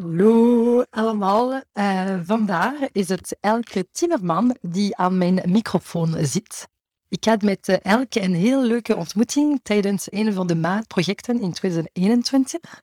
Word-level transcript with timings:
Hallo 0.00 0.82
allemaal. 0.90 1.62
Uh, 1.74 2.20
vandaag 2.24 2.74
is 2.92 3.08
het 3.08 3.36
Elke 3.40 3.88
Timmerman 3.92 4.56
die 4.60 4.96
aan 4.96 5.18
mijn 5.18 5.42
microfoon 5.46 6.16
zit. 6.20 6.68
Ik 7.08 7.24
had 7.24 7.42
met 7.42 7.68
uh, 7.68 7.76
Elke 7.82 8.22
een 8.22 8.34
heel 8.34 8.62
leuke 8.62 8.96
ontmoeting 8.96 9.60
tijdens 9.62 10.12
een 10.12 10.32
van 10.32 10.46
de 10.46 10.54
maatprojecten 10.54 11.40
in 11.40 11.52
2021. 11.52 12.82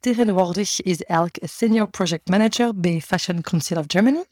Tegenwoordig 0.00 0.80
is 0.80 1.02
Elke 1.02 1.46
senior 1.46 1.88
project 1.88 2.28
manager 2.28 2.80
bij 2.80 3.00
Fashion 3.00 3.40
Council 3.40 3.78
of 3.78 3.84
Germany. 3.86 4.24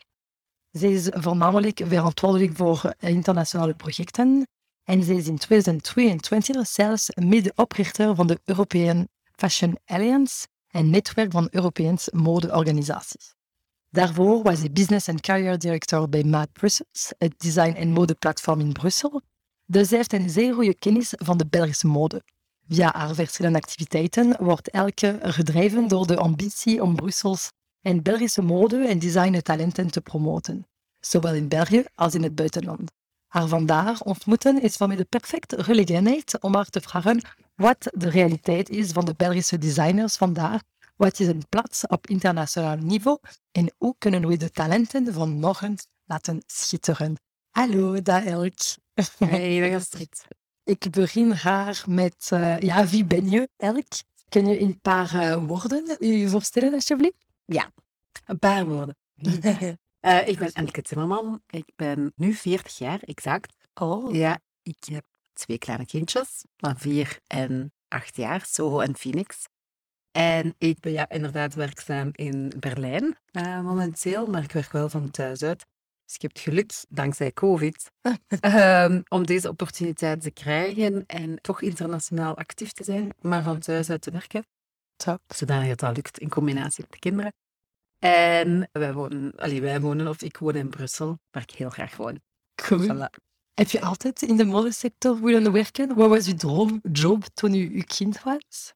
Zij 0.70 0.92
is 0.92 1.08
voornamelijk 1.12 1.80
verantwoordelijk 1.84 2.56
voor 2.56 2.94
internationale 2.98 3.74
projecten 3.74 4.46
en 4.84 5.02
zij 5.02 5.16
is 5.16 5.28
in 5.28 5.38
2022 5.38 6.66
zelfs 6.66 7.08
medeoprichter 7.14 8.14
van 8.14 8.26
de 8.26 8.40
European 8.44 9.08
Fashion 9.36 9.78
Alliance, 9.84 10.46
een 10.74 10.90
netwerk 10.90 11.32
van 11.32 11.48
Europese 11.50 12.10
modeorganisaties. 12.14 13.34
Daarvoor 13.90 14.42
was 14.42 14.58
hij 14.58 14.70
business 14.70 15.08
en 15.08 15.20
career 15.20 15.58
director 15.58 16.08
bij 16.08 16.24
Maat 16.24 16.52
Brussels, 16.52 17.12
het 17.18 17.34
design- 17.36 17.76
en 17.76 17.90
modeplatform 17.90 18.60
in 18.60 18.72
Brussel. 18.72 19.22
Dus 19.66 19.88
hij 19.88 19.98
heeft 19.98 20.12
een 20.12 20.30
zeer 20.30 20.54
goede 20.54 20.74
kennis 20.74 21.12
van 21.16 21.36
de 21.36 21.46
Belgische 21.46 21.86
mode. 21.86 22.22
Via 22.68 22.92
haar 22.94 23.14
verschillende 23.14 23.58
activiteiten 23.58 24.36
wordt 24.38 24.70
elke 24.70 25.18
gedreven 25.22 25.88
door 25.88 26.06
de 26.06 26.16
ambitie 26.16 26.82
om 26.82 26.94
Brussels 26.94 27.48
en 27.80 28.02
Belgische 28.02 28.42
mode- 28.42 28.86
en 28.86 28.98
design-talenten 28.98 29.90
te 29.90 30.00
promoten, 30.00 30.66
zowel 31.00 31.34
in 31.34 31.48
België 31.48 31.84
als 31.94 32.14
in 32.14 32.22
het 32.22 32.34
buitenland. 32.34 32.90
Haar 33.26 33.48
vandaag 33.48 34.02
ontmoeten 34.02 34.62
is 34.62 34.76
voor 34.76 34.86
mij 34.86 34.96
de 34.96 35.06
perfecte 35.08 35.64
gelegenheid 35.64 36.40
om 36.40 36.54
haar 36.54 36.68
te 36.70 36.80
vragen 36.80 37.22
wat 37.54 37.90
de 37.92 38.08
realiteit 38.08 38.68
is 38.68 38.90
van 38.90 39.04
de 39.04 39.14
Belgische 39.16 39.58
designers 39.58 40.16
vandaag 40.16 40.60
wat 40.96 41.20
is 41.20 41.26
een 41.26 41.48
plaats 41.48 41.86
op 41.86 42.06
internationaal 42.06 42.76
niveau 42.76 43.18
en 43.52 43.72
hoe 43.78 43.94
kunnen 43.98 44.28
we 44.28 44.36
de 44.36 44.50
talenten 44.50 45.12
van 45.12 45.30
morgen 45.30 45.76
laten 46.04 46.42
schitteren? 46.46 47.16
Hallo, 47.50 48.02
daar 48.02 48.24
Elk. 48.24 48.52
Hey, 49.18 49.60
dag 49.60 49.72
Astrid. 49.80 50.26
Ik 50.64 50.90
begin 50.90 51.36
graag 51.36 51.86
met, 51.86 52.30
uh, 52.32 52.58
ja, 52.58 52.86
wie 52.86 53.04
ben 53.04 53.30
je, 53.30 53.48
Elk? 53.56 53.86
Kun 54.28 54.46
je 54.46 54.58
in 54.58 54.66
een 54.66 54.80
paar 54.80 55.14
uh, 55.14 55.44
woorden 55.46 55.96
je 55.98 56.28
voorstellen, 56.28 56.72
alsjeblieft? 56.72 57.26
Ja, 57.44 57.70
een 58.24 58.38
paar 58.38 58.66
woorden. 58.66 58.96
uh, 59.14 60.28
ik 60.28 60.38
ben 60.38 60.52
Elke 60.52 60.82
Timmerman. 60.82 61.42
Ik 61.46 61.72
ben 61.76 62.12
nu 62.16 62.34
40 62.34 62.78
jaar, 62.78 63.00
exact. 63.00 63.54
Oh. 63.74 64.14
Ja, 64.14 64.40
ik 64.62 64.84
heb 64.84 65.04
twee 65.34 65.58
kleine 65.58 65.86
kindjes 65.86 66.44
van 66.56 66.78
vier 66.78 67.18
en 67.26 67.72
acht 67.88 68.16
jaar, 68.16 68.44
Soho 68.46 68.80
en 68.80 68.96
Phoenix. 68.96 69.46
En 70.10 70.54
ik 70.58 70.80
ben 70.80 70.92
ja, 70.92 71.08
inderdaad 71.08 71.54
werkzaam 71.54 72.10
in 72.12 72.52
Berlijn 72.58 73.18
uh, 73.32 73.60
momenteel, 73.60 74.26
maar 74.26 74.42
ik 74.42 74.52
werk 74.52 74.72
wel 74.72 74.88
van 74.88 75.10
thuis 75.10 75.42
uit. 75.42 75.66
Dus 76.04 76.14
ik 76.14 76.22
heb 76.22 76.30
het 76.30 76.40
geluk, 76.40 76.72
dankzij 76.88 77.32
COVID, 77.32 77.90
um, 78.40 79.02
om 79.16 79.26
deze 79.26 79.48
opportuniteit 79.48 80.20
te 80.20 80.30
krijgen 80.30 81.06
en 81.06 81.40
toch 81.40 81.62
internationaal 81.62 82.36
actief 82.36 82.72
te 82.72 82.84
zijn, 82.84 83.12
maar 83.20 83.42
van 83.42 83.58
thuis 83.58 83.90
uit 83.90 84.02
te 84.02 84.10
werken. 84.10 84.44
Top. 84.96 85.20
Zodanig 85.26 85.68
het 85.68 85.82
al 85.82 85.92
lukt 85.92 86.18
in 86.18 86.28
combinatie 86.28 86.82
met 86.82 86.92
de 86.92 86.98
kinderen. 86.98 87.32
En 87.98 88.68
wij 88.72 88.92
wonen, 88.92 89.32
allee, 89.36 89.60
wij 89.60 89.80
wonen, 89.80 90.08
of 90.08 90.22
ik 90.22 90.36
woon 90.36 90.54
in 90.54 90.68
Brussel, 90.68 91.18
waar 91.30 91.42
ik 91.42 91.50
heel 91.50 91.70
graag 91.70 91.96
woon. 91.96 92.20
Cool. 92.54 92.82
Voilà. 92.82 93.33
Heb 93.54 93.70
je 93.70 93.80
altijd 93.80 94.22
in 94.22 94.36
de 94.36 94.44
modesector 94.44 95.20
willen 95.20 95.52
werken? 95.52 95.94
Wat 95.94 96.08
was 96.08 96.26
je 96.26 96.34
droomjob 96.34 97.24
toen 97.34 97.54
je, 97.54 97.76
je 97.76 97.84
kind 97.84 98.22
was? 98.22 98.74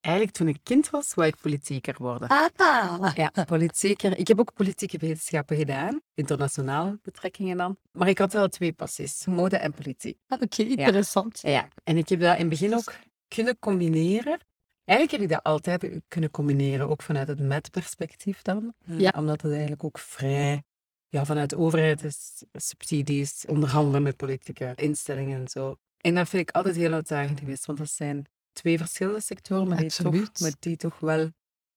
Eigenlijk 0.00 0.36
toen 0.36 0.48
ik 0.48 0.58
kind 0.62 0.90
was, 0.90 1.14
wou 1.14 1.28
ik 1.28 1.36
politieker 1.40 1.94
worden. 1.98 2.28
Ah. 2.28 3.10
Ja, 3.14 3.32
politieker. 3.44 4.18
Ik 4.18 4.28
heb 4.28 4.40
ook 4.40 4.54
politieke 4.54 4.98
wetenschappen 4.98 5.56
gedaan, 5.56 6.00
internationale 6.14 6.98
betrekkingen 7.02 7.56
dan. 7.56 7.76
Maar 7.92 8.08
ik 8.08 8.18
had 8.18 8.32
wel 8.32 8.48
twee 8.48 8.72
passies, 8.72 9.26
mode 9.26 9.56
en 9.56 9.72
politiek. 9.72 10.18
Ah, 10.26 10.42
Oké, 10.42 10.60
okay, 10.60 10.72
interessant. 10.72 11.40
Ja. 11.42 11.50
ja, 11.50 11.68
en 11.84 11.96
ik 11.96 12.08
heb 12.08 12.20
dat 12.20 12.34
in 12.34 12.40
het 12.40 12.48
begin 12.48 12.74
ook 12.74 12.92
kunnen 13.28 13.58
combineren. 13.58 14.38
Eigenlijk 14.84 15.10
heb 15.10 15.30
ik 15.30 15.36
dat 15.36 15.42
altijd 15.42 16.00
kunnen 16.08 16.30
combineren, 16.30 16.88
ook 16.88 17.02
vanuit 17.02 17.28
het 17.28 17.40
met-perspectief 17.40 18.42
dan. 18.42 18.74
Ja. 18.84 19.12
Omdat 19.16 19.42
het 19.42 19.50
eigenlijk 19.50 19.84
ook 19.84 19.98
vrij 19.98 20.62
ja, 21.10 21.24
vanuit 21.24 21.50
de 21.50 21.58
overheid 21.58 22.04
is 22.04 22.42
subsidies, 22.52 23.44
onderhandelen 23.46 24.02
met 24.02 24.16
politieke 24.16 24.72
instellingen 24.74 25.40
en 25.40 25.48
zo. 25.48 25.76
En 25.96 26.14
dat 26.14 26.28
vind 26.28 26.48
ik 26.48 26.54
altijd 26.54 26.76
heel 26.76 26.92
uitdagend 26.92 27.38
geweest, 27.38 27.66
want 27.66 27.78
dat 27.78 27.90
zijn 27.90 28.26
twee 28.52 28.78
verschillende 28.78 29.20
sectoren, 29.20 29.68
maar 29.68 29.78
die, 29.78 29.90
toch, 29.90 30.40
maar 30.40 30.52
die 30.58 30.76
toch 30.76 30.98
wel 30.98 31.30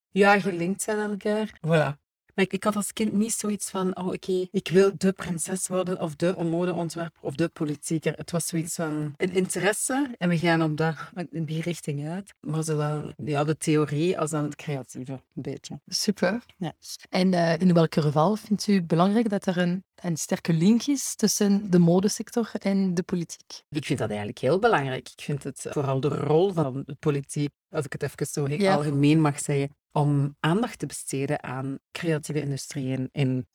ja, 0.09 0.39
gelinkt 0.39 0.81
zijn 0.81 0.99
aan 0.99 1.09
elkaar. 1.09 1.59
Voilà. 1.67 2.02
Maar 2.33 2.45
ik, 2.45 2.53
ik, 2.53 2.63
had 2.63 2.75
als 2.75 2.93
kind 2.93 3.13
niet 3.13 3.33
zoiets 3.33 3.69
van, 3.69 3.97
oh 3.97 4.07
oké, 4.07 4.47
ik 4.51 4.67
wil 4.67 4.91
de 4.97 5.11
prinses 5.11 5.67
worden 5.67 6.01
of 6.01 6.15
de 6.15 6.35
modeontwerper 6.43 7.21
of 7.21 7.35
de 7.35 7.47
politieker. 7.47 8.13
Het 8.13 8.31
was 8.31 8.47
zoiets 8.47 8.75
van 8.75 9.13
een 9.17 9.33
interesse 9.33 10.15
en 10.17 10.29
we 10.29 10.37
gaan 10.37 10.63
op 10.63 10.77
dat, 10.77 10.95
in 11.31 11.45
die 11.45 11.61
richting 11.61 12.07
uit. 12.07 12.33
Maar 12.39 12.63
zowel 12.63 13.13
ja, 13.23 13.43
de 13.43 13.57
theorie 13.57 14.19
als 14.19 14.29
dan 14.29 14.43
het 14.43 14.55
creatieve, 14.55 15.11
een 15.11 15.41
beetje. 15.41 15.79
Super. 15.87 16.43
Ja. 16.57 16.73
En 17.09 17.33
uh, 17.33 17.59
in 17.59 17.73
welke 17.73 18.01
geval 18.01 18.35
vindt 18.35 18.67
u 18.67 18.81
belangrijk 18.81 19.29
dat 19.29 19.45
er 19.45 19.57
een, 19.57 19.83
een 20.03 20.17
sterke 20.17 20.53
link 20.53 20.83
is 20.83 21.15
tussen 21.15 21.71
de 21.71 21.79
modesector 21.79 22.51
en 22.59 22.93
de 22.93 23.03
politiek? 23.03 23.63
Ik 23.69 23.85
vind 23.85 23.99
dat 23.99 24.07
eigenlijk 24.09 24.39
heel 24.39 24.59
belangrijk. 24.59 25.09
Ik 25.15 25.21
vind 25.23 25.43
het 25.43 25.65
vooral 25.69 25.99
de 25.99 26.07
rol 26.07 26.53
van 26.53 26.83
de 26.85 26.95
politiek, 26.95 27.49
als 27.69 27.85
ik 27.85 27.91
het 27.93 28.03
even 28.03 28.25
zo 28.25 28.45
heel 28.45 28.59
Ja. 28.59 28.75
algemeen 28.75 29.21
mag 29.21 29.39
zeggen, 29.39 29.75
om 29.91 30.35
aandacht 30.39 30.79
te 30.79 30.85
besteden 30.85 31.43
aan 31.43 31.79
creatieve 31.91 32.41
industrieën 32.41 33.09
in 33.11 33.47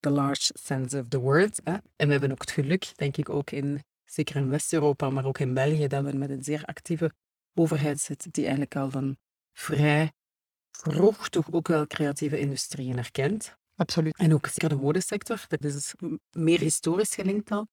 the 0.00 0.10
large 0.10 0.50
sense 0.54 0.98
of 0.98 1.08
the 1.08 1.18
word. 1.18 1.60
Hè. 1.64 1.72
En 1.72 2.06
we 2.06 2.12
hebben 2.12 2.30
ook 2.32 2.40
het 2.40 2.50
geluk, 2.50 2.92
denk 2.96 3.16
ik, 3.16 3.28
ook 3.28 3.50
in, 3.50 3.82
zeker 4.04 4.36
in 4.36 4.48
West-Europa, 4.48 5.10
maar 5.10 5.24
ook 5.24 5.38
in 5.38 5.54
België, 5.54 5.86
dat 5.86 6.04
we 6.04 6.12
met 6.16 6.30
een 6.30 6.44
zeer 6.44 6.64
actieve 6.64 7.12
overheid 7.54 8.00
zitten, 8.00 8.30
die 8.30 8.42
eigenlijk 8.42 8.76
al 8.76 8.90
van 8.90 9.16
vrij 9.52 10.12
vroeg 10.70 11.28
toch 11.28 11.52
ook 11.52 11.68
wel 11.68 11.86
creatieve 11.86 12.38
industrieën 12.38 12.98
erkent. 12.98 13.56
Absoluut. 13.76 14.16
En 14.16 14.34
ook 14.34 14.46
zeker 14.46 14.68
de 14.68 14.76
modesector, 14.76 15.44
dat 15.48 15.64
is 15.64 15.94
meer 16.30 16.60
historisch 16.60 17.14
gelinkt 17.14 17.50
al, 17.50 17.66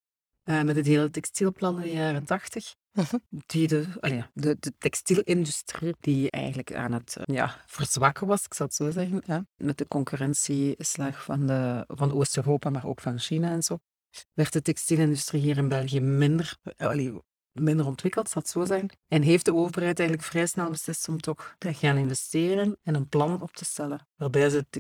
uh, 0.46 0.62
met 0.62 0.76
het 0.76 0.86
hele 0.86 1.10
textielplan 1.10 1.76
in 1.76 1.82
de 1.82 1.92
jaren 1.92 2.26
tachtig. 2.26 2.76
Mhm. 2.92 3.18
Die 3.46 3.68
de, 3.68 3.88
allee, 4.00 4.24
de, 4.34 4.58
de 4.60 4.74
textielindustrie 4.78 5.96
die 6.00 6.32
eigenlijk 6.32 6.74
aan 6.74 6.92
het 6.92 7.16
uh, 7.18 7.36
ja, 7.36 7.64
verzwakken 7.66 8.28
was, 8.28 8.46
ik 8.46 8.54
zal 8.54 8.66
het 8.66 8.76
zo 8.76 8.92
zeggen, 8.92 9.22
ja, 9.26 9.46
met 9.56 9.78
de 9.78 9.88
concurrentieslag 9.88 11.24
van, 11.24 11.48
de, 11.48 11.84
van 11.88 12.14
Oost-Europa, 12.14 12.70
maar 12.70 12.86
ook 12.86 13.02
van 13.02 13.20
China 13.20 13.50
en 13.50 13.64
zo, 13.64 13.80
werd 14.34 14.54
de 14.54 14.62
textielindustrie 14.62 15.42
hier 15.42 15.58
in 15.58 15.68
België 15.68 16.00
minder, 16.00 16.58
allee, 16.78 17.14
minder 17.52 17.86
ontwikkeld, 17.86 18.30
zal 18.30 18.42
het 18.42 18.52
zo 18.52 18.66
zijn. 18.66 18.90
En 19.08 19.22
heeft 19.22 19.46
de 19.46 19.54
overheid 19.54 20.00
eigenlijk 20.00 20.30
vrij 20.30 20.46
snel 20.46 20.70
beslist 20.70 21.08
om 21.08 21.20
toch 21.20 21.56
te 21.58 21.74
gaan 21.74 21.98
investeren 21.98 22.78
en 22.84 22.96
een 22.96 23.10
plan 23.10 23.42
op 23.42 23.52
te 23.52 23.66
stellen 23.66 24.08
waarbij 24.16 24.50
ze 24.50 24.66
de 24.70 24.80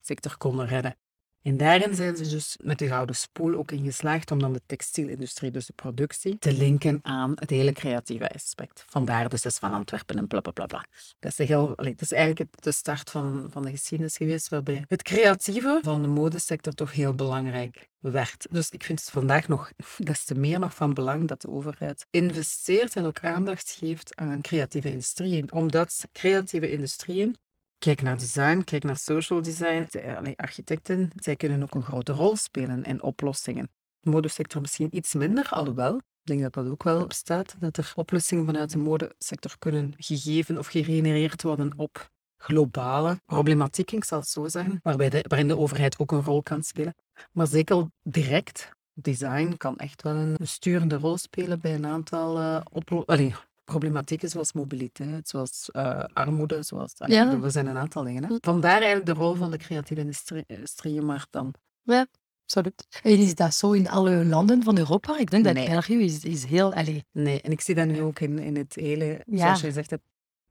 textielsector 0.00 0.36
konden 0.36 0.66
redden. 0.66 0.96
En 1.42 1.56
daarin 1.56 1.94
zijn 1.94 2.16
ze 2.16 2.28
dus 2.28 2.58
met 2.62 2.78
de 2.78 2.86
gouden 2.86 3.16
spoel 3.16 3.54
ook 3.54 3.70
in 3.70 3.84
geslaagd 3.84 4.30
om 4.30 4.38
dan 4.38 4.52
de 4.52 4.60
textielindustrie, 4.66 5.50
dus 5.50 5.66
de 5.66 5.72
productie, 5.72 6.38
te 6.38 6.52
linken 6.52 6.98
aan 7.02 7.32
het 7.34 7.50
hele 7.50 7.72
creatieve 7.72 8.30
aspect. 8.30 8.84
Vandaar 8.88 9.28
dus 9.28 9.44
is 9.44 9.58
van 9.58 9.72
Antwerpen 9.72 10.18
en 10.18 10.26
bla 10.26 10.40
bla 10.40 10.66
bla. 10.66 10.84
Dat, 11.18 11.38
is 11.38 11.48
dat 11.48 12.00
is 12.00 12.12
eigenlijk 12.12 12.62
de 12.62 12.72
start 12.72 13.10
van, 13.10 13.48
van 13.50 13.62
de 13.62 13.70
geschiedenis 13.70 14.16
geweest, 14.16 14.48
waarbij 14.48 14.84
het 14.88 15.02
creatieve 15.02 15.78
van 15.82 16.02
de 16.02 16.08
modesector 16.08 16.72
toch 16.72 16.92
heel 16.92 17.14
belangrijk 17.14 17.88
werd. 17.98 18.46
Dus 18.50 18.70
ik 18.70 18.82
vind 18.84 19.00
het 19.00 19.10
vandaag 19.10 19.48
nog 19.48 19.72
des 19.98 20.24
te 20.24 20.34
meer 20.34 20.58
nog 20.58 20.74
van 20.74 20.94
belang 20.94 21.28
dat 21.28 21.40
de 21.40 21.48
overheid 21.48 22.06
investeert 22.10 22.96
en 22.96 23.04
ook 23.04 23.20
aandacht 23.20 23.70
geeft 23.70 24.16
aan 24.16 24.40
creatieve 24.40 24.90
industrieën. 24.90 25.52
Omdat 25.52 26.04
creatieve 26.12 26.70
industrieën 26.70 27.36
Kijk 27.80 28.02
naar 28.02 28.18
design, 28.18 28.62
kijk 28.64 28.84
naar 28.84 28.96
social 28.96 29.42
design. 29.42 29.88
Architecten, 30.36 31.10
zij 31.14 31.36
kunnen 31.36 31.62
ook 31.62 31.74
een 31.74 31.82
grote 31.82 32.12
rol 32.12 32.36
spelen 32.36 32.82
in 32.84 33.02
oplossingen. 33.02 33.70
De 34.00 34.10
modesector 34.10 34.60
misschien 34.60 34.96
iets 34.96 35.14
minder, 35.14 35.48
alhoewel. 35.48 35.96
Ik 35.96 36.02
denk 36.22 36.40
dat 36.40 36.52
dat 36.52 36.68
ook 36.68 36.82
wel 36.82 37.06
bestaat, 37.06 37.56
dat 37.58 37.76
er 37.76 37.92
oplossingen 37.94 38.44
vanuit 38.44 38.70
de 38.70 38.78
modesector 38.78 39.58
kunnen 39.58 39.94
gegeven 39.96 40.58
of 40.58 40.66
gegenereerd 40.66 41.42
worden 41.42 41.72
op 41.76 42.10
globale 42.36 43.20
problematieken, 43.26 43.96
ik 43.96 44.04
zal 44.04 44.18
het 44.18 44.28
zo 44.28 44.48
zeggen, 44.48 44.80
waarbij 44.82 45.08
de, 45.08 45.24
waarin 45.28 45.48
de 45.48 45.58
overheid 45.58 45.98
ook 45.98 46.12
een 46.12 46.24
rol 46.24 46.42
kan 46.42 46.62
spelen. 46.62 46.94
Maar 47.32 47.46
zeker 47.46 47.86
direct, 48.02 48.70
design 48.92 49.54
kan 49.56 49.76
echt 49.76 50.02
wel 50.02 50.14
een 50.16 50.36
sturende 50.42 50.96
rol 50.96 51.18
spelen 51.18 51.60
bij 51.60 51.74
een 51.74 51.86
aantal 51.86 52.38
uh, 52.38 52.60
oplossingen 52.70 53.48
problematieken 53.70 54.28
zoals 54.28 54.52
mobiliteit, 54.52 55.28
zoals 55.28 55.68
uh, 55.72 56.04
armoede, 56.12 56.62
zoals... 56.62 56.92
Ja. 56.96 57.42
Er 57.42 57.50
zijn 57.50 57.66
een 57.66 57.76
aantal 57.76 58.04
dingen. 58.04 58.24
Hè? 58.24 58.36
Vandaar 58.40 58.80
eigenlijk 58.80 59.06
de 59.06 59.12
rol 59.12 59.34
van 59.34 59.50
de 59.50 59.56
creatieve 59.56 60.02
industrie, 60.02 60.44
industrie 60.46 61.00
maar 61.00 61.26
dan... 61.30 61.54
Ja, 61.82 62.06
absoluut. 62.42 62.86
En 63.02 63.18
is 63.18 63.34
dat 63.34 63.54
zo 63.54 63.72
in 63.72 63.88
alle 63.88 64.24
landen 64.24 64.62
van 64.62 64.78
Europa? 64.78 65.18
Ik 65.18 65.30
denk 65.30 65.44
dat. 65.44 65.54
België 65.54 66.04
is, 66.04 66.24
is 66.24 66.44
heel... 66.44 66.74
Allez. 66.74 67.00
Nee, 67.12 67.40
en 67.40 67.50
ik 67.50 67.60
zie 67.60 67.74
dat 67.74 67.86
nu 67.86 68.00
ook 68.02 68.20
in, 68.20 68.38
in 68.38 68.56
het 68.56 68.74
hele... 68.74 69.22
Ja. 69.26 69.38
Zoals 69.38 69.60
je 69.60 69.72
zegt, 69.72 69.92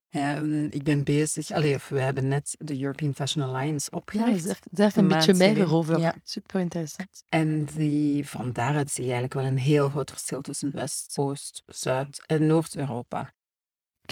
Ehm, 0.10 0.64
ik 0.64 0.84
ben 0.84 1.04
bezig, 1.04 1.52
allee, 1.52 1.76
of 1.76 1.90
we 1.90 2.02
hebben 2.02 2.28
net 2.28 2.56
de 2.60 2.82
European 2.82 3.16
Fashion 3.16 3.44
Alliance 3.44 3.92
opgericht. 3.92 4.46
Ja, 4.46 4.54
daar 4.72 4.98
een 4.98 5.08
beetje 5.08 5.34
meer 5.34 5.74
over. 5.74 6.00
Ja. 6.00 6.16
Super 6.24 6.60
interessant. 6.60 7.24
En 7.30 7.66
die, 7.66 8.28
van 8.28 8.52
daaruit 8.52 8.92
zie 8.92 9.06
je 9.06 9.12
eigenlijk 9.12 9.42
wel 9.42 9.52
een 9.52 9.58
heel 9.58 9.90
groot 9.90 10.10
verschil 10.10 10.42
tussen 10.42 10.72
West, 10.72 11.18
Oost, 11.18 11.64
Zuid 11.66 12.24
en 12.26 12.48
Noord-Europa. 12.48 13.34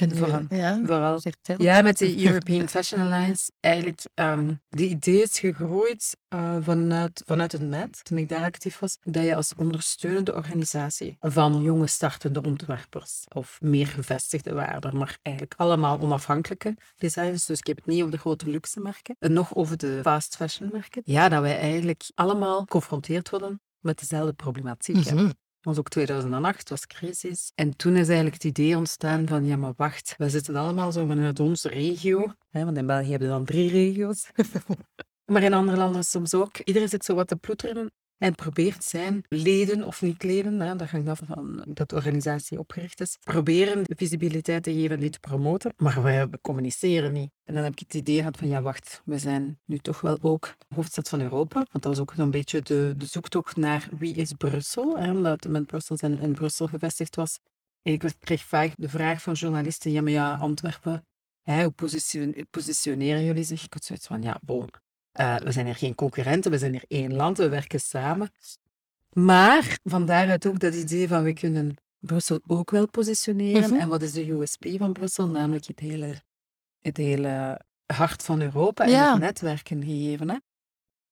Vooral, 0.05 0.45
ja, 0.49 0.81
vooral. 0.85 1.19
Ja, 1.57 1.81
met 1.81 1.97
de 1.97 2.25
European 2.25 2.69
Fashion 2.69 3.01
Alliance. 3.01 3.51
Eigenlijk, 3.59 4.01
um, 4.15 4.61
de 4.69 4.87
idee 4.87 5.21
is 5.21 5.39
gegroeid 5.39 6.17
uh, 6.29 6.57
vanuit, 6.61 7.23
vanuit 7.25 7.51
het 7.51 7.61
MET, 7.61 8.03
toen 8.03 8.17
ik 8.17 8.29
daar 8.29 8.43
actief 8.43 8.79
was, 8.79 8.97
dat 9.03 9.23
je 9.23 9.35
als 9.35 9.53
ondersteunende 9.57 10.35
organisatie 10.35 11.17
van 11.19 11.61
jonge 11.61 11.87
startende 11.87 12.41
ontwerpers 12.41 13.23
of 13.33 13.57
meer 13.61 13.87
gevestigde 13.87 14.53
waarden, 14.53 14.97
maar 14.97 15.17
eigenlijk 15.21 15.53
allemaal 15.57 15.99
onafhankelijke 15.99 16.77
designers, 16.97 17.45
dus 17.45 17.59
ik 17.59 17.67
heb 17.67 17.77
het 17.77 17.85
niet 17.85 17.99
over 17.99 18.11
de 18.11 18.17
grote 18.17 18.49
luxe 18.49 18.79
merken, 18.79 19.15
en 19.19 19.33
nog 19.33 19.55
over 19.55 19.77
de 19.77 19.99
fast 20.03 20.35
fashion 20.35 20.69
merken, 20.71 21.01
ja, 21.05 21.29
dat 21.29 21.41
wij 21.41 21.59
eigenlijk 21.59 22.03
allemaal 22.15 22.59
geconfronteerd 22.59 23.29
worden 23.29 23.61
met 23.79 23.99
dezelfde 23.99 24.33
problematiek. 24.33 25.11
Mm 25.11 25.31
was 25.61 25.77
ook 25.77 25.89
2008, 25.89 26.69
was 26.69 26.87
crisis. 26.87 27.51
En 27.55 27.75
toen 27.75 27.95
is 27.95 28.05
eigenlijk 28.07 28.33
het 28.33 28.43
idee 28.43 28.77
ontstaan 28.77 29.27
van, 29.27 29.45
ja 29.45 29.55
maar 29.55 29.73
wacht, 29.75 30.15
we 30.17 30.29
zitten 30.29 30.55
allemaal 30.55 30.91
zo 30.91 31.05
vanuit 31.05 31.39
onze 31.39 31.69
regio. 31.69 32.33
Hè, 32.49 32.65
want 32.65 32.77
in 32.77 32.85
België 32.85 33.09
hebben 33.09 33.27
we 33.27 33.33
dan 33.33 33.45
drie 33.45 33.69
regio's. 33.69 34.31
maar 35.31 35.43
in 35.43 35.53
andere 35.53 35.77
landen 35.77 36.03
soms 36.03 36.33
ook. 36.33 36.57
Iedereen 36.57 36.89
zit 36.89 37.05
zo 37.05 37.15
wat 37.15 37.27
te 37.27 37.35
ploeteren 37.35 37.91
en 38.17 38.35
probeert 38.35 38.83
zijn 38.83 39.23
leden 39.27 39.83
of 39.83 40.01
niet 40.01 40.23
leden, 40.23 40.59
hè, 40.59 40.75
dat 40.75 40.89
hangt 40.89 41.09
af 41.09 41.21
van 41.25 41.65
dat 41.67 41.89
de 41.89 41.95
organisatie 41.95 42.59
opgericht 42.59 43.01
is, 43.01 43.17
proberen 43.23 43.83
de 43.83 43.95
visibiliteit 43.97 44.63
te 44.63 44.73
geven, 44.73 44.99
die 44.99 45.09
te 45.09 45.19
promoten, 45.19 45.73
maar 45.77 46.03
wij 46.03 46.27
communiceren 46.41 47.13
niet. 47.13 47.31
En 47.43 47.53
dan 47.53 47.63
heb 47.63 47.71
ik 47.71 47.79
het 47.79 47.93
idee 47.93 48.17
gehad 48.17 48.37
van, 48.37 48.47
ja 48.47 48.61
wacht, 48.61 49.01
we 49.05 49.17
zijn 49.17 49.59
nu 49.65 49.77
toch 49.77 50.01
wel 50.01 50.17
ook 50.21 50.55
hoofdstad 50.75 51.09
van 51.09 51.21
Europa, 51.21 51.55
want 51.55 51.83
dat 51.83 51.83
was 51.83 51.99
ook 51.99 52.13
een 52.17 52.31
beetje 52.31 52.61
de, 52.61 52.93
de 52.97 53.05
zoektocht 53.05 53.55
naar 53.55 53.89
wie 53.97 54.15
is 54.15 54.33
Brussel, 54.33 54.97
hè, 54.97 55.11
omdat 55.11 55.47
met 55.47 55.65
Brussel 55.65 55.95
in, 55.99 56.19
in 56.19 56.33
Brussel 56.33 56.67
gevestigd 56.67 57.15
was. 57.15 57.39
En 57.81 57.93
ik 57.93 58.13
kreeg 58.19 58.43
vaak 58.43 58.73
de 58.75 58.89
vraag 58.89 59.21
van 59.21 59.33
journalisten, 59.33 59.91
ja 59.91 60.01
maar 60.01 60.11
ja, 60.11 60.35
Antwerpen, 60.35 61.05
hè, 61.41 61.63
hoe 61.63 62.45
positioneren 62.49 63.23
jullie 63.23 63.43
zich? 63.43 63.63
Ik 63.63 63.73
had 63.73 63.83
zoiets 63.83 64.07
van, 64.07 64.21
ja, 64.21 64.39
bon, 64.41 64.69
uh, 65.19 65.35
we 65.37 65.51
zijn 65.51 65.65
hier 65.65 65.75
geen 65.75 65.95
concurrenten, 65.95 66.51
we 66.51 66.57
zijn 66.57 66.71
hier 66.71 66.85
één 66.87 67.13
land, 67.13 67.37
we 67.37 67.49
werken 67.49 67.79
samen. 67.79 68.31
Maar 69.13 69.79
van 69.83 70.05
daaruit 70.05 70.47
ook 70.47 70.59
dat 70.59 70.73
idee 70.73 71.07
van 71.07 71.23
we 71.23 71.33
kunnen 71.33 71.75
Brussel 71.99 72.39
ook 72.47 72.71
wel 72.71 72.87
positioneren. 72.87 73.69
Mhm. 73.69 73.79
En 73.79 73.87
wat 73.87 74.01
is 74.01 74.11
de 74.11 74.31
USP 74.31 74.65
van 74.77 74.93
Brussel? 74.93 75.27
Namelijk 75.27 75.65
het 75.65 75.79
hele, 75.79 76.21
het 76.81 76.97
hele 76.97 77.61
hart 77.85 78.23
van 78.23 78.41
Europa 78.41 78.85
en 78.85 79.09
het 79.09 79.19
netwerken 79.19 79.83
gegeven. 79.83 80.29
Hè? 80.29 80.37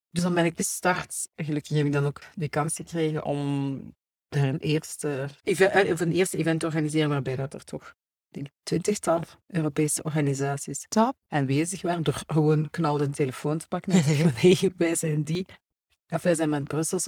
Dus 0.10 0.24
dan 0.24 0.34
ben 0.34 0.46
ik 0.46 0.56
gestart. 0.56 1.30
Gelukkig 1.36 1.78
heb 1.78 1.86
ik 1.86 1.92
dan 1.92 2.06
ook 2.06 2.22
de 2.34 2.50
kans 2.50 2.75
gekregen 2.75 3.24
om 3.24 3.80
daar 4.30 4.48
een 4.48 4.60
eerste, 4.60 5.30
event, 5.44 5.92
of 5.92 6.00
een 6.00 6.12
eerste 6.12 6.38
event 6.38 6.60
te 6.60 6.66
organiseren 6.66 7.10
waarbij 7.10 7.36
dat 7.36 7.54
er 7.54 7.63
toch 7.63 7.96
denk 8.35 8.47
twintigtal 8.63 9.21
Europese 9.47 10.03
organisaties 10.03 10.85
Top. 10.87 11.15
aanwezig 11.27 11.81
waren 11.81 12.03
door 12.03 12.23
gewoon 12.27 12.69
knal 12.69 12.97
de 12.97 13.09
telefoon 13.09 13.57
te 13.57 13.67
pakken 13.67 13.93
en 13.93 14.03
te 14.03 14.13
zeggen, 14.13 14.73
wij 14.77 14.95
zijn 14.95 15.23
die. 15.23 15.45
Of 16.09 16.21
wij 16.21 16.35
zijn 16.35 16.49
met 16.49 16.63
Brussel. 16.63 16.99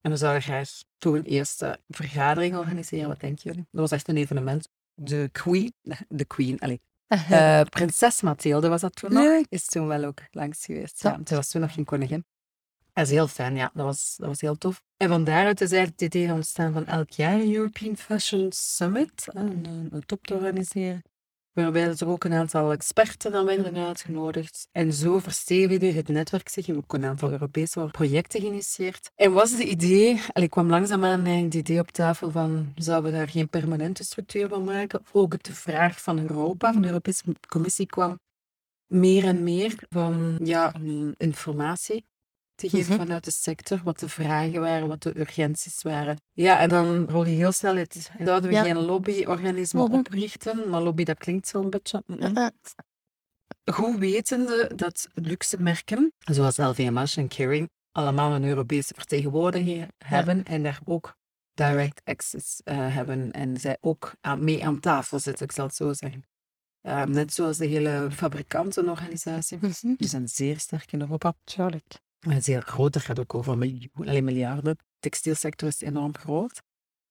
en 0.00 0.10
we 0.10 0.16
zouden 0.16 0.42
graag 0.42 0.68
toch 0.98 1.14
een 1.14 1.24
eerste 1.24 1.78
vergadering 1.88 2.56
organiseren. 2.56 3.08
Wat 3.08 3.20
denken 3.20 3.42
jullie? 3.42 3.66
Dat 3.70 3.80
was 3.80 3.90
echt 3.90 4.08
een 4.08 4.16
evenement. 4.16 4.68
De 4.94 5.28
Queen, 5.32 5.72
de 6.08 6.24
Queen, 6.24 6.58
allez, 6.58 6.78
uh, 7.08 7.60
prinses 7.76 8.20
Mathilde 8.20 8.68
was 8.68 8.80
dat 8.80 8.94
toen 8.94 9.12
nog. 9.12 9.44
Is 9.48 9.66
toen 9.66 9.86
wel 9.86 10.04
ook 10.04 10.20
langs 10.30 10.64
geweest. 10.64 11.02
Ja, 11.02 11.20
ze 11.24 11.34
was 11.34 11.50
toen 11.50 11.60
nog 11.60 11.72
geen 11.72 11.84
koningin. 11.84 12.24
Dat 12.96 13.06
is 13.06 13.10
heel 13.10 13.28
fijn, 13.28 13.56
ja. 13.56 13.70
Dat 13.74 13.84
was, 13.84 14.14
dat 14.16 14.28
was 14.28 14.40
heel 14.40 14.58
tof. 14.58 14.82
En 14.96 15.08
van 15.08 15.24
daaruit 15.24 15.60
is 15.60 15.72
eigenlijk 15.72 16.00
het 16.00 16.14
idee 16.14 16.32
ontstaan 16.32 16.72
van 16.72 16.86
elk 16.86 17.10
jaar 17.10 17.40
een 17.40 17.54
European 17.54 17.96
Fashion 17.96 18.52
Summit, 18.52 19.26
een, 19.26 19.66
een 19.90 20.06
top 20.06 20.26
te 20.26 20.34
organiseren. 20.34 21.02
Waarbij 21.52 21.88
er 21.88 22.08
ook 22.08 22.24
een 22.24 22.32
aantal 22.32 22.72
experten 22.72 23.32
dan 23.32 23.46
werden 23.46 23.86
uitgenodigd. 23.86 24.68
En 24.72 24.92
zo 24.92 25.18
verstevigde 25.18 25.92
het 25.92 26.08
netwerk 26.08 26.48
zich. 26.48 26.70
Ook 26.70 26.92
een 26.92 27.04
aantal 27.04 27.30
Europese 27.30 27.88
projecten 27.90 28.40
geïnitieerd. 28.40 29.10
En 29.14 29.32
was 29.32 29.50
het 29.50 29.60
idee, 29.60 30.22
en 30.32 30.42
ik 30.42 30.50
kwam 30.50 30.68
langzaamaan 30.68 31.24
het 31.24 31.54
idee 31.54 31.80
op 31.80 31.90
tafel 31.90 32.30
van, 32.30 32.72
zouden 32.74 33.10
we 33.10 33.16
daar 33.18 33.28
geen 33.28 33.48
permanente 33.48 34.04
structuur 34.04 34.48
van 34.48 34.64
maken? 34.64 35.02
Ook 35.12 35.42
de 35.42 35.54
vraag 35.54 36.02
van 36.02 36.18
Europa, 36.18 36.72
van 36.72 36.82
de 36.82 36.88
Europese 36.88 37.22
Commissie 37.48 37.86
kwam 37.86 38.18
meer 38.86 39.24
en 39.24 39.42
meer 39.42 39.74
van 39.88 40.38
ja, 40.42 40.74
informatie 41.16 42.04
te 42.56 42.68
geven 42.68 42.94
mhm. 42.94 43.04
vanuit 43.04 43.24
de 43.24 43.30
sector, 43.30 43.80
wat 43.84 43.98
de 43.98 44.08
vragen 44.08 44.60
waren, 44.60 44.88
wat 44.88 45.02
de 45.02 45.18
urgenties 45.18 45.82
waren. 45.82 46.20
Ja, 46.32 46.58
en 46.58 46.68
dan 46.68 47.04
rol 47.08 47.24
je 47.24 47.34
heel 47.34 47.52
snel 47.52 47.76
uit. 47.76 48.10
Zouden 48.18 48.50
we 48.50 48.56
geen 48.56 48.78
lobbyorganisme 48.78 49.82
mhm. 49.82 49.92
oprichten? 49.92 50.70
Maar 50.70 50.82
lobby, 50.82 51.04
dat 51.04 51.18
klinkt 51.18 51.48
zo'n 51.48 51.70
beetje... 51.70 52.02
Mm. 52.06 52.50
Goed 53.72 53.98
wetende 53.98 54.70
dat 54.74 55.08
luxe 55.14 55.62
merken, 55.62 56.12
zoals 56.18 56.56
LVMH 56.56 57.16
en 57.16 57.28
Kering, 57.28 57.70
allemaal 57.92 58.32
een 58.32 58.44
Europese 58.44 58.94
vertegenwoordiger 58.94 59.88
hebben 59.98 60.44
en 60.44 60.62
daar 60.62 60.80
ook 60.84 61.16
direct 61.54 62.00
access 62.04 62.60
uh, 62.64 62.94
hebben 62.94 63.32
en 63.32 63.60
zij 63.60 63.76
ook 63.80 64.14
aan, 64.20 64.44
mee 64.44 64.64
aan 64.64 64.80
tafel 64.80 65.18
zitten, 65.18 65.44
ik 65.46 65.52
zal 65.52 65.66
het 65.66 65.74
zo 65.74 65.92
zeggen. 65.92 66.24
Uh, 66.82 67.04
net 67.04 67.32
zoals 67.32 67.56
de 67.56 67.66
hele 67.66 68.08
fabrikantenorganisatie. 68.12 69.58
Mhm. 69.60 69.94
Die 69.96 70.08
zijn 70.08 70.28
zeer 70.28 70.58
sterk 70.58 70.92
in 70.92 71.00
Europa. 71.00 71.34
Tuurlijk. 71.44 72.00
Het 72.28 72.38
is 72.38 72.46
heel 72.46 72.60
groot, 72.60 72.94
het 72.94 73.02
gaat 73.02 73.18
ook 73.18 73.34
over 73.34 73.58
miljoen, 73.58 74.24
miljarden. 74.24 74.76
De 74.76 74.84
textielsector 74.98 75.68
is 75.68 75.80
enorm 75.80 76.16
groot 76.16 76.62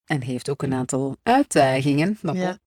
en 0.05 0.21
heeft 0.21 0.49
ook 0.49 0.63
een 0.63 0.73
aantal 0.73 1.17
uitdagingen. 1.23 2.17
Maar, 2.21 2.35
ja. 2.35 2.57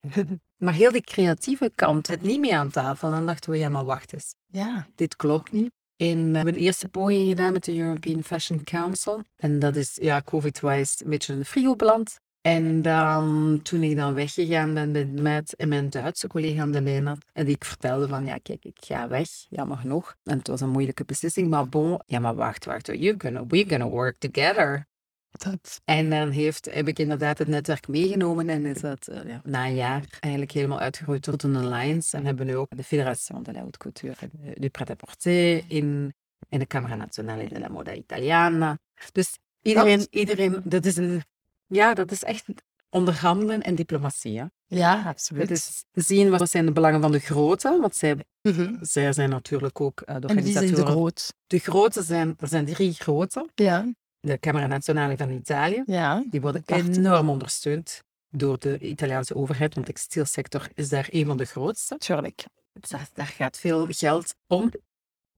maar 0.64 0.74
heel 0.74 0.92
die 0.92 1.02
creatieve 1.02 1.72
kant, 1.74 2.06
het 2.06 2.22
niet 2.22 2.40
meer 2.40 2.54
aan 2.56 2.70
tafel. 2.70 3.10
Dan 3.10 3.26
dachten 3.26 3.50
we, 3.50 3.58
ja, 3.58 3.68
maar 3.68 3.84
wacht 3.84 4.12
eens. 4.12 4.34
Ja. 4.46 4.86
Dit 4.94 5.16
klopt 5.16 5.52
niet. 5.52 5.70
En 5.96 6.30
we 6.30 6.36
hebben 6.36 6.54
een 6.54 6.60
eerste 6.60 6.88
poging 6.88 7.28
gedaan 7.28 7.52
met 7.52 7.64
de 7.64 7.76
European 7.76 8.22
Fashion 8.22 8.64
Council. 8.64 9.22
En 9.36 9.58
dat 9.58 9.76
is, 9.76 9.98
ja, 10.00 10.22
covid-wise 10.22 11.04
een 11.04 11.10
beetje 11.10 11.32
in 11.32 11.38
de 11.38 11.44
frigo 11.44 11.76
beland. 11.76 12.20
En 12.40 12.82
dan, 12.82 13.60
toen 13.62 13.82
ik 13.82 13.96
dan 13.96 14.14
weggegaan 14.14 14.74
ben 14.74 15.22
met, 15.22 15.54
mijn 15.66 15.90
Duitse 15.90 16.26
collega 16.26 16.60
aan 16.62 16.72
de 16.72 17.02
had, 17.04 17.18
en 17.32 17.44
die 17.44 17.54
ik 17.54 17.64
vertelde 17.64 18.08
van, 18.08 18.24
ja 18.24 18.38
kijk, 18.42 18.64
ik 18.64 18.76
ga 18.80 19.08
weg, 19.08 19.28
jammer 19.48 19.76
genoeg. 19.76 20.16
En 20.24 20.38
het 20.38 20.48
was 20.48 20.60
een 20.60 20.68
moeilijke 20.68 21.04
beslissing, 21.04 21.48
maar 21.48 21.68
bon, 21.68 22.00
ja 22.06 22.18
maar 22.18 22.34
wacht, 22.34 22.64
wacht, 22.64 22.86
you're 22.86 23.14
gonna, 23.18 23.46
we're 23.46 23.68
gonna 23.68 23.88
work 23.88 24.18
together. 24.18 24.88
Dat. 25.30 25.80
En 25.84 26.10
dan 26.10 26.30
heeft, 26.30 26.74
heb 26.74 26.88
ik 26.88 26.98
inderdaad 26.98 27.38
het 27.38 27.48
netwerk 27.48 27.88
meegenomen 27.88 28.48
en 28.48 28.66
is 28.66 28.80
dat 28.80 29.08
uh, 29.10 29.24
ja, 29.26 29.40
na 29.44 29.66
een 29.66 29.74
jaar 29.74 30.04
eigenlijk 30.20 30.52
helemaal 30.52 30.78
uitgegroeid 30.78 31.22
tot 31.22 31.42
een 31.42 31.56
alliance. 31.56 32.16
En 32.16 32.24
hebben 32.24 32.46
we 32.46 32.52
nu 32.52 32.58
ook 32.58 32.76
de 32.76 32.84
Fédération 32.84 33.42
de 33.42 33.52
la 33.52 33.58
Haute 33.58 33.78
Couture 33.78 34.30
du 34.54 34.68
Pret-à-Porter 34.68 35.62
in, 35.68 36.14
in 36.48 36.58
de 36.58 36.66
Camera 36.66 36.94
Nazionale 36.94 37.48
della 37.48 37.68
Moda 37.68 37.94
Italiana. 37.94 38.78
Dus 39.12 39.38
iedereen, 39.62 40.06
iedereen, 40.10 40.60
dat 40.64 40.84
is 40.84 40.96
een, 40.96 41.22
ja, 41.70 41.94
dat 41.94 42.10
is 42.10 42.24
echt 42.24 42.44
onderhandelen 42.88 43.62
en 43.62 43.74
diplomatie. 43.74 44.38
Hè? 44.38 44.44
Ja, 44.66 45.02
absoluut. 45.06 45.48
Het 45.48 45.50
is 45.50 45.84
zien 45.92 46.30
wat 46.30 46.50
zijn 46.50 46.66
de 46.66 46.72
belangen 46.72 47.00
van 47.00 47.12
de 47.12 47.18
grote, 47.18 47.78
want 47.80 47.96
zij, 47.96 48.14
mm 48.42 48.52
-hmm. 48.52 48.78
zij 48.80 49.12
zijn 49.12 49.30
natuurlijk 49.30 49.80
ook 49.80 50.00
uh, 50.00 50.06
de 50.06 50.12
organisatoren. 50.12 50.36
En 50.36 50.44
wie 50.44 50.74
zijn 50.74 50.86
de 50.86 50.90
groot? 50.92 51.34
De 51.46 51.58
grote 51.58 52.02
zijn, 52.02 52.34
er 52.38 52.48
zijn 52.48 52.64
drie 52.64 52.92
grote. 52.92 53.48
Ja. 53.54 53.92
De 54.20 54.38
Camera 54.38 54.66
Nazionale 54.66 55.16
van 55.16 55.30
Italië. 55.30 55.82
Ja. 55.86 56.24
Die 56.30 56.40
worden 56.40 56.62
enorm 56.66 57.28
ondersteund 57.28 58.02
door 58.28 58.58
de 58.58 58.78
Italiaanse 58.78 59.34
overheid, 59.34 59.74
want 59.74 59.86
de 59.86 59.92
textielsector 59.92 60.68
is 60.74 60.88
daar 60.88 61.08
een 61.10 61.26
van 61.26 61.36
de 61.36 61.44
grootste. 61.44 61.98
Tuurlijk. 61.98 62.44
Dus 62.72 62.90
daar, 62.90 63.08
daar 63.14 63.26
gaat 63.26 63.58
veel 63.58 63.86
geld 63.90 64.34
om. 64.46 64.70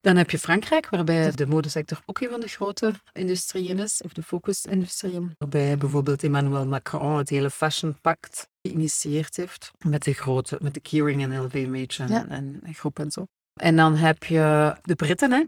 Dan 0.02 0.16
heb 0.16 0.30
je 0.30 0.38
Frankrijk, 0.38 0.88
waarbij 0.88 1.30
de 1.30 1.46
modesector 1.46 2.00
ook 2.06 2.20
een 2.20 2.30
van 2.30 2.40
de 2.40 2.48
grote 2.48 2.92
industrieën 3.12 3.78
is, 3.78 4.00
of 4.04 4.12
de 4.12 4.22
focusindustrieën. 4.22 5.34
Waarbij 5.38 5.76
bijvoorbeeld 5.76 6.22
Emmanuel 6.22 6.66
Macron 6.66 7.16
het 7.16 7.28
hele 7.28 7.50
Fashion 7.50 7.96
Pact 8.00 8.48
geïnitieerd 8.62 9.36
heeft, 9.36 9.70
met 9.86 10.02
de 10.02 10.12
grote, 10.12 10.58
met 10.62 10.74
de 10.74 10.80
Kering 10.80 11.22
en 11.22 11.44
LVMH 11.44 12.00
en, 12.00 12.08
Ja. 12.08 12.26
en, 12.28 12.60
en 12.62 12.74
groep 12.74 12.98
en 12.98 13.10
zo. 13.10 13.26
En 13.60 13.76
dan 13.76 13.96
heb 13.96 14.24
je 14.24 14.74
de 14.82 14.94
Britten, 14.94 15.32
hè. 15.32 15.42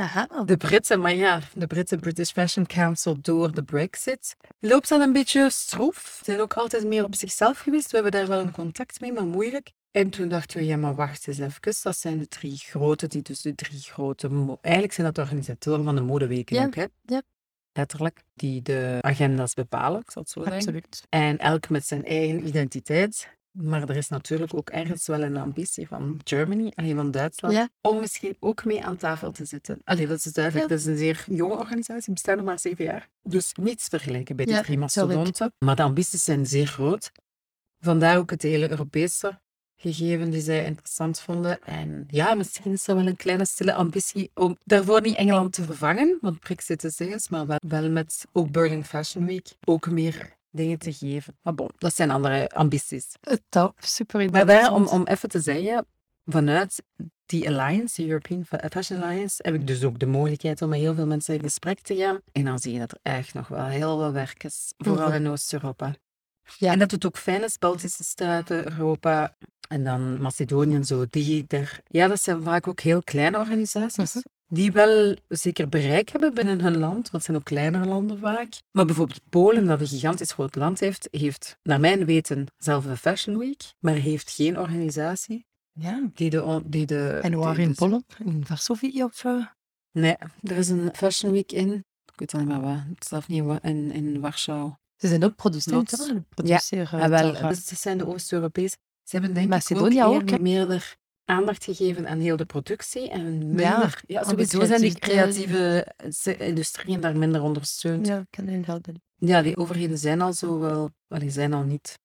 Aha. 0.00 0.26
De 0.44 0.56
Britten, 0.56 1.00
maar 1.00 1.14
ja, 1.14 1.40
de 1.54 1.66
Britten 1.66 2.00
British 2.00 2.30
Fashion 2.30 2.66
Council 2.66 3.16
door 3.20 3.52
de 3.54 3.62
Brexit 3.62 4.36
loopt 4.60 4.88
dat 4.88 5.00
een 5.00 5.12
beetje 5.12 5.50
stroef. 5.50 6.14
Ze 6.18 6.24
zijn 6.24 6.40
ook 6.40 6.54
altijd 6.54 6.86
meer 6.86 7.04
op 7.04 7.14
zichzelf 7.14 7.58
geweest. 7.58 7.90
We 7.90 7.94
hebben 7.94 8.12
daar 8.12 8.26
wel 8.28 8.40
een 8.40 8.50
contact 8.52 9.00
mee, 9.00 9.12
maar 9.12 9.24
moeilijk. 9.24 9.72
En 9.96 10.10
toen 10.10 10.28
dachten 10.28 10.58
we, 10.58 10.64
ja, 10.64 10.76
maar 10.76 10.94
wacht 10.94 11.26
eens 11.28 11.38
even. 11.38 11.74
Dat 11.82 11.96
zijn 11.98 12.18
de 12.18 12.28
drie 12.28 12.56
grote, 12.56 13.06
die 13.06 13.22
dus 13.22 13.40
de 13.40 13.54
drie 13.54 13.80
grote... 13.80 14.28
Eigenlijk 14.60 14.94
zijn 14.94 15.06
dat 15.06 15.14
de 15.14 15.20
organisatoren 15.20 15.84
van 15.84 15.94
de 15.94 16.00
modeweken 16.00 16.56
Ja, 16.56 16.64
ook, 16.64 16.74
hè? 16.74 16.84
ja. 17.04 17.22
Letterlijk. 17.72 18.22
Die 18.34 18.62
de 18.62 18.98
agenda's 19.00 19.54
bepalen, 19.54 20.00
ik 20.00 20.10
zal 20.10 20.22
het 20.22 20.30
zo 20.30 20.40
zeggen. 20.40 20.58
Absoluut. 20.58 21.02
En 21.08 21.38
elk 21.38 21.68
met 21.68 21.86
zijn 21.86 22.04
eigen 22.04 22.46
identiteit. 22.46 23.28
Maar 23.50 23.82
er 23.88 23.96
is 23.96 24.08
natuurlijk 24.08 24.54
ook 24.54 24.70
ergens 24.70 25.06
wel 25.06 25.22
een 25.22 25.36
ambitie 25.36 25.88
van 25.88 26.20
Germany, 26.24 26.72
allee, 26.74 26.94
van 26.94 27.10
Duitsland, 27.10 27.54
Ja. 27.54 27.68
om 27.80 28.00
misschien 28.00 28.36
ook 28.40 28.64
mee 28.64 28.84
aan 28.84 28.96
tafel 28.96 29.32
te 29.32 29.44
zitten. 29.44 29.78
Allee, 29.84 30.06
dat 30.06 30.24
is 30.24 30.32
duidelijk. 30.32 30.64
Ja. 30.64 30.70
Dat 30.76 30.78
is 30.80 30.86
een 30.86 30.96
zeer 30.98 31.24
jonge 31.28 31.56
organisatie, 31.56 32.04
die 32.04 32.14
bestaat 32.14 32.36
nog 32.36 32.44
maar 32.44 32.58
zeven 32.58 32.84
jaar. 32.84 33.08
Dus 33.22 33.52
niets 33.52 33.88
vergeleken 33.88 34.36
bij 34.36 34.44
de 34.44 34.50
Ja, 34.52 34.62
drie 34.62 34.78
mastodonten. 34.78 35.52
Maar 35.58 35.76
de 35.76 35.82
ambities 35.82 36.24
zijn 36.24 36.46
zeer 36.46 36.66
groot. 36.66 37.12
Vandaar 37.78 38.18
ook 38.18 38.30
het 38.30 38.42
hele 38.42 38.70
Europese 38.70 39.40
gegeven 39.76 40.30
die 40.30 40.40
zij 40.40 40.64
interessant 40.64 41.20
vonden. 41.20 41.62
En 41.62 42.04
ja, 42.10 42.34
misschien 42.34 42.72
is 42.72 42.86
er 42.88 42.94
wel 42.96 43.06
een 43.06 43.16
kleine 43.16 43.46
stille 43.46 43.74
ambitie 43.74 44.30
om 44.34 44.58
daarvoor 44.64 45.00
niet 45.00 45.16
Engeland 45.16 45.52
te 45.52 45.62
vervangen, 45.64 46.18
want 46.20 46.40
Brexit 46.40 46.84
is 46.84 46.98
eens, 46.98 47.28
maar 47.28 47.46
wel, 47.46 47.58
wel 47.68 47.90
met 47.90 48.24
ook 48.32 48.50
Berlin 48.50 48.84
Fashion 48.84 49.26
Week 49.26 49.48
ook 49.64 49.90
meer 49.90 50.34
dingen 50.50 50.78
te 50.78 50.92
geven. 50.92 51.36
Maar 51.42 51.54
bon, 51.54 51.70
dat 51.78 51.94
zijn 51.94 52.10
andere 52.10 52.48
ambities. 52.50 53.06
Top, 53.48 53.74
super 53.78 54.30
Maar 54.30 54.46
daar, 54.46 54.58
om, 54.58 54.64
interessant. 54.64 54.90
om 55.08 55.14
even 55.14 55.28
te 55.28 55.40
zeggen, 55.40 55.86
vanuit 56.24 56.82
die 57.26 57.48
Alliance, 57.48 58.02
de 58.02 58.08
European 58.08 58.44
Fa- 58.44 58.68
Fashion 58.70 59.02
Alliance, 59.02 59.36
heb 59.42 59.54
ik 59.54 59.66
dus 59.66 59.84
ook 59.84 59.98
de 59.98 60.06
mogelijkheid 60.06 60.62
om 60.62 60.68
met 60.68 60.78
heel 60.78 60.94
veel 60.94 61.06
mensen 61.06 61.34
in 61.34 61.40
gesprek 61.42 61.80
te 61.80 61.96
gaan. 61.96 62.20
En 62.32 62.44
dan 62.44 62.58
zie 62.58 62.72
je 62.72 62.78
dat 62.78 62.92
er 62.92 62.98
echt 63.02 63.34
nog 63.34 63.48
wel 63.48 63.64
heel 63.64 63.98
veel 63.98 64.12
werk 64.12 64.44
is, 64.44 64.72
vooral 64.78 65.08
Mhm. 65.08 65.16
in 65.16 65.28
Oost-Europa. 65.28 65.94
Ja. 66.58 66.72
En 66.72 66.78
dat 66.78 66.90
het 66.90 67.06
ook 67.06 67.16
fijn 67.16 67.44
is, 67.44 67.58
Baltische 67.58 68.04
staten, 68.04 68.64
Europa 68.70 69.36
en 69.68 69.84
dan 69.84 70.20
Macedonië 70.20 70.74
en 70.74 70.84
zo. 70.84 71.04
Die 71.10 71.44
er, 71.48 71.80
ja, 71.86 72.08
dat 72.08 72.22
zijn 72.22 72.42
vaak 72.42 72.68
ook 72.68 72.80
heel 72.80 73.02
kleine 73.02 73.38
organisaties. 73.38 74.14
Mhm. 74.14 74.24
Die 74.48 74.72
wel 74.72 75.16
zeker 75.28 75.68
bereik 75.68 76.08
hebben 76.08 76.34
binnen 76.34 76.60
hun 76.60 76.76
land, 76.76 76.94
want 76.94 77.10
het 77.12 77.24
zijn 77.24 77.36
ook 77.36 77.44
kleinere 77.44 77.86
landen 77.86 78.18
vaak. 78.18 78.48
Maar 78.70 78.84
bijvoorbeeld 78.84 79.20
Polen, 79.28 79.66
dat 79.66 79.80
een 79.80 79.86
gigantisch 79.86 80.32
groot 80.32 80.54
land 80.54 80.80
heeft, 80.80 81.08
heeft 81.10 81.58
naar 81.62 81.80
mijn 81.80 82.04
weten 82.04 82.46
zelf 82.58 82.84
een 82.84 82.96
Fashion 82.96 83.38
Week, 83.38 83.62
maar 83.78 83.94
heeft 83.94 84.30
geen 84.30 84.58
organisatie 84.58 85.46
Ja. 85.72 86.10
die 86.14 86.30
de... 86.30 86.62
Die 86.64 86.86
de 86.86 87.18
En 87.22 87.34
waar 87.34 87.58
in 87.58 87.68
dus- 87.68 87.76
Polen? 87.76 88.04
In 88.24 88.46
Varsovie 88.46 89.04
of... 89.04 89.24
Nee, 89.92 90.16
er 90.42 90.56
is 90.56 90.68
een 90.68 90.90
Fashion 90.94 91.32
Week 91.32 91.52
in, 91.52 91.72
ik 92.12 92.12
weet 92.16 92.34
al 92.34 92.40
niet 92.40 92.48
meer 92.48 92.60
waar, 92.60 92.86
het 92.94 93.06
zelf 93.06 93.28
niet 93.28 93.44
in, 93.62 93.92
in 93.92 94.20
Warschau. 94.20 94.72
Ze 94.96 95.08
zijn 95.08 95.24
ook 95.24 95.36
producent, 95.36 95.90
hè? 95.90 96.20
Produceren 96.20 97.00
Ah, 97.00 97.08
wel, 97.08 97.48
dus 97.48 97.70
het 97.70 97.78
zijn 97.78 97.98
de 97.98 98.06
Oost-Europees. 98.06 98.76
Ze 99.02 99.16
hebben 99.16 99.34
denk 99.34 99.54
ik 99.64 99.80
ook, 99.80 100.32
ook, 100.32 100.40
meerder 100.40 100.96
aandacht 101.24 101.64
gegeven 101.64 102.08
aan 102.08 102.18
heel 102.18 102.36
de 102.36 102.44
productie 102.44 103.10
en 103.10 103.38
minder... 103.38 104.02
Ja, 104.06 104.20
Ja, 104.20 104.24
sowieso 104.24 104.64
zijn 104.64 104.80
die 104.80 104.98
creatieve 104.98 105.86
industrieën 106.38 107.00
daar 107.00 107.16
minder 107.16 107.42
ondersteund. 107.42 108.06
Ja, 108.06 108.26
kan 108.30 108.48
inderdaad. 108.48 108.88
Ja, 109.16 109.42
die 109.42 109.56
overheden 109.56 109.98
zijn 109.98 110.20
al 110.20 110.32
zo 110.32 110.58
wel... 110.58 110.90
wel, 111.06 111.18
die 111.18 111.30
zijn 111.30 111.52
al 111.52 111.62
niet 111.62 111.98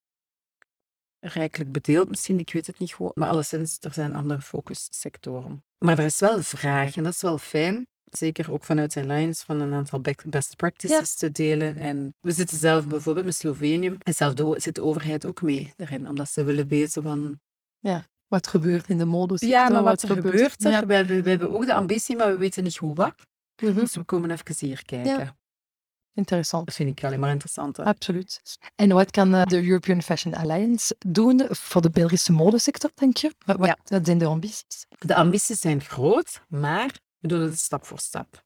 rijkelijk 1.20 1.72
bedeeld 1.72 2.08
misschien, 2.08 2.38
ik 2.38 2.52
weet 2.52 2.66
het 2.66 2.78
niet 2.78 2.92
goed. 2.92 3.16
Maar 3.16 3.28
alleszins, 3.28 3.76
er 3.80 3.92
zijn 3.92 4.14
andere 4.14 4.40
focussectoren. 4.40 5.64
Maar 5.78 5.98
er 5.98 6.04
is 6.04 6.18
wel 6.18 6.42
vraag 6.42 6.96
en 6.96 7.02
dat 7.02 7.12
is 7.12 7.22
wel 7.22 7.38
fijn. 7.38 7.86
Zeker 8.10 8.52
ook 8.52 8.64
vanuit 8.64 8.92
zijn 8.92 9.06
lines 9.06 9.42
van 9.42 9.60
een 9.60 9.72
aantal 9.72 10.00
be- 10.00 10.14
best 10.26 10.56
practices 10.56 11.14
te 11.14 11.30
delen. 11.30 11.76
En 11.76 12.14
we 12.20 12.32
zitten 12.32 12.56
zelf 12.58 12.86
bijvoorbeeld 12.86 13.24
met 13.26 13.34
Slovenië. 13.34 13.96
En 13.98 14.14
zelf 14.14 14.34
de, 14.34 14.54
zit 14.58 14.74
de 14.74 14.82
overheid 14.82 15.26
ook 15.26 15.42
mee 15.42 15.72
erin, 15.76 16.08
omdat 16.08 16.30
ze 16.30 16.44
willen 16.44 16.68
weten 16.68 17.02
van... 17.02 17.40
Wat 18.26 18.46
gebeurt 18.46 18.88
in 18.88 18.98
de 18.98 19.04
mode? 19.04 19.46
Ja, 19.46 19.68
maar 19.68 19.82
wat, 19.82 20.02
er 20.02 20.08
gebeurt 20.08 20.64
er? 20.64 20.70
Ja. 20.70 20.86
We, 20.86 20.94
hebben, 20.94 21.22
we 21.22 21.30
hebben 21.30 21.54
ook 21.54 21.66
de 21.66 21.74
ambitie, 21.74 22.16
maar 22.16 22.30
we 22.30 22.36
weten 22.36 22.62
niet 22.64 22.76
hoe 22.76 22.94
wat. 22.94 23.14
Mhm. 23.62 23.74
Dus 23.74 23.94
we 23.94 24.02
komen 24.02 24.30
even 24.30 24.54
hier 24.58 24.84
kijken. 24.84 25.36
Interessant. 26.14 26.66
Dat 26.66 26.74
vind 26.74 26.98
ik 26.98 27.04
alleen 27.04 27.20
maar 27.20 27.30
interessant. 27.30 27.76
hè. 27.76 27.84
Absoluut. 27.84 28.42
En 28.74 28.88
wat 28.88 29.10
kan 29.10 29.34
eh, 29.34 29.44
de 29.46 29.64
European 29.66 30.02
Fashion 30.02 30.34
Alliance 30.34 30.96
doen 31.06 31.46
voor 31.50 31.82
de 31.82 31.90
Belgische 31.90 32.32
modesector, 32.32 32.90
denk 32.94 33.16
je? 33.16 33.34
Wat, 33.46 33.56
wat, 33.56 33.66
Ja. 33.66 33.78
wat 33.84 34.06
zijn 34.06 34.18
de 34.18 34.24
ambities? 34.26 34.86
De 34.98 35.14
ambities 35.14 35.60
zijn 35.60 35.80
groot, 35.80 36.40
maar 36.48 36.98
we 37.22 37.28
doen 37.28 37.40
het 37.40 37.58
stap 37.58 37.84
voor 37.84 37.98
stap. 37.98 38.42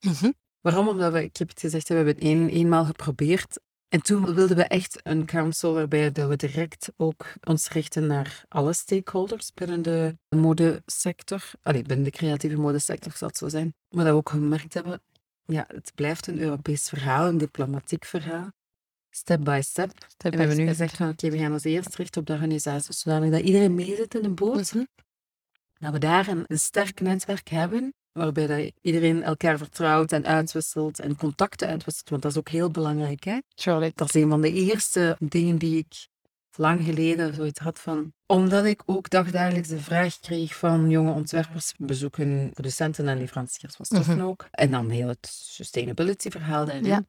Waarom? 0.61 0.89
Omdat 0.89 1.13
we, 1.13 1.23
ik 1.23 1.37
heb 1.37 1.49
het 1.49 1.61
gezegd, 1.61 1.89
we 1.89 1.95
hebben 1.95 2.15
het 2.15 2.25
een, 2.25 2.49
eenmaal 2.49 2.85
geprobeerd. 2.85 3.61
En 3.89 4.03
toen 4.03 4.35
wilden 4.35 4.57
we 4.57 4.65
echt 4.65 5.01
een 5.03 5.27
council 5.27 5.75
waarbij 5.75 6.13
dat 6.13 6.29
we 6.29 6.37
direct 6.37 6.93
ook 6.97 7.27
ons 7.45 7.69
richten 7.69 8.07
naar 8.07 8.45
alle 8.49 8.73
stakeholders 8.73 9.53
binnen 9.55 9.83
de 9.83 10.19
modesector. 10.29 11.51
Allee, 11.63 11.83
binnen 11.83 12.05
de 12.05 12.11
creatieve 12.11 12.57
modesector 12.57 13.13
zal 13.13 13.29
het 13.29 13.37
zo 13.37 13.49
zijn. 13.49 13.75
Maar 13.89 14.05
dat 14.05 14.13
we 14.13 14.19
ook 14.19 14.29
gemerkt 14.29 14.75
hebben, 14.75 15.03
ja, 15.45 15.65
het 15.69 15.93
blijft 15.95 16.27
een 16.27 16.41
Europees 16.41 16.89
verhaal, 16.89 17.29
een 17.29 17.39
diplomatiek 17.39 18.05
verhaal. 18.05 18.51
Step 19.11 19.45
by 19.45 19.61
step. 19.63 19.91
Step 20.09 20.33
En 20.33 20.39
we 20.39 20.45
hebben 20.45 20.57
nu 20.57 20.67
gezegd 20.67 20.97
van 20.97 21.09
oké, 21.09 21.31
we 21.31 21.39
gaan 21.39 21.53
ons 21.53 21.65
eerst 21.65 21.95
richten 21.95 22.21
op 22.21 22.27
de 22.27 22.33
organisatie, 22.33 22.95
zodanig 22.95 23.31
dat 23.31 23.41
iedereen 23.41 23.75
meezit 23.75 24.15
in 24.15 24.23
de 24.23 24.31
boot. 24.31 24.73
Mhm. 24.73 24.85
Dat 25.79 25.93
we 25.93 25.99
daar 25.99 26.29
een, 26.29 26.45
een 26.47 26.59
sterk 26.59 27.01
netwerk 27.01 27.49
hebben, 27.49 27.95
waarbij 28.17 28.47
dat 28.47 28.73
iedereen 28.81 29.23
elkaar 29.23 29.59
vertrouwt 29.59 30.13
en 30.13 30.27
uitwisselt 30.27 31.01
en 31.01 31.17
contacten 31.17 31.69
uitwisselt, 31.69 32.09
want 32.09 32.23
dat 32.23 32.31
is 32.31 32.39
ook 32.39 32.49
heel 32.49 32.71
belangrijk. 32.71 33.25
Hè? 33.25 33.39
Tuurlijk. 33.55 33.97
Dat 33.97 34.09
is 34.15 34.23
een 34.23 34.29
van 34.29 34.41
de 34.41 34.53
eerste 34.53 35.17
dingen 35.19 35.59
die 35.59 35.77
ik 35.77 36.09
lang 36.57 36.85
geleden 36.85 37.35
zoiets 37.35 37.61
had 37.61 37.79
van... 37.79 38.13
Omdat 38.27 38.65
ik 38.65 38.83
ook 38.87 39.11
dagdagelijks 39.11 39.69
de 39.69 39.79
vraag 39.79 40.21
kreeg 40.21 40.57
van 40.57 40.91
jonge 40.91 41.13
ontwerpers, 41.13 41.73
bezoeken 41.79 42.51
producenten 42.55 43.09
en 43.09 43.19
leveranciers 43.19 43.75
van 43.77 43.85
stoffen 43.85 44.17
Mhm. 44.17 44.27
ook. 44.27 44.47
En 44.51 44.71
dan 44.71 44.91
heel 44.91 45.09
het 45.09 45.29
sustainability 45.33 46.31
verhaal 46.31 46.65
daarin. 46.65 46.85
Ja. 46.85 47.05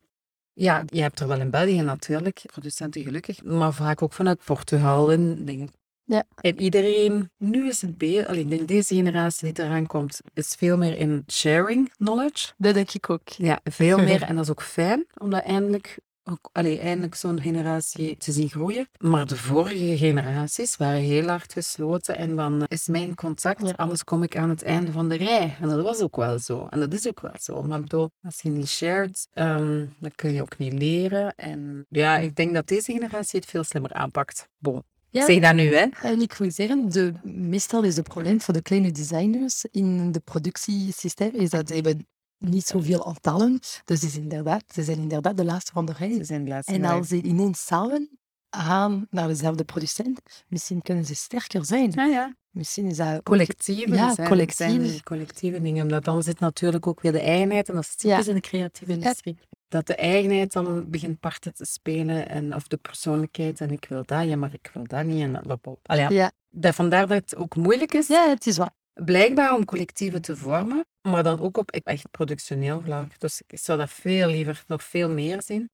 Ja, 0.54 0.84
je 0.86 1.02
hebt 1.02 1.20
er 1.20 1.28
wel 1.28 1.40
in 1.40 1.50
België 1.50 1.82
natuurlijk, 1.82 2.42
producenten 2.46 3.04
gelukkig, 3.04 3.44
maar 3.44 3.74
vaak 3.74 4.02
ook 4.02 4.14
vanuit 4.14 4.44
Portugal 4.44 5.12
en 5.12 5.46
dingen. 5.46 5.70
Ja. 6.10 6.24
En 6.42 6.60
iedereen, 6.62 7.32
nu 7.38 7.68
is 7.68 7.82
het 7.82 7.98
beter, 7.98 8.28
alleen 8.28 8.52
in 8.52 8.66
deze 8.66 8.96
generatie 8.96 9.54
die 9.54 9.64
eraan 9.66 9.86
komt, 9.88 10.20
is 10.34 10.56
veel 10.58 10.78
meer 10.78 10.98
in 10.98 11.24
sharing 11.32 11.94
knowledge. 11.96 12.54
Dat 12.58 12.74
denk 12.74 12.92
ik 12.92 13.10
ook. 13.10 13.30
Ja, 13.30 13.60
veel 13.64 13.98
meer. 13.98 14.22
En 14.28 14.36
dat 14.36 14.44
is 14.44 14.52
ook 14.52 14.62
fijn, 14.64 15.06
om 15.18 15.30
dat 15.30 15.44
eindelijk, 15.44 16.00
ook, 16.24 16.50
allee, 16.52 16.80
eindelijk 16.80 17.16
zo'n 17.16 17.42
generatie 17.42 18.18
te 18.18 18.32
zien 18.32 18.50
groeien. 18.50 18.88
Maar 19.00 19.28
de 19.28 19.36
vorige 19.38 19.98
generaties 19.98 20.76
waren 20.78 21.02
heel 21.02 21.28
hard 21.28 21.54
gesloten 21.54 22.18
en 22.18 22.40
eh, 22.40 22.64
is 22.68 22.88
mijn 22.88 23.16
contact, 23.16 23.62
Ja. 23.68 23.74
anders 23.76 24.04
kom 24.04 24.24
ik 24.24 24.38
aan 24.38 24.50
het 24.50 24.64
einde 24.64 24.92
van 24.92 25.10
de 25.10 25.16
rij. 25.16 25.56
En 25.62 25.70
dat 25.70 25.84
was 25.84 26.00
ook 26.02 26.16
wel 26.16 26.40
zo. 26.40 26.68
En 26.70 26.80
dat 26.80 26.94
is 26.94 27.08
ook 27.08 27.20
wel 27.22 27.36
zo. 27.40 27.64
Maar 27.64 27.82
bedoel, 27.82 28.10
als 28.22 28.42
je 28.42 28.50
niet 28.50 28.68
shared, 28.70 29.28
ehm, 29.34 29.86
dan 30.00 30.12
kun 30.16 30.34
je 30.34 30.42
ook 30.42 30.58
niet 30.58 30.74
leren. 30.74 31.36
En 31.36 31.86
ja, 31.90 32.18
ik 32.18 32.36
denk 32.36 32.54
dat 32.54 32.68
deze 32.68 32.92
generatie 32.92 33.40
het 33.40 33.50
veel 33.50 33.64
slimmer 33.64 33.94
aanpakt. 33.94 34.50
Bon. 34.58 34.84
Ja. 35.10 35.22
Ik 35.22 35.28
zeg 35.28 35.42
dat 35.42 35.56
nu, 35.56 35.76
hè. 35.76 35.86
En 36.02 36.22
ik 36.22 36.34
wil 36.34 36.52
zeggen, 36.52 36.90
de, 36.90 37.14
meestal 37.24 37.84
is 37.84 37.96
het 37.96 38.08
probleem 38.08 38.42
voor 38.42 38.54
de 38.54 38.62
kleine 38.62 38.92
designers 38.92 39.66
in 39.72 40.12
de 40.12 40.20
productiesysteem 40.20 41.34
is 41.34 41.50
dat 41.50 41.68
ze 41.68 41.74
hebben 41.74 42.08
niet 42.38 42.66
zoveel 42.66 43.06
aantallen. 43.06 43.60
Dus 43.86 44.04
is 44.04 44.18
inderdaad, 44.18 44.64
ze 44.74 44.84
zijn 44.84 44.98
inderdaad 44.98 45.38
de 45.38 45.46
laatste 45.46 45.72
van 45.72 45.86
de 45.86 45.94
rij. 45.98 46.14
Ze 46.14 46.24
zijn 46.24 46.44
de 46.44 46.50
laatste 46.50 46.74
En 46.74 46.86
als 46.86 47.08
ze 47.08 47.22
ineens 47.22 47.66
samen 47.66 48.20
gaan 48.50 49.08
naar 49.10 49.28
dezelfde 49.28 49.64
producent, 49.64 50.22
misschien 50.48 50.82
kunnen 50.82 51.06
ze 51.06 51.16
sterker 51.16 51.66
zijn. 51.66 51.92
Ja, 51.96 52.06
ja. 52.06 52.36
Misschien 52.50 52.86
is 52.86 52.98
dat 52.98 53.24
Collectieve, 53.24 53.94
Ja, 53.94 54.14
zijn, 54.14 54.52
zijn 54.56 55.04
collectieve 55.04 55.62
dingen. 55.62 55.84
Omdat 55.84 56.04
dan 56.04 56.24
zit 56.24 56.40
natuurlijk 56.40 56.88
ook 56.88 57.02
weer 57.02 57.12
de 57.12 57.20
eigenheid, 57.20 57.70
en 57.70 57.76
dat 57.76 57.84
is 57.84 57.96
typisch 57.96 58.28
in 58.28 58.36
de 58.36 58.42
creatieve 58.42 58.92
industrie, 58.92 59.38
dat 59.68 59.88
de 59.88 59.96
eigenheid 59.96 60.54
dan 60.54 60.90
begint 60.90 61.20
parten 61.20 61.54
te 61.54 61.66
spelen, 61.66 62.30
en, 62.30 62.56
of 62.56 62.68
de 62.68 62.78
persoonlijkheid, 62.78 63.62
en 63.62 63.72
ik 63.72 63.86
wil 63.90 64.04
dat, 64.06 64.26
ja, 64.26 64.36
maar 64.36 64.54
ik 64.54 64.70
wil 64.74 64.84
dat 64.88 65.06
niet, 65.06 65.22
en 65.22 65.42
dat, 65.44 65.80
ja. 65.84 66.10
Ja. 66.10 66.32
Dat, 66.50 66.76
vandaar 66.76 67.08
dat 67.08 67.18
het 67.18 67.36
ook 67.36 67.56
moeilijk 67.56 67.94
is, 67.94 68.08
ja, 68.08 68.30
het 68.30 68.48
is 68.48 68.58
waar. 68.58 68.74
blijkbaar 68.94 69.56
om 69.56 69.66
collectieven 69.66 70.22
te 70.22 70.36
vormen, 70.36 70.86
maar 71.02 71.24
dan 71.24 71.40
ook 71.40 71.58
op 71.58 71.72
echt 71.72 72.12
productioneel 72.12 72.82
vlak. 72.82 73.20
Dus 73.20 73.42
ik 73.48 73.60
zou 73.60 73.78
dat 73.78 73.90
veel 73.90 74.28
liever, 74.28 74.64
nog 74.68 74.84
veel 74.84 75.10
meer 75.10 75.42
zien. 75.42 75.70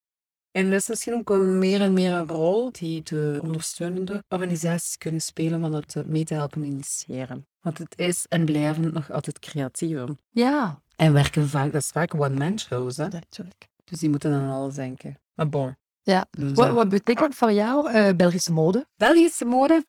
En 0.52 0.70
dat 0.70 0.80
is 0.80 0.88
misschien 0.88 1.14
ook 1.14 1.30
een 1.30 1.58
meer 1.60 1.82
en 1.82 1.94
meer 1.94 2.12
een 2.14 2.28
rol 2.28 2.72
die 2.72 3.04
de 3.04 3.40
ondersteunende 3.44 4.24
organisaties 4.30 4.98
kunnen 4.98 5.22
spelen 5.22 5.60
van 5.60 5.74
het 5.74 5.96
eh, 5.96 6.04
mee 6.04 6.24
te 6.24 6.34
helpen 6.34 6.64
initiëren. 6.64 7.48
Want 7.62 7.78
het 7.78 7.98
is 7.98 8.26
en 8.30 8.46
blijven 8.46 8.94
nog 8.94 9.12
altijd 9.12 9.40
creatieven. 9.40 10.20
Ja, 10.30 10.82
En 10.96 11.14
werken 11.14 11.50
vaak, 11.50 11.72
dat 11.72 11.82
is 11.82 11.88
vaak 11.88 12.14
one-man 12.16 12.60
shows, 12.60 12.98
hè. 12.98 13.08
natuurlijk. 13.08 13.68
Dus 13.84 14.00
die 14.00 14.10
moeten 14.10 14.34
aan 14.34 14.50
alles 14.52 14.76
denken. 14.76 15.20
Maar 15.34 15.50
bon. 15.50 15.76
Ja. 16.02 16.26
Dus, 16.32 16.52
Wat, 16.52 16.70
wat 16.72 16.90
betekent 16.90 17.36
voor 17.36 17.52
jou 17.52 17.92
eh, 17.92 18.16
Belgische 18.16 18.52
mode? 18.52 18.88
Belgische 18.96 19.46
mode. 19.46 19.86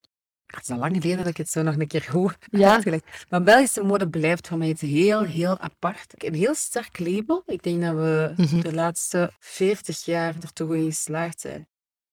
Het 0.46 0.62
is 0.62 0.70
al 0.70 0.78
lang 0.78 0.92
geleden 0.94 1.16
dat 1.18 1.26
ik 1.26 1.36
het 1.36 1.48
zo 1.50 1.62
nog 1.62 1.76
een 1.76 1.86
keer 1.86 2.08
hoor. 2.12 2.36
Ja. 2.50 2.72
uitgelegd. 2.72 3.04
Maar 3.30 3.42
Belgische 3.42 3.82
mode 3.82 4.08
blijft 4.08 4.48
voor 4.48 4.58
mij 4.58 4.68
iets 4.68 4.80
heel, 4.80 5.22
heel 5.22 5.58
apart. 5.58 6.24
Een 6.24 6.34
heel 6.34 6.54
sterk 6.54 6.98
label. 6.98 7.42
Ik 7.46 7.62
denk 7.62 7.82
dat 7.82 7.94
we 7.94 8.32
Mhm. 8.36 8.60
de 8.60 8.74
laatste 8.74 9.30
40 9.38 10.04
jaar 10.04 10.34
er 10.42 10.52
toch 10.52 10.74
in 10.74 10.84
geslaagd 10.84 11.40
zijn 11.40 11.68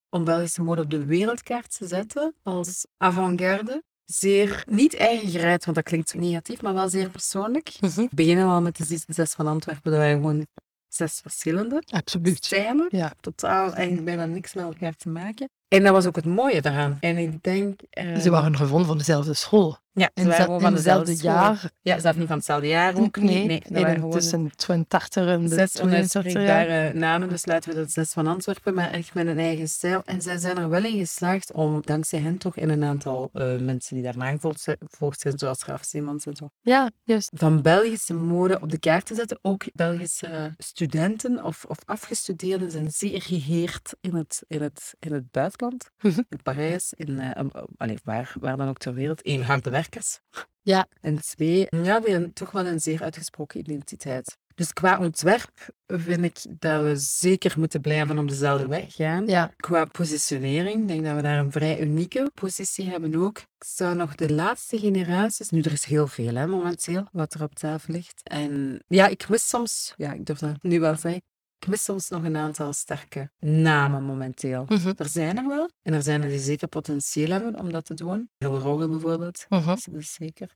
om 0.09 0.23
Belgische 0.23 0.61
mode 0.61 0.81
op 0.81 0.89
de 0.89 1.05
wereldkaart 1.05 1.77
te 1.77 1.87
zetten 1.87 2.35
als 2.43 2.85
avant-garde. 2.97 3.83
Zeer, 4.05 4.63
niet 4.69 4.95
eigen 4.95 5.29
gereid, 5.29 5.63
want 5.65 5.75
dat 5.77 5.85
klinkt 5.85 6.09
zo 6.09 6.19
negatief, 6.19 6.61
maar 6.61 6.73
wel 6.73 6.89
zeer 6.89 7.09
persoonlijk. 7.09 7.71
We 7.79 8.07
beginnen 8.11 8.47
al 8.47 8.61
met 8.61 8.77
de 8.77 8.85
zes- 8.85 9.05
zes 9.07 9.33
van 9.33 9.47
Antwerpen, 9.47 9.91
dat 9.91 9.99
wij 9.99 10.11
gewoon 10.13 10.47
zes 10.93 11.19
verschillende 11.21 11.83
Absoluut. 11.89 12.45
stijlen. 12.45 12.87
Ja. 12.89 13.13
Totaal 13.19 13.73
eigenlijk 13.73 14.05
bijna 14.05 14.25
niks 14.25 14.53
met 14.53 14.63
elkaar 14.63 14.95
te 14.95 15.09
maken. 15.09 15.49
En 15.67 15.83
dat 15.83 15.91
was 15.93 16.05
ook 16.05 16.15
het 16.15 16.25
mooie 16.25 16.61
daaraan. 16.61 16.97
En 16.99 17.17
ik 17.17 17.43
denk... 17.43 17.81
eh, 17.89 18.17
Ze 18.17 18.29
waren 18.29 18.55
gevonden 18.57 18.87
van 18.87 18.97
dezelfde 18.97 19.33
school. 19.33 19.77
Ja, 19.93 20.05
ze 20.05 20.09
En 20.13 20.23
waren 20.23 20.35
ze- 20.37 20.43
gewoon 20.43 20.61
van 20.61 20.73
hetzelfde 20.73 21.15
jaar. 21.15 21.71
Ja, 21.81 21.99
zelfs 21.99 22.17
niet 22.17 22.27
van 22.27 22.35
hetzelfde 22.37 22.67
jaar 22.67 22.95
ook 22.95 23.15
niet. 23.15 23.29
Nee, 23.45 23.61
Nee, 23.69 23.83
nee, 23.85 24.09
tussen 24.09 24.51
82 24.55 25.27
en 25.27 25.41
de 25.41 25.47
zes 25.55 25.71
72 25.71 26.33
jaar. 26.33 26.43
onuitspreekbare 26.43 26.93
namen, 26.99 27.29
dus 27.29 27.45
laten 27.45 27.69
we 27.69 27.75
dat 27.75 27.91
zes 27.91 28.11
van 28.11 28.27
Antwerpen, 28.27 28.73
maar 28.73 28.91
echt 28.91 29.13
met 29.13 29.27
een 29.27 29.39
eigen 29.39 29.67
stijl. 29.69 30.01
En 30.05 30.21
zij 30.21 30.37
zijn 30.37 30.57
er 30.57 30.69
wel 30.69 30.83
in 30.85 30.97
geslaagd 30.97 31.51
om, 31.53 31.81
dankzij 31.85 32.19
hen 32.19 32.37
toch, 32.37 32.55
in 32.55 32.69
een 32.69 32.83
aantal 32.83 33.29
eh, 33.33 33.57
mensen 33.57 33.95
die 33.95 34.03
daarna 34.03 34.31
gevolgd 34.31 35.19
zijn, 35.19 35.37
zoals 35.39 35.63
Raf 35.65 35.83
Simons 35.83 36.25
en 36.25 36.35
zo, 36.35 36.49
Ja, 36.61 36.89
juist. 37.03 37.29
van 37.35 37.61
Belgische 37.61 38.13
mode 38.13 38.59
op 38.61 38.69
de 38.71 38.79
kaart 38.79 39.05
te 39.05 39.15
zetten. 39.15 39.39
Ook 39.41 39.63
Belgische 39.73 40.53
studenten 40.57 41.43
of, 41.43 41.65
of 41.67 41.77
afgestudeerden 41.85 42.71
zijn 42.71 42.91
zeer 42.91 43.21
geheerd 43.21 43.95
in 44.01 44.15
het, 44.15 44.43
in 44.47 44.61
het, 44.61 44.93
in 44.99 45.13
het 45.13 45.31
buitenland. 45.31 45.89
Mhm. 46.01 46.19
In 46.29 46.41
Parijs, 46.43 46.93
in, 46.95 47.19
eh, 47.19 47.39
um, 47.41 47.49
allee, 47.77 47.97
waar, 48.03 48.33
waar 48.39 48.57
dan 48.57 48.67
ook 48.69 48.77
ter 48.77 48.93
wereld. 48.93 49.19
Eén, 49.27 49.43
harde 49.43 49.69
werkers. 49.81 50.19
Ja. 50.61 50.87
En 51.01 51.21
twee, 51.21 51.67
ja, 51.69 51.99
die 51.99 52.11
hebben 52.11 52.33
toch 52.33 52.51
wel 52.51 52.65
een 52.67 52.79
zeer 52.79 53.01
uitgesproken 53.01 53.59
identiteit. 53.59 54.37
Dus 54.55 54.73
qua 54.73 54.99
ontwerp 54.99 55.69
vind 55.87 56.23
ik 56.23 56.59
dat 56.59 56.83
we 56.83 56.95
zeker 56.95 57.53
moeten 57.57 57.81
blijven 57.81 58.17
op 58.17 58.27
dezelfde 58.27 58.67
weg 58.67 58.95
gaan. 58.95 59.27
Ja, 59.27 59.51
Qua 59.57 59.85
positionering 59.85 60.87
denk 60.87 61.05
dat 61.05 61.15
we 61.15 61.21
daar 61.21 61.39
een 61.39 61.51
vrij 61.51 61.79
unieke 61.79 62.31
positie 62.33 62.89
hebben 62.89 63.15
ook. 63.15 63.37
Ik 63.37 63.63
zou 63.65 63.95
nog 63.95 64.15
de 64.15 64.33
laatste 64.33 64.79
generaties, 64.79 65.49
nu 65.49 65.61
er 65.61 65.71
is 65.71 65.85
heel 65.85 66.07
veel 66.07 66.35
hè, 66.35 66.47
momenteel, 66.47 67.07
wat 67.11 67.33
er 67.33 67.43
op 67.43 67.55
tafel 67.55 67.93
ligt. 67.93 68.21
En 68.23 68.83
ja, 68.87 69.07
ik 69.07 69.29
mis 69.29 69.49
soms, 69.49 69.93
ja, 69.97 70.13
ik 70.13 70.25
durf 70.25 70.39
dat 70.39 70.63
nu 70.63 70.79
wel 70.79 70.95
zeggen, 70.95 71.21
ik 71.61 71.67
mis 71.67 71.83
soms 71.83 72.09
nog 72.09 72.23
een 72.23 72.35
aantal 72.37 72.73
sterke 72.73 73.31
namen 73.39 74.03
momenteel. 74.03 74.65
Mhm. 74.67 74.91
Er 74.97 75.07
zijn 75.09 75.37
er 75.37 75.47
wel. 75.47 75.69
En 75.81 75.93
er 75.93 76.01
zijn 76.03 76.21
er 76.23 76.29
die 76.29 76.39
zeker 76.39 76.67
potentieel 76.67 77.29
hebben 77.31 77.59
om 77.59 77.71
dat 77.71 77.85
te 77.85 77.93
doen. 77.93 78.29
Heel 78.37 78.57
Rogel 78.59 78.89
bijvoorbeeld, 78.89 79.45
Mhm. 79.49 79.65
dat 79.65 79.87
is 79.91 80.13
zeker. 80.13 80.55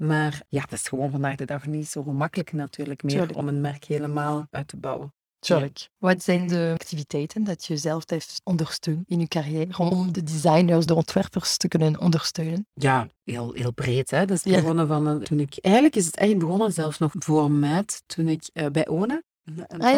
Maar 0.00 0.42
ja, 0.48 0.60
het 0.60 0.72
is 0.72 0.88
gewoon 0.88 1.10
vandaag 1.10 1.36
de 1.36 1.44
dag 1.44 1.66
niet 1.66 1.88
zo 1.88 2.02
gemakkelijk 2.02 2.52
natuurlijk 2.52 3.02
meer 3.02 3.14
Tuurlijk. 3.16 3.38
om 3.38 3.48
een 3.48 3.60
merk 3.60 3.84
helemaal 3.84 4.46
uit 4.50 4.68
te 4.68 4.76
bouwen. 4.76 5.12
Tuurlijk. 5.38 5.88
Wat 5.98 6.22
zijn 6.22 6.48
de 6.48 6.70
activiteiten 6.74 7.44
dat 7.44 7.64
je 7.64 7.76
zelf 7.76 8.10
heeft 8.10 8.40
ondersteund 8.44 9.08
in 9.08 9.20
je 9.20 9.28
carrière 9.28 9.78
om 9.78 10.12
de 10.12 10.22
designers, 10.22 10.86
de 10.86 10.94
ontwerpers 10.94 11.56
te 11.56 11.68
kunnen 11.68 12.00
ondersteunen? 12.00 12.66
Ja, 12.74 13.08
heel, 13.24 13.52
heel 13.52 13.72
breed. 13.72 14.10
Hè? 14.10 14.24
Dat 14.26 14.36
is 14.36 14.42
Ja. 14.52 14.54
begonnen 14.60 14.86
van 14.86 15.06
een- 15.06 15.22
toen 15.24 15.40
ik... 15.40 15.58
Eigenlijk 15.60 15.96
is 15.96 16.06
het 16.06 16.16
echt 16.16 16.38
begonnen 16.38 16.72
zelfs 16.72 16.98
nog 16.98 17.12
voor 17.18 17.50
mij, 17.50 17.84
toen 18.06 18.28
ik 18.28 18.50
eh, 18.52 18.66
bij 18.66 18.88
ONA, 18.88 19.22
een, 19.44 19.80
Ah, 19.80 19.90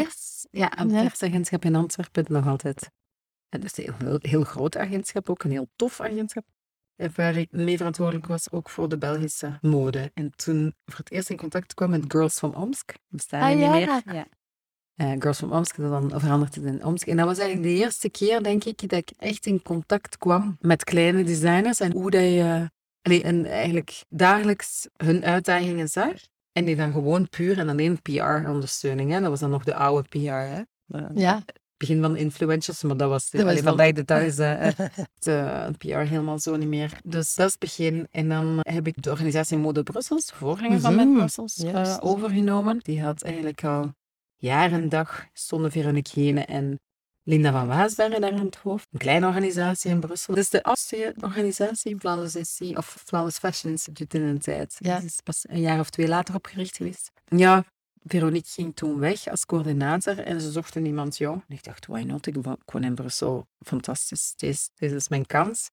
ja? 0.51 0.79
een 0.79 0.91
Ja. 0.91 1.11
in 1.61 1.75
Antwerpen, 1.75 2.25
nog 2.29 2.47
altijd. 2.47 2.91
En 3.49 3.61
dat 3.61 3.79
is 3.79 3.87
een 3.87 4.19
heel, 4.23 4.43
groot 4.45 4.77
agentschap, 4.77 5.31
ook 5.31 5.43
een 5.45 5.51
heel 5.51 5.69
tof 5.77 6.01
agentschap. 6.01 6.45
eh, 6.97 7.09
Waar 7.15 7.37
ik 7.37 7.53
mee 7.53 7.77
verantwoordelijk 7.77 8.27
was 8.27 8.51
ook 8.51 8.71
voor 8.71 8.89
de 8.89 8.99
Belgische 8.99 9.59
mode. 9.61 10.11
En 10.15 10.31
toen 10.37 10.75
voor 10.85 10.99
het 10.99 11.11
eerst 11.11 11.31
in 11.31 11.37
contact 11.37 11.75
kwam 11.75 11.91
met 11.91 12.05
Girls 12.09 12.39
from 12.39 12.55
Omsk. 12.55 12.95
Bestaan 13.09 13.41
Ah, 13.43 13.49
niet 13.49 13.59
ja. 13.59 13.71
meer. 13.71 14.15
Ja. 14.15 14.27
Eh, 14.95 15.11
Girls 15.19 15.37
from 15.39 15.53
Omsk, 15.53 15.77
dat 15.77 15.91
dan 16.11 16.21
veranderd 16.21 16.55
het 16.55 16.65
in 16.65 16.85
Omsk. 16.85 17.07
En 17.07 17.17
dat 17.17 17.27
was 17.27 17.39
eigenlijk 17.39 17.69
de 17.69 17.83
eerste 17.83 18.11
keer, 18.11 18.43
denk 18.43 18.65
ik, 18.65 18.79
dat 18.89 18.99
ik 18.99 19.11
echt 19.17 19.47
in 19.47 19.63
contact 19.63 20.17
kwam 20.19 20.57
met 20.61 20.85
kleine 20.85 21.25
designers. 21.25 21.81
En 21.81 21.93
hoe 21.93 22.11
dat 22.11 22.21
je 22.23 22.71
allee, 23.03 23.23
en 23.23 23.45
eigenlijk 23.47 24.05
dagelijks 24.09 24.89
hun 24.97 25.25
uitdagingen 25.25 25.89
zag. 25.89 26.13
En 26.57 26.65
die 26.65 26.77
dan 26.77 26.93
gewoon 26.93 27.29
puur 27.29 27.59
en 27.59 27.69
alleen 27.69 28.03
PR-ondersteuning. 28.03 29.13
Dat 29.13 29.23
was 29.29 29.41
dan 29.41 29.51
nog 29.51 29.65
de 29.65 29.75
oude 29.75 30.09
PR. 30.09 30.19
Hè. 30.19 30.63
Eh, 30.89 31.07
Ja. 31.15 31.43
Begin 31.77 32.01
van 32.03 32.17
influencers, 32.17 32.83
maar 32.83 32.97
dat 32.97 33.09
was, 33.09 33.31
Dat 33.31 33.43
was 33.43 33.61
vandaag 33.61 33.93
de 33.93 34.05
dag 34.05 34.23
is 34.23 34.39
eh, 34.39 34.67
eh, 34.67 34.77
de 35.27 35.75
PR 35.79 35.87
helemaal 35.99 36.39
zo 36.39 36.57
niet 36.57 36.69
meer. 36.69 36.99
Dus 37.05 37.35
dat 37.35 37.47
is 37.47 37.53
het 37.53 37.61
begin. 37.61 38.09
En 38.11 38.29
dan 38.29 38.59
heb 38.61 38.87
ik 38.87 39.03
de 39.03 39.11
organisatie 39.11 39.59
Mode 39.59 39.83
Brussels, 39.83 40.27
de 40.27 40.35
voorganger 40.35 40.81
van 40.81 40.95
Met 40.95 41.07
Mhm, 41.07 41.17
Brussels, 41.17 41.65
overgenomen. 42.01 42.79
Die 42.83 43.03
had 43.03 43.23
eigenlijk 43.23 43.65
al 43.65 43.93
jaar 44.37 44.73
en 44.73 44.89
dag 44.89 45.27
stonden 45.33 45.71
Veronique 45.71 46.13
Gene 46.21 46.41
en 46.45 46.81
Linda 47.29 47.53
van 47.53 47.67
Waasbergen 47.67 48.21
daar 48.21 48.33
aan 48.33 48.45
het 48.45 48.57
hoofd. 48.57 48.87
Een 48.93 48.99
kleine 48.99 49.27
organisatie 49.27 49.91
in 49.91 50.01
Brussel. 50.01 50.35
Dat 50.35 50.43
is 50.43 50.51
de 50.51 50.63
oudste 50.63 51.15
organisatie, 51.21 51.97
Vlaanders 51.99 52.33
SC, 52.33 52.61
of 52.79 52.97
Vlaanders 53.05 53.39
Fashion 53.39 53.73
Institute 53.73 54.17
in 54.19 54.23
een 54.25 54.39
tijd. 54.39 54.77
Ja. 54.79 54.95
Dat 54.95 55.03
is 55.05 55.21
pas 55.25 55.45
een 55.49 55.61
jaar 55.61 55.79
of 55.81 55.91
twee 55.91 56.09
later 56.09 56.35
opgericht 56.35 56.77
geweest. 56.77 57.11
Ja, 57.25 57.65
Veronique 58.05 58.51
ging 58.51 58.77
toen 58.77 58.99
weg 58.99 59.27
als 59.29 59.45
coördinator 59.47 60.19
en 60.19 60.41
ze 60.41 60.51
zochten 60.51 60.87
iemand 60.87 61.17
jong. 61.19 61.45
En 61.49 61.55
ik 61.57 61.65
dacht, 61.65 61.87
why 61.87 62.01
not? 62.03 62.27
Ik 62.27 62.35
wo- 62.43 62.53
ik 62.53 62.71
woon 62.71 62.85
in 62.85 62.95
Brussel. 62.95 63.47
Fantastisch. 63.65 64.33
Deze, 64.37 64.69
deze 64.75 64.95
is 64.95 65.09
mijn 65.09 65.27
kans. 65.27 65.71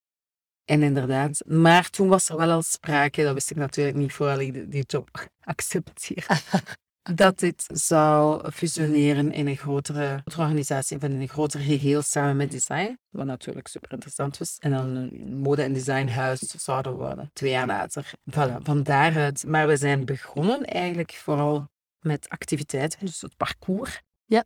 En 0.66 0.84
inderdaad, 0.84 1.44
maar 1.46 1.90
toen 1.90 2.08
was 2.08 2.30
er 2.30 2.38
wel 2.38 2.52
al 2.52 2.62
sprake, 2.62 3.24
dat 3.24 3.34
wist 3.34 3.52
ik 3.52 3.58
natuurlijk 3.58 3.98
niet 3.98 4.14
voordat 4.14 4.40
ik 4.40 4.72
die 4.72 4.84
job 4.88 5.28
accepteerde, 5.40 6.36
dat 7.04 7.40
dit 7.40 7.66
zou 7.68 8.50
fusioneren 8.52 9.32
in 9.32 9.48
een 9.48 9.58
grotere, 9.58 10.22
organisatie, 10.26 11.00
in 11.00 11.22
een 11.22 11.28
groter 11.28 11.60
geheel 11.60 12.02
samen 12.02 12.36
met 12.36 12.52
design, 12.52 12.98
wat 13.10 13.26
natuurlijk 13.26 13.68
super 13.68 13.92
interessant 13.92 14.38
was. 14.38 14.58
En 14.60 14.72
dan 14.72 14.96
een 14.96 15.38
mode- 15.38 15.62
en 15.62 15.74
designhuis 15.74 16.40
zouden 16.40 16.94
worden, 16.94 17.30
twee 17.34 17.52
jaar 17.52 17.68
later. 17.68 18.12
Voilà, 18.32 18.58
van 18.62 18.84
daaruit. 18.84 19.44
Maar 19.48 19.68
we 19.68 19.78
zijn 19.78 20.06
begonnen 20.06 20.66
eigenlijk 20.66 21.14
vooral 21.14 21.72
met 22.00 22.30
activiteiten, 22.30 23.00
dus 23.00 23.22
het 23.22 23.38
parcours. 23.38 24.02
Ja. 24.26 24.44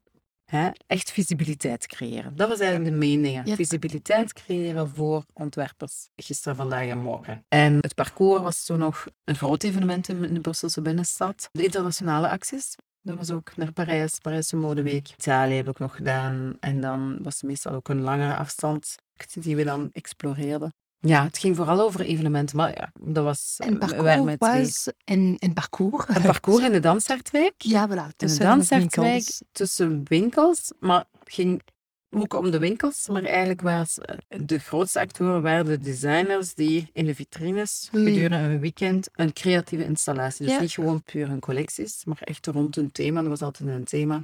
Hè, 0.52 0.70
echt 0.88 1.12
visibiliteit 1.12 1.88
creëren. 1.88 2.36
Dat 2.36 2.50
was 2.50 2.60
eigenlijk 2.60 3.00
de. 3.00 3.32
Ja. 3.46 3.56
Visibiliteit 3.56 4.34
creëren 4.34 4.90
voor 4.90 5.26
ontwerpers. 5.34 6.10
Gisteren, 6.16 6.58
vandaag 6.58 6.88
en 6.88 6.98
morgen. 6.98 7.46
En 7.48 7.78
het 7.82 7.96
parcours 7.96 8.42
was 8.42 8.66
toen 8.66 8.80
nog 8.80 9.08
een 9.24 9.36
groot 9.36 9.64
evenement 9.64 10.10
in 10.10 10.34
de 10.34 10.40
Brusselse 10.40 10.82
binnenstad. 10.82 11.50
De 11.52 11.64
internationale 11.64 12.30
acties. 12.30 12.76
Dat 13.02 13.18
was 13.18 13.32
ook 13.32 13.56
naar 13.56 13.72
Parijs, 13.72 14.18
Parijse 14.20 14.56
Modeweek. 14.56 15.10
Italië 15.10 15.54
heb 15.54 15.70
ik 15.70 15.80
nog 15.80 15.96
gedaan. 15.96 16.58
En 16.60 16.82
dan 16.82 17.20
was 17.24 17.34
het 17.34 17.44
meestal 17.44 17.74
ook 17.74 17.90
een 17.90 18.02
langere 18.02 18.36
afstand 18.36 18.96
die 19.34 19.56
we 19.56 19.64
dan 19.64 19.90
exploreerden. 19.92 20.74
Ja, 21.00 21.24
het 21.24 21.38
ging 21.38 21.56
vooral 21.56 21.82
over 21.82 22.02
evenementen, 22.02 22.58
maar 22.58 22.74
ja, 22.76 22.92
dat 23.02 23.24
was... 23.24 23.56
En 23.58 23.70
met 23.70 23.80
parcours 23.80 24.38
twee. 24.38 24.62
was 24.62 24.90
en, 25.04 25.36
en 25.40 25.54
parcours. 25.54 26.06
Een 26.08 26.22
parcours 26.22 26.64
in 26.64 26.72
de 26.72 26.80
Dansaartwijk. 26.80 27.54
Ja, 27.58 27.88
voilà. 27.90 27.92
In 27.92 28.08
de 28.08 28.14
tussen 28.16 28.46
Dansaartwijk 28.46 29.12
winkels. 29.12 29.42
tussen 29.52 30.02
winkels, 30.04 30.72
maar 30.80 31.06
het 31.20 31.34
ging 31.34 31.62
ook 32.10 32.34
om 32.34 32.52
de 32.52 32.60
winkels, 32.60 33.08
maar 33.08 33.24
eigenlijk 33.24 33.62
waren 33.62 33.88
de 34.28 34.60
grootste 34.60 35.00
actoren 35.00 35.42
waren 35.42 35.66
de 35.66 35.78
designers 35.80 36.54
die 36.54 36.90
in 36.94 37.06
de 37.06 37.16
vitrines 37.16 37.88
gedurende 37.92 38.38
een 38.38 38.60
weekend 38.60 39.10
een 39.14 39.34
creatieve 39.34 39.84
installatie, 39.84 40.46
dus 40.46 40.56
Ja. 40.56 40.62
niet 40.62 40.72
gewoon 40.72 41.04
puur 41.04 41.30
een 41.30 41.40
collecties, 41.40 42.06
maar 42.06 42.22
echt 42.22 42.46
rond 42.48 42.78
een 42.78 42.92
thema. 42.92 43.22
Er 43.24 43.30
was 43.30 43.42
altijd 43.42 43.70
een 43.70 43.84
thema. 43.84 44.24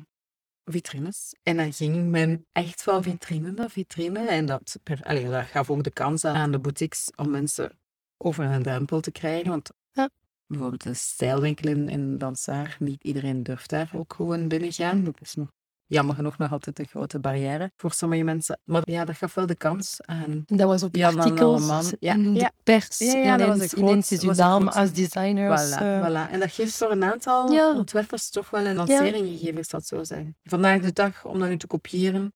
Vitrines. 0.65 1.35
En 1.43 1.57
dan 1.57 1.73
ging 1.73 2.09
men 2.09 2.45
echt 2.51 2.83
van 2.83 3.03
vitrine 3.03 3.51
naar 3.51 3.69
vitrine. 3.69 4.27
En 4.27 4.45
dat, 4.45 4.79
per, 4.83 4.99
gaf 5.45 5.69
ook 5.69 5.83
de 5.83 5.91
kans 5.91 6.25
aan 6.25 6.51
de 6.51 6.59
boutiques 6.59 7.11
om 7.15 7.29
mensen 7.29 7.79
over 8.17 8.45
een 8.45 8.63
drempel 8.63 8.99
te 8.99 9.11
krijgen. 9.11 9.49
Want 9.49 9.71
Ja. 9.91 10.09
bijvoorbeeld 10.47 10.85
een 10.85 10.95
stijlwinkel 10.95 11.69
in, 11.69 11.89
in 11.89 12.17
Dansaar, 12.17 12.75
niet 12.79 13.03
iedereen 13.03 13.43
durft 13.43 13.69
daar 13.69 13.91
ook 13.95 14.13
gewoon 14.13 14.47
binnen 14.47 14.71
gaan. 14.73 15.03
Dat 15.03 15.21
is 15.21 15.33
nog 15.33 15.51
jammer 15.85 16.15
genoeg 16.15 16.37
nog 16.37 16.51
altijd 16.51 16.79
een 16.79 16.85
grote 16.87 17.19
barrière 17.19 17.71
voor 17.75 17.91
sommige 17.91 18.23
mensen. 18.23 18.59
Maar 18.63 18.81
ja, 18.85 19.05
dat 19.05 19.15
gaf 19.15 19.33
wel 19.33 19.45
de 19.45 19.55
kans 19.55 19.97
aan... 20.01 20.43
En 20.45 20.57
dat 20.57 20.67
was 20.67 20.83
op 20.83 20.95
Ja, 20.95 21.09
dan 21.11 21.19
artikels. 21.19 21.93
Ja, 21.99 22.13
in 22.13 22.33
de 22.33 22.51
pers. 22.63 22.97
Ja, 22.97 23.17
ja, 23.17 23.37
dat 23.37 23.47
was 23.47 23.59
een 23.59 23.69
groot- 23.69 24.09
uw 24.21 24.31
naam 24.33 24.67
als 24.67 24.91
designer. 24.93 25.49
Voilà, 25.59 25.81
eh, 25.81 26.07
voilà. 26.27 26.31
En 26.31 26.39
dat 26.39 26.51
geeft 26.51 26.77
voor 26.77 26.91
een 26.91 27.03
aantal 27.03 27.47
ontwerpers 27.75 28.29
toch 28.29 28.49
wel 28.49 28.65
een 28.65 28.75
lancering 28.75 29.27
gegeven, 29.27 29.57
is 29.59 29.67
dat 29.67 29.85
zo 29.85 30.03
zijn. 30.03 30.35
Vandaag 30.43 30.81
de 30.81 30.93
dag, 30.93 31.25
om 31.25 31.39
dat 31.39 31.49
nu 31.49 31.57
te 31.57 31.67
kopiëren, 31.67 32.33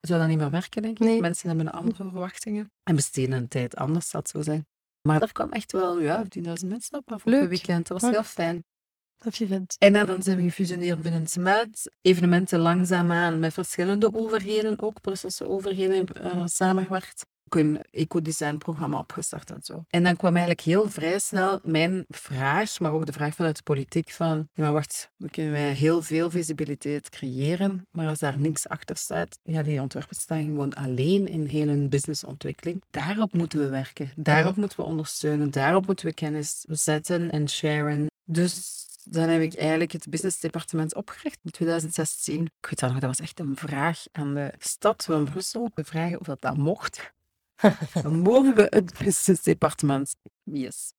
zou 0.00 0.20
dat 0.20 0.28
niet 0.28 0.38
meer 0.38 0.50
werken, 0.50 0.82
denk 0.82 0.98
ik. 0.98 1.04
Nee. 1.06 1.20
Mensen 1.20 1.48
hebben 1.48 1.72
andere 1.72 2.08
verwachtingen 2.10 2.70
en 2.82 2.96
besteden 2.96 3.32
een 3.36 3.48
tijd 3.48 3.76
anders, 3.76 4.10
dat 4.10 4.28
zo 4.28 4.42
zijn. 4.42 4.66
Maar 5.08 5.22
er 5.22 5.32
kwam 5.32 5.52
echt 5.52 5.72
wel 5.72 6.00
ja, 6.00 6.24
10.000 6.28 6.42
mensen 6.66 6.98
op 6.98 7.12
af 7.12 7.20
op 7.24 7.26
Leuk. 7.30 7.42
een 7.42 7.48
weekend. 7.48 7.86
Dat 7.86 8.00
was 8.00 8.10
heel 8.10 8.22
fijn. 8.22 8.64
Dat 9.18 9.36
je 9.36 9.46
vindt. 9.46 9.76
En 9.78 9.92
dan 9.92 10.22
zijn 10.22 10.36
we 10.36 10.42
gefusioneerd 10.42 11.02
binnen 11.02 11.26
SMET. 11.26 11.90
Evenementen 12.02 12.58
langzaamaan 12.58 13.38
met 13.38 13.52
verschillende 13.52 14.14
overheden, 14.14 14.80
ook 14.80 15.00
Brusselse 15.00 15.48
overheden, 15.48 16.06
eh, 16.06 16.42
samengewerkt. 16.44 17.26
Ook 17.48 17.60
een 17.60 17.82
ecodesign-programma 17.90 18.98
opgestart 18.98 19.50
en 19.50 19.62
zo. 19.62 19.84
En 19.88 20.02
dan 20.02 20.16
kwam 20.16 20.30
eigenlijk 20.30 20.60
heel 20.60 20.90
vrij 20.90 21.18
snel 21.18 21.60
mijn 21.62 22.04
vraag, 22.08 22.80
maar 22.80 22.92
ook 22.92 23.06
de 23.06 23.12
vraag 23.12 23.34
vanuit 23.34 23.56
de 23.56 23.62
politiek 23.62 24.10
van, 24.10 24.48
ja 24.54 24.62
maar 24.62 24.72
wacht, 24.72 25.10
we 25.16 25.30
kunnen 25.30 25.52
wij 25.52 25.72
heel 25.72 26.02
veel 26.02 26.30
visibiliteit 26.30 27.08
creëren, 27.08 27.86
maar 27.90 28.08
als 28.08 28.18
daar 28.18 28.38
niks 28.38 28.68
achter 28.68 28.96
staat, 28.96 29.38
ja, 29.42 29.62
die 29.62 29.80
ontwerpers 29.80 30.20
staan 30.20 30.44
gewoon 30.44 30.74
alleen 30.74 31.28
in 31.28 31.46
heel 31.46 31.66
hun 31.66 31.88
businessontwikkeling. 31.88 32.82
Daarop 32.90 33.32
moeten 33.32 33.58
we 33.58 33.68
werken, 33.68 34.10
daarop 34.16 34.56
moeten 34.56 34.80
we 34.80 34.86
ondersteunen, 34.86 35.50
daarop 35.50 35.86
moeten 35.86 36.06
we 36.06 36.14
kennis 36.14 36.64
zetten 36.68 37.30
en 37.30 37.48
sharen. 37.48 38.06
Dus 38.24 38.84
dan 39.08 39.28
heb 39.28 39.42
ik 39.42 39.54
eigenlijk 39.54 39.92
het 39.92 40.08
businessdepartement 40.08 40.94
opgericht 40.94 41.38
in 41.42 41.50
2016. 41.50 42.42
Ik 42.42 42.68
weet 42.68 42.78
dat 42.78 42.90
nog, 42.90 42.98
dat 42.98 43.08
was 43.08 43.20
echt 43.20 43.40
een 43.40 43.56
vraag 43.56 44.04
aan 44.12 44.34
de 44.34 44.52
stad 44.58 45.04
van 45.04 45.24
Brussel. 45.24 45.70
We 45.74 45.84
vragen 45.84 46.20
of 46.20 46.26
dat, 46.26 46.40
dat 46.40 46.56
mocht. 46.56 47.14
Dan 48.02 48.18
mogen 48.18 48.54
we 48.54 48.66
het 48.70 48.98
businessdepartement. 48.98 50.16
Yes. 50.42 50.92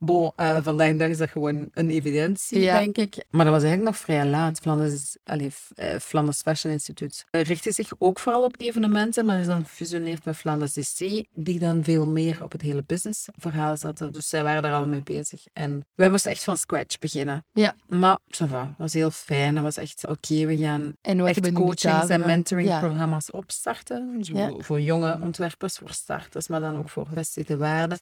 Bon, 0.00 0.32
eh, 0.36 0.56
vandaag 0.62 0.96
dag 0.96 1.08
is 1.08 1.18
dat 1.18 1.30
gewoon 1.30 1.68
een 1.72 1.90
evidentie, 1.90 2.60
Ja. 2.60 2.78
denk 2.78 2.96
ik. 2.96 3.24
Maar 3.30 3.44
dat 3.44 3.54
was 3.54 3.62
eigenlijk 3.62 3.90
nog 3.92 3.96
vrij 4.02 4.26
laat. 4.26 4.58
Flanders, 4.58 5.16
F- 5.50 5.70
eh, 5.74 5.98
Flanders 5.98 6.40
Fashion 6.40 6.72
Institute 6.72 7.24
eh, 7.30 7.42
richtte 7.42 7.72
zich 7.72 7.92
ook 7.98 8.18
vooral 8.18 8.44
op 8.44 8.54
evenementen, 8.58 9.24
maar 9.26 9.40
is 9.40 9.46
dan 9.46 9.64
gefusioneerd 9.64 10.24
met 10.24 10.36
Flanders 10.36 10.72
DC, 10.72 11.24
die 11.34 11.58
dan 11.58 11.84
veel 11.84 12.06
meer 12.06 12.42
op 12.42 12.52
het 12.52 12.62
hele 12.62 12.82
businessverhaal 12.86 13.76
zaten. 13.76 14.12
Dus 14.12 14.28
zij 14.28 14.42
waren 14.42 14.62
daar 14.62 14.72
al 14.74 14.86
mee 14.86 15.02
bezig. 15.02 15.42
En 15.52 15.86
wij 15.94 16.10
moesten 16.10 16.30
echt 16.30 16.44
van 16.44 16.56
scratch 16.56 16.98
beginnen. 16.98 17.44
Ja. 17.52 17.74
Maar 17.86 18.18
ça 18.34 18.46
va, 18.48 18.64
dat 18.64 18.74
was 18.78 18.92
heel 18.92 19.10
fijn. 19.10 19.54
Dat 19.54 19.62
was 19.64 19.76
echt, 19.76 20.06
oké, 20.06 20.46
we 20.46 20.56
gaan 20.56 20.92
En 21.00 21.26
echt 21.26 21.52
coachings 21.52 22.08
en 22.08 22.20
mentoringprogramma's 22.26 23.32
opstarten. 23.32 24.18
Ja. 24.20 24.52
Voor 24.58 24.80
jonge 24.80 25.18
ontwerpers, 25.22 25.74
voor 25.78 25.90
starters, 25.92 26.48
maar 26.48 26.60
dan 26.60 26.76
ook 26.76 26.88
voor 26.88 27.06
gevestigde 27.06 27.56
waarden. 27.56 27.98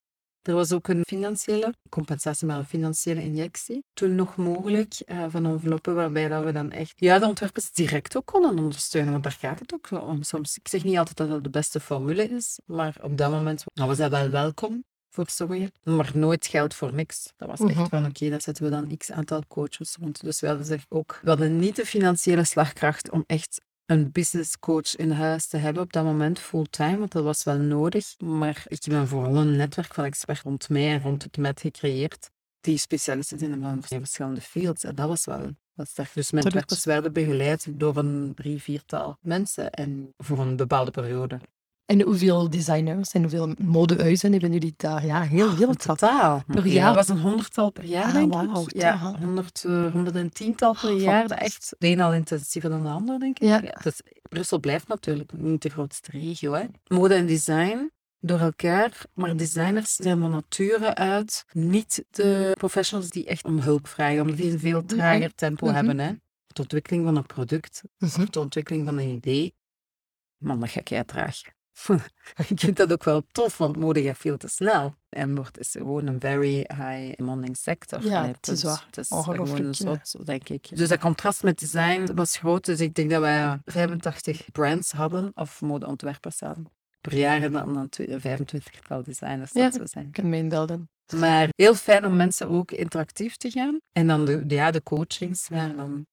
Er 0.47 0.55
was 0.55 0.73
ook 0.73 0.89
een 0.89 1.03
financiële 1.07 1.75
compensatie, 1.89 2.47
maar 2.47 2.59
een 2.59 2.65
financiële 2.67 3.23
injectie. 3.23 3.85
Toen 3.93 4.15
nog 4.15 4.37
mogelijk 4.37 4.95
eh, 5.07 5.25
van 5.29 5.47
enveloppen 5.47 5.95
waarbij 5.95 6.29
dat 6.29 6.45
we 6.45 6.53
dan 6.53 6.71
echt 6.73 6.93
ja, 6.97 7.19
de 7.19 7.27
ontwerpers 7.27 7.73
direct 7.73 8.17
ook 8.17 8.27
konden 8.27 8.59
ondersteunen. 8.59 9.11
Want 9.13 9.23
daar 9.23 9.37
gaat 9.41 9.59
het 9.59 9.75
ook 9.75 9.89
wel 9.89 10.01
om. 10.01 10.23
Soms, 10.23 10.57
ik 10.57 10.69
zeg 10.69 10.85
niet 10.85 10.99
altijd 10.99 11.17
dat 11.17 11.29
dat 11.29 11.45
de 11.45 11.51
beste 11.51 11.81
formule 11.81 12.29
is, 12.29 12.59
maar 12.65 12.97
op 13.03 13.19
dat 13.19 13.31
moment 13.31 13.65
was 13.75 13.97
dat 13.97 14.11
wel 14.11 14.29
welkom 14.31 14.85
voor 15.11 15.29
sommigen. 15.29 15.73
Maar 15.83 16.11
nooit 16.15 16.47
geld 16.47 16.75
voor 16.75 16.95
niks. 16.95 17.33
Dat 17.37 17.49
was 17.49 17.61
echt 17.61 17.75
Mhm. 17.79 17.89
van 17.89 18.07
oké, 18.07 18.29
daar 18.31 18.43
zetten 18.43 18.65
we 18.65 18.71
dan 18.71 18.97
x 18.97 19.11
aantal 19.11 19.43
coaches 19.49 19.97
rond. 20.01 20.21
Dus 20.21 20.41
we 20.41 20.47
hadden 20.47 20.67
zeg 20.67 20.85
ook, 20.89 21.19
we 21.23 21.29
hadden 21.29 21.59
niet 21.59 21.77
de 21.77 21.87
financiële 21.87 22.45
slagkracht 22.45 23.11
om 23.11 23.25
echt 23.27 23.61
een 23.87 24.13
business 24.13 24.59
coach 24.59 24.97
in 24.97 25.11
huis 25.11 25.47
te 25.47 25.57
hebben 25.57 25.83
op 25.83 25.93
dat 25.93 26.05
moment 26.05 26.39
fulltime, 26.39 26.99
want 26.99 27.13
dat 27.13 27.25
was 27.25 27.45
wel 27.45 27.59
nodig. 27.59 28.15
Maar 28.19 28.65
ik 28.69 28.85
heb 28.85 29.07
vooral 29.07 29.37
een 29.37 29.57
netwerk 29.57 29.95
van 29.95 30.05
experts 30.05 30.43
rond 30.43 30.69
mij 30.69 30.93
en 30.93 31.03
rond 31.03 31.23
het 31.23 31.37
MET 31.37 31.61
gecreëerd, 31.61 32.31
die 32.61 32.79
specialisten 32.79 33.39
zijn 33.39 33.65
in 33.65 33.83
verschillende 33.83 34.41
fields. 34.41 34.85
En 34.85 34.95
dat 34.95 35.09
was 35.09 35.25
wel 35.25 35.51
wat 35.75 35.89
sterk. 35.89 36.15
Dus 36.15 36.31
mijn 36.31 36.45
ontwerpers 36.45 36.85
werden 36.85 37.13
begeleid 37.13 37.67
door 37.79 37.97
een 37.97 38.33
drie, 38.35 38.63
viertal 38.63 39.19
mensen 39.21 39.71
en 39.71 40.15
voor 40.17 40.39
een 40.39 40.57
bepaalde 40.57 40.91
periode. 40.91 41.41
En 41.87 42.03
hoeveel 42.03 42.51
designers 42.51 43.13
en 43.13 43.21
hoeveel 43.21 43.55
modehuizen 43.59 44.33
hebben 44.33 44.53
jullie 44.53 44.75
daar? 44.77 45.07
Ja, 45.07 45.23
heel 45.23 45.51
veel. 45.51 45.69
In 45.69 45.77
totaal. 45.77 46.43
Per 46.47 46.67
Ja, 46.67 46.73
jaar? 46.73 46.95
dat 46.95 47.07
was 47.07 47.17
een 47.17 47.23
honderdtal 47.23 47.71
per 47.71 47.85
jaar, 47.85 48.05
Ah, 48.05 48.13
denk 48.13 48.35
ik. 48.69 48.81
Ja, 48.81 49.15
honderd, 49.19 49.65
eh, 49.65 49.93
honderd 49.93 50.17
en 50.17 50.31
tiental 50.33 50.75
per 50.81 50.93
jaar. 50.93 51.29
Dat 51.29 51.39
echt 51.39 51.75
de 51.79 51.87
een 51.89 52.01
al 52.01 52.15
intensiever 52.15 52.71
dan 52.71 52.83
de 52.83 52.89
ander, 52.89 53.19
denk 53.19 53.39
ik. 53.39 53.49
Ja. 53.49 53.61
Dus 53.83 54.01
Brussel 54.23 54.61
blijft 54.61 54.89
natuurlijk 54.89 55.33
niet 55.33 55.63
de 55.63 55.69
grootste 55.69 56.11
regio. 56.11 56.53
Hè. 56.53 56.65
Mode 56.87 57.15
en 57.15 57.27
design 57.27 57.91
door 58.21 58.39
elkaar, 58.39 59.03
maar 59.15 59.37
designers 59.37 59.95
zijn 59.95 60.21
van 60.21 60.31
nature 60.31 60.95
uit 60.95 61.45
niet 61.53 62.05
de 62.11 62.53
professionals 62.59 63.11
die 63.11 63.27
echt 63.27 63.45
om 63.45 63.59
hulp 63.59 63.87
vragen, 63.89 64.21
omdat 64.21 64.37
die 64.37 64.53
een 64.53 64.59
veel 64.59 64.85
trager 64.85 65.35
tempo 65.35 65.67
Mhm. 65.67 65.75
hebben. 65.75 65.99
Hè. 65.99 66.13
De 66.47 66.61
ontwikkeling 66.63 67.05
van 67.05 67.17
een 67.17 67.27
product, 67.27 67.83
Mhm. 67.99 68.25
de 68.31 68.41
ontwikkeling 68.41 68.85
van 68.85 68.99
een 68.99 69.09
idee, 69.09 69.55
man, 70.37 70.61
dat 70.61 70.69
ga 70.71 70.81
jij 70.85 71.05
traag. 71.05 71.41
ik 72.49 72.61
vind 72.61 72.77
dat 72.77 72.93
ook 72.93 73.05
wel 73.05 73.23
tof, 73.33 73.59
want 73.59 73.77
mode 73.77 74.03
gaat 74.03 74.19
veel 74.19 74.37
te 74.37 74.49
snel. 74.49 74.95
En 75.09 75.35
wordt 75.35 75.59
is 75.59 75.71
gewoon 75.71 76.07
een 76.07 76.21
very 76.21 76.55
high 76.55 77.17
demanding 77.17 77.57
sector. 77.57 78.05
Ja, 78.05 78.19
Allee, 78.19 78.33
het 78.33 78.49
is 78.49 78.63
waar. 78.63 78.85
Het 78.87 78.97
is 78.99 79.09
Ongelooflijk, 79.09 79.77
gewoon 79.77 79.95
ja. 79.95 80.01
zot, 80.03 80.27
denk 80.27 80.49
ik. 80.49 80.77
Dus 80.77 80.89
dat 80.89 80.99
contrast 80.99 81.43
met 81.43 81.59
design 81.59 82.15
was 82.15 82.37
groot. 82.37 82.65
Dus 82.65 82.81
ik 82.81 82.95
denk 82.95 83.11
dat 83.11 83.21
wij 83.21 83.59
85 83.65 84.51
brands 84.53 84.93
hadden, 84.93 85.31
of 85.35 85.61
modeontwerpers 85.61 86.41
hadden. 86.41 86.67
Per 87.01 87.15
jaar 87.15 87.43
en 87.43 87.53
dan, 87.53 87.75
dan 87.75 87.89
25 88.21 88.81
tal 88.81 89.03
designers, 89.03 89.53
Ja. 89.53 89.71
dat 89.71 89.91
zijn. 89.91 90.07
Ik 90.07 90.13
kan 90.13 90.29
me 90.29 90.37
inbeelden. 90.37 90.91
Maar 91.15 91.49
heel 91.57 91.75
fijn 91.75 92.07
om 92.07 92.17
mensen 92.17 92.49
ook 92.49 92.71
interactief 92.71 93.37
te 93.37 93.51
gaan. 93.51 93.81
En 93.93 94.07
dan 94.07 94.25
de, 94.25 94.45
ja, 94.49 94.71
de 94.71 94.83
coachings, 94.83 95.49
ja, 95.49 95.69
dan 95.69 96.07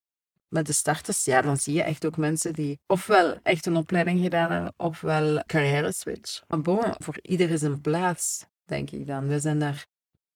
met 0.54 0.66
de 0.66 0.74
starters, 0.74 1.26
ja, 1.26 1.42
dan 1.42 1.58
zie 1.58 1.74
je 1.74 1.84
echt 1.84 2.06
ook 2.06 2.18
mensen 2.18 2.54
die 2.54 2.80
ofwel 2.88 3.40
echt 3.44 3.66
een 3.66 3.76
opleiding 3.76 4.22
gedaan 4.22 4.52
hebben, 4.52 4.74
ofwel 4.78 5.44
carrière 5.46 5.92
switch. 5.94 6.42
Maar 6.48 6.62
bon, 6.62 6.84
voor 6.98 7.18
ieder 7.22 7.50
is 7.50 7.62
een 7.62 7.82
plaats, 7.82 8.46
denk 8.66 8.92
ik 8.92 9.08
dan. 9.08 9.28
We 9.28 9.40
zijn 9.40 9.60
daar 9.60 9.86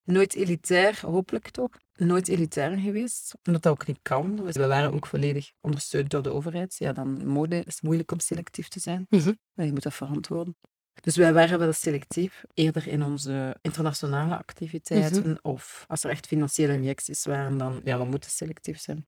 nooit 0.03 0.35
elitair, 0.35 0.99
hopelijk 1.01 1.49
toch, 1.49 1.69
nooit 1.95 2.27
elitair 2.27 2.77
geweest. 2.77 3.33
Omdat 3.43 3.63
dat 3.63 3.71
ook 3.71 3.87
niet 3.87 3.99
kan. 4.01 4.35
Dus 4.35 4.55
we 4.55 4.67
waren 4.67 4.93
ook 4.93 5.07
volledig 5.07 5.51
ondersteund 5.61 6.09
door 6.09 6.21
de 6.21 6.33
overheid. 6.33 6.75
Ja, 6.77 6.93
dan 6.93 7.27
mode 7.27 7.63
is 7.63 7.81
moeilijk 7.81 8.11
om 8.11 8.19
selectief 8.19 8.67
te 8.67 8.79
zijn. 8.79 9.05
Mhm. 9.09 9.33
Je 9.53 9.71
moet 9.71 9.83
dat 9.83 9.93
verantwoorden. 9.93 10.55
Dus 11.01 11.15
wij 11.15 11.33
waren 11.33 11.59
wel 11.59 11.73
selectief, 11.73 12.43
eerder 12.53 12.87
in 12.87 13.03
onze 13.03 13.55
internationale 13.61 14.37
activiteiten. 14.37 15.39
Of 15.41 15.85
als 15.87 16.03
er 16.03 16.09
echt 16.09 16.27
financiële 16.27 16.73
injecties 16.73 17.25
waren, 17.25 17.57
dan 17.57 17.81
ja, 17.83 17.97
we 17.97 18.05
moeten 18.05 18.31
selectief 18.31 18.79
zijn. 18.79 19.07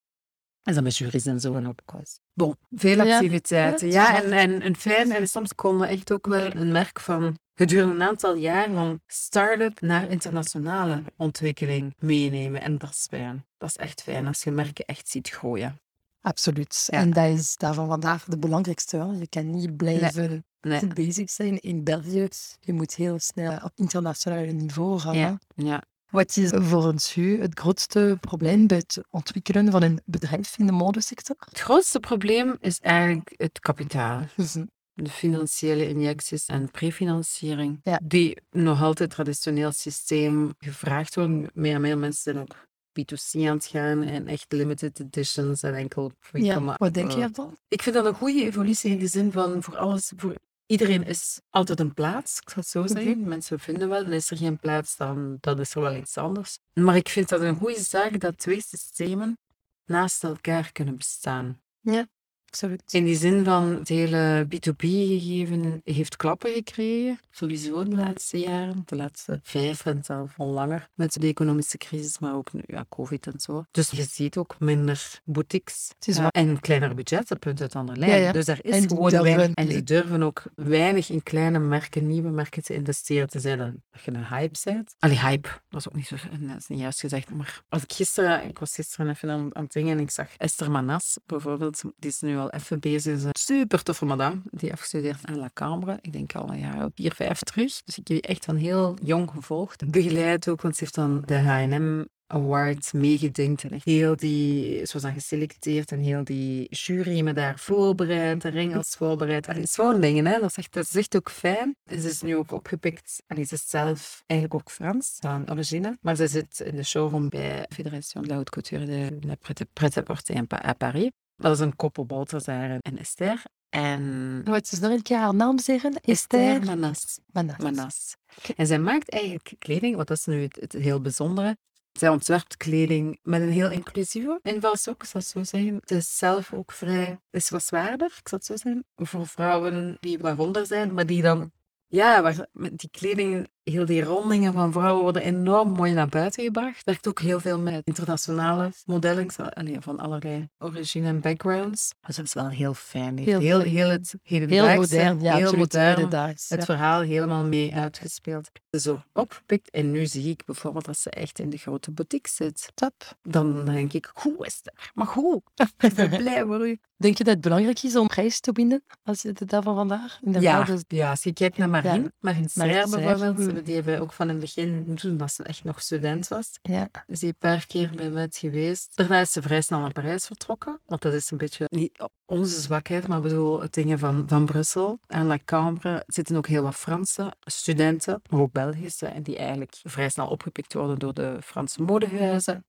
En 0.70 0.76
dan 0.76 0.84
met 0.84 0.98
juries 0.98 1.26
en 1.26 1.40
zo 1.40 1.54
en 1.56 1.68
op 1.68 1.82
koers. 1.86 2.20
Bon, 2.34 2.56
veel 2.72 3.00
activiteiten. 3.00 3.92
ja, 3.92 4.24
en, 4.24 4.32
en, 4.32 4.62
en 4.62 4.76
fijn. 4.76 5.12
En 5.12 5.28
soms 5.28 5.56
konden 5.56 5.88
we 5.88 5.94
echt 5.94 6.12
ook 6.12 6.28
wel 6.28 6.56
een 6.56 6.72
merk 6.72 7.00
van 7.00 7.38
gedurende 7.56 7.94
een 7.96 8.04
aantal 8.04 8.36
jaar 8.36 8.70
van 8.72 9.02
start-up 9.08 9.82
naar 9.82 10.10
internationale 10.10 11.04
ontwikkeling 11.18 11.94
meenemen. 12.00 12.62
En 12.62 12.78
dat 12.78 12.90
is 12.90 13.08
fijn. 13.10 13.46
Dat 13.58 13.70
is 13.70 13.76
echt 13.76 14.02
fijn 14.02 14.28
als 14.28 14.44
je 14.44 14.52
merken 14.52 14.86
echt 14.86 15.10
ziet 15.10 15.30
groeien. 15.30 15.80
Absoluut. 16.22 16.88
Ja. 16.92 16.98
En 17.00 17.10
dat 17.14 17.26
is 17.26 17.56
daarvan 17.56 17.88
vandaag 17.88 18.24
de 18.24 18.38
belangrijkste. 18.38 18.98
hè. 18.98 19.04
Je 19.06 19.28
kan 19.28 19.50
niet 19.50 19.78
blijven 19.78 20.44
Nee. 20.62 20.88
bezig 20.88 21.30
zijn 21.30 21.60
in 21.60 21.84
België. 21.84 22.28
Je 22.60 22.74
moet 22.74 22.96
heel 22.96 23.20
snel 23.20 23.60
op 23.64 23.72
internationaal 23.76 24.46
niveau 24.54 25.00
gaan. 25.00 25.40
ja. 25.56 25.84
Wat 26.10 26.38
is 26.38 26.50
volgens 26.54 27.16
u 27.16 27.42
het 27.42 27.60
grootste 27.60 28.18
probleem 28.22 28.68
bij 28.68 28.78
het 28.78 29.02
ontwikkelen 29.10 29.72
van 29.72 29.84
een 29.84 30.00
bedrijf 30.06 30.58
in 30.58 30.66
de 30.66 30.72
modesector? 30.72 31.36
Het 31.40 31.60
grootste 31.60 32.00
probleem 32.00 32.58
is 32.60 32.80
eigenlijk 32.80 33.34
het 33.38 33.60
kapitaal. 33.60 34.26
Mhm. 34.36 34.66
de 34.94 35.10
financiële 35.10 35.88
injecties 35.88 36.46
en 36.46 36.72
prefinanciering, 36.72 37.80
Ja. 37.84 38.00
die 38.04 38.38
nog 38.50 38.82
altijd 38.82 39.10
traditioneel 39.10 39.72
systeem 39.72 40.54
gevraagd 40.58 41.16
worden. 41.16 41.50
Meer 41.54 41.76
en 41.76 41.82
meer 41.82 41.98
mensen 41.98 42.22
zijn 42.22 42.38
ook 42.38 42.56
B2C 43.00 43.40
aan 43.48 43.56
het 43.56 43.66
gaan 43.66 44.04
en 44.04 44.28
echt 44.28 44.52
limited 44.52 45.00
editions 45.00 45.64
en 45.64 45.74
enkel... 45.76 46.12
Ja, 46.32 46.76
wat 46.78 46.94
denk 46.94 47.12
je 47.12 47.22
ervan? 47.22 47.58
Ik 47.68 47.82
vind 47.82 47.96
dat 47.96 48.06
een 48.06 48.14
goede 48.14 48.44
evolutie 48.44 48.92
in 48.92 49.00
de 49.00 49.08
zin 49.08 49.32
van 49.32 49.64
voor 49.64 49.78
alles, 49.78 50.12
voor 50.16 50.36
iedereen 50.70 51.04
is 51.04 51.42
altijd 51.50 51.80
een 51.80 51.94
plaats, 51.94 52.40
ik 52.40 52.50
zal 52.50 52.62
het 52.62 52.72
zo 52.72 52.88
zeggen. 52.88 53.28
Mensen 53.28 53.60
vinden 53.60 53.90
wel, 53.90 54.04
en 54.04 54.12
is 54.12 54.32
er 54.32 54.38
geen 54.38 54.60
plaats, 54.60 54.96
dan, 54.96 55.38
dan 55.40 55.60
is 55.60 55.76
er 55.76 55.82
wel 55.82 55.96
iets 55.96 56.18
anders. 56.18 56.60
Maar 56.74 56.96
ik 56.96 57.10
vind 57.10 57.30
dat 57.30 57.42
een 57.42 57.56
goede 57.56 57.82
zaak 57.82 58.20
dat 58.20 58.38
twee 58.38 58.62
systemen 58.62 59.38
naast 59.86 60.24
elkaar 60.24 60.72
kunnen 60.72 60.96
bestaan. 60.96 61.62
Ja, 61.80 62.08
absoluut. 62.50 62.94
In 62.94 63.06
die 63.06 63.16
zin 63.16 63.44
van 63.44 63.76
het 63.76 63.88
hele 63.88 64.46
B2B-gegeven 64.46 65.82
heeft 65.84 66.16
klappen 66.16 66.54
gekregen. 66.54 67.20
Sowieso 67.32 67.84
de 67.84 67.96
laatste 67.96 68.40
jaren, 68.40 68.84
de 68.86 68.96
laatste 68.96 69.40
vijf 69.44 69.86
en 69.86 70.04
zelfs 70.04 70.34
al 70.38 70.48
langer. 70.48 70.90
Met 70.94 71.22
de 71.22 71.28
economische 71.28 71.78
crisis, 71.78 72.20
maar 72.20 72.36
ook 72.36 72.54
nu, 72.54 72.62
ja, 72.66 72.86
COVID 72.90 73.28
en 73.28 73.40
zo. 73.40 73.66
Dus 73.72 73.90
je 73.90 74.04
ziet 74.04 74.38
ook 74.38 74.56
minder 74.60 75.22
boutiques. 75.24 75.92
Ja, 76.00 76.22
waar. 76.22 76.32
en 76.32 76.60
kleiner 76.60 76.96
budgetten, 76.96 77.40
punt 77.40 77.62
uit 77.62 77.76
andere 77.76 78.00
lijn. 78.00 78.12
Ja, 78.12 78.18
ja. 78.18 78.32
Dus 78.32 78.48
er 78.48 78.66
is 78.66 78.74
En 78.74 78.80
die 78.80 78.90
gewoon 78.90 79.12
weinig. 79.12 79.54
En 79.54 79.72
ze 79.72 79.84
durven 79.84 80.24
ook 80.24 80.44
weinig 80.56 81.10
in 81.10 81.24
kleine 81.24 81.60
merken, 81.60 82.08
nieuwe 82.08 82.30
merken 82.30 82.64
te 82.64 82.74
investeren. 82.74 83.30
Te 83.30 83.40
zijn 83.40 83.58
dat 83.58 84.04
je 84.04 84.12
een 84.12 84.28
hype 84.28 84.60
bent. 84.64 84.96
Allee, 85.00 85.20
hype, 85.20 85.50
dat 85.70 85.80
is 85.80 85.88
ook 85.88 85.96
niet 85.96 86.08
zo, 86.08 86.16
dat 86.40 86.58
is 86.58 86.68
niet 86.68 86.80
juist 86.80 87.00
gezegd. 87.00 87.30
Maar 87.30 87.64
als 87.70 87.84
ik 87.84 87.94
gisteren, 87.94 88.48
ik 88.48 88.60
was 88.60 88.76
gisteren 88.76 89.10
even 89.10 89.30
aan, 89.30 89.56
aan 89.56 89.64
het 89.64 89.74
dingen 89.74 89.98
en 89.98 90.04
ik 90.04 90.12
zag 90.12 90.28
Esther 90.38 90.72
Manas 90.72 91.18
bijvoorbeeld, 91.26 91.82
die 91.98 92.10
is 92.10 92.20
nu 92.22 92.38
al 92.40 92.50
even 92.50 92.80
bezig. 92.80 93.24
Is 93.24 93.46
super 93.46 93.84
toffe 93.84 94.06
madame, 94.06 94.42
die 94.52 94.72
afgestudeerd 94.72 95.20
aan 95.26 95.38
La 95.38 95.50
Cambre. 95.54 95.98
Ik 96.02 96.14
denk 96.14 96.36
al 96.36 96.50
een 96.50 96.60
jaar 96.60 96.90
vier, 96.96 97.14
vijf 97.14 97.40
terug. 97.40 97.82
Dus 97.84 97.84
ik 97.86 97.96
heb 97.96 98.06
die 98.06 98.22
echt 98.22 98.46
van 98.46 98.56
heel 98.56 98.98
jong 99.04 99.30
gevolgd. 99.32 99.92
Begeleid 99.92 100.48
ook, 100.48 100.62
want 100.62 100.76
ze 100.76 100.84
heeft 100.84 100.96
dan 100.96 101.24
de 101.26 101.38
H&M 101.38 102.04
Award 102.32 102.94
meegedinkt 102.94 103.64
en 103.64 103.80
heel 103.84 104.16
die, 104.16 104.86
ze 104.86 104.94
was 104.94 105.02
dan 105.02 105.14
geselecteerd 105.14 105.92
en 105.92 106.00
heel 106.00 106.24
die 106.24 106.68
jury 106.70 107.22
me 107.22 107.34
daar 107.34 107.60
voorbereid, 107.60 108.42
de 108.42 108.50
ringels 108.50 108.96
voorbereid. 108.96 109.48
Allee, 109.48 109.66
zo'n 109.66 110.02
dingen, 110.02 110.26
hè. 110.26 110.40
Dat 110.40 110.50
is, 110.50 110.58
echt, 110.58 110.74
dat 110.74 111.16
ook 111.16 111.32
fijn. 111.32 111.76
En 111.84 112.02
ze 112.02 112.10
is 112.10 112.22
nu 112.22 112.36
ook 112.36 112.52
opgepikt, 112.52 113.24
en 113.28 113.46
ze 113.46 113.54
is 113.54 113.70
zelf 113.70 114.24
eigenlijk 114.26 114.62
ook 114.62 114.72
Frans, 114.72 115.18
van 115.20 115.52
origine, 115.52 115.98
maar 116.02 116.16
ze 116.16 116.28
zit 116.28 116.60
in 116.60 116.76
de 116.76 116.84
showroom 116.84 117.30
bij 117.30 117.66
Fédération 117.70 118.22
de 118.24 118.28
la 118.30 118.34
Haute 118.36 118.52
Couture 118.52 118.86
de 118.86 119.28
la 119.28 119.36
Prêt- 119.36 119.68
Prêt-à-Porter 119.74 120.44
à 120.66 120.74
Paris. 120.74 121.12
Dat 121.40 121.52
is 121.52 121.60
een 121.60 121.76
koppel 121.76 122.06
Balthazar 122.06 122.80
en 122.82 122.98
Esther. 122.98 123.44
En 123.70 124.42
Wat 124.44 124.72
is 124.72 124.80
nog 124.80 124.92
een 124.92 125.02
keer 125.02 125.18
haar 125.18 125.36
naam 125.36 125.60
zeggen? 125.60 125.94
Esther 126.02 126.66
Manas. 126.66 127.20
Manas. 127.32 127.58
Manas. 127.58 128.16
En 128.56 128.68
zij 128.68 128.80
maakt 128.80 129.12
eigenlijk 129.12 129.54
kleding, 129.60 129.96
wat 129.96 130.08
dat 130.08 130.18
is 130.18 130.26
nu 130.26 130.42
het, 130.42 130.58
het 130.60 130.74
heel 130.74 131.02
bijzondere. 131.02 131.58
Zij 131.92 132.10
ontwerpt 132.10 132.58
kleding 132.58 133.20
met 133.24 133.42
een 133.42 133.52
heel 133.52 133.72
inclusieve 133.72 134.40
invalshoek, 134.44 135.04
ik 135.04 135.10
zal 135.10 135.22
het 135.22 135.30
zo 135.30 135.44
zeggen. 135.44 135.76
Het 135.76 135.92
is 135.92 136.18
zelf 136.18 136.54
ook 136.54 136.72
vrij, 136.72 137.06
het 137.06 137.42
is 137.42 137.50
wat 137.50 137.64
zwaarder, 137.64 138.06
ik 138.20 138.28
zal 138.28 138.38
het 138.38 138.48
zo 138.48 138.56
zeggen, 138.56 138.86
voor 138.96 139.28
vrouwen 139.28 139.98
die 140.00 140.20
waaronder 140.20 140.66
zijn, 140.66 140.94
maar 140.94 141.06
die 141.06 141.22
dan, 141.22 141.52
ja, 141.88 142.22
waar, 142.22 142.48
met 142.52 142.78
die 142.78 142.90
kleding, 142.90 143.50
heel 143.70 143.86
die 143.86 144.04
rondingen 144.04 144.54
van 144.54 144.72
vrouwen 144.72 145.04
worden 145.04 145.22
enorm 145.22 145.72
mooi 145.72 145.94
naar 145.94 146.08
buiten 146.10 146.44
gebracht. 146.44 146.84
Werkt 146.84 147.08
ook 147.08 147.20
heel 147.20 147.40
veel 147.40 147.60
met 147.60 147.82
internationale 147.84 148.72
modellen, 148.86 149.32
van 149.80 150.00
allerlei 150.00 150.50
origine 150.58 151.08
en 151.08 151.20
backgrounds. 151.20 151.94
Dus 152.08 152.16
dat 152.16 152.26
is 152.26 152.34
wel 152.34 152.50
heel 152.50 152.74
fijn. 152.74 153.18
Heel 153.18 153.40
Heel, 153.40 153.60
heel, 153.60 153.90
het 153.90 154.16
Heel 154.24 154.76
modern, 154.76 155.22
ja, 155.22 155.36
heel 155.36 155.56
modern 155.56 156.10
het 156.48 156.66
verhaal 156.66 157.02
helemaal 157.02 157.44
mee 157.44 157.76
uitgespeeld. 157.76 158.50
Zo 158.72 159.02
opgepikt. 159.14 159.70
En 159.70 159.92
nu 159.92 160.06
zie 160.06 160.30
ik 160.30 160.46
bijvoorbeeld 160.46 160.86
dat 160.86 160.98
ze 160.98 161.10
echt 161.10 161.40
in 161.40 161.50
de 161.50 161.58
grote 161.58 161.92
boutique 161.92 162.32
zit. 162.34 162.72
Top. 162.74 163.18
Dan 163.22 163.66
denk 163.66 163.94
ik, 163.94 164.12
hoe 164.14 164.46
is 164.46 164.60
het? 164.64 164.74
Maar 164.94 165.08
hoe? 165.08 165.42
Ik 165.78 165.94
ben 165.94 166.10
blij 166.10 166.46
voor 166.46 166.68
u. 166.68 166.80
Denk 166.98 167.18
je 167.18 167.24
dat 167.24 167.34
het 167.34 167.44
belangrijk 167.44 167.84
is 167.84 167.96
om 167.96 168.08
prijs 168.08 168.40
te 168.40 168.52
binden 168.52 168.84
als 169.04 169.22
je 169.22 169.32
de 169.32 169.46
dag 169.46 169.64
van 169.64 169.76
vandaag? 169.76 170.20
Ja, 170.40 170.64
dus- 170.64 170.84
ja, 170.88 171.10
als 171.10 171.24
je 171.24 171.34
kijkt 171.34 171.58
naar 171.58 171.70
Marien, 171.70 172.14
Ja. 172.20 172.34
Serre, 172.48 172.90
bijvoorbeeld, 172.90 173.59
die 173.64 173.76
hebben 173.76 174.00
ook 174.00 174.14
van 174.14 174.30
het 174.30 174.40
begin, 174.40 174.96
toen 174.96 175.30
ze 175.30 175.44
echt 175.44 175.64
nog 175.64 175.82
student 175.82 176.28
was, 176.28 176.60
ja. 176.62 176.90
is 177.08 177.20
die 177.20 177.30
een 177.30 177.36
paar 177.38 177.66
keer 177.68 177.92
bij 177.96 178.10
mij 178.10 178.28
geweest. 178.32 178.92
Daarna 178.96 179.20
is 179.20 179.32
ze 179.32 179.42
vrij 179.42 179.62
snel 179.62 179.80
naar 179.80 179.92
Parijs 179.92 180.26
vertrokken, 180.26 180.80
want 180.86 181.02
dat 181.02 181.14
is 181.14 181.32
een 181.32 181.38
beetje 181.38 181.66
niet 181.70 182.04
onze 182.26 182.62
zwakheid, 182.62 183.08
maar 183.08 183.22
bedoel, 183.22 183.62
het 183.62 183.74
dingen 183.74 184.00
van, 184.00 184.24
van 184.28 184.46
Brussel. 184.46 185.00
En 185.08 185.26
La 185.26 185.40
Cambre 185.46 186.04
zitten 186.08 186.36
ook 186.36 186.48
heel 186.48 186.64
wat 186.64 186.76
Franse 186.76 187.34
studenten, 187.40 188.22
maar 188.30 188.40
ook 188.40 188.52
Belgische, 188.52 189.06
en 189.06 189.24
die 189.24 189.38
eigenlijk 189.38 189.80
vrij 189.84 190.10
snel 190.10 190.28
opgepikt 190.28 190.74
worden 190.74 191.00
door 191.00 191.14
de 191.14 191.38
Franse 191.44 191.82
modehuizen. 191.82 192.66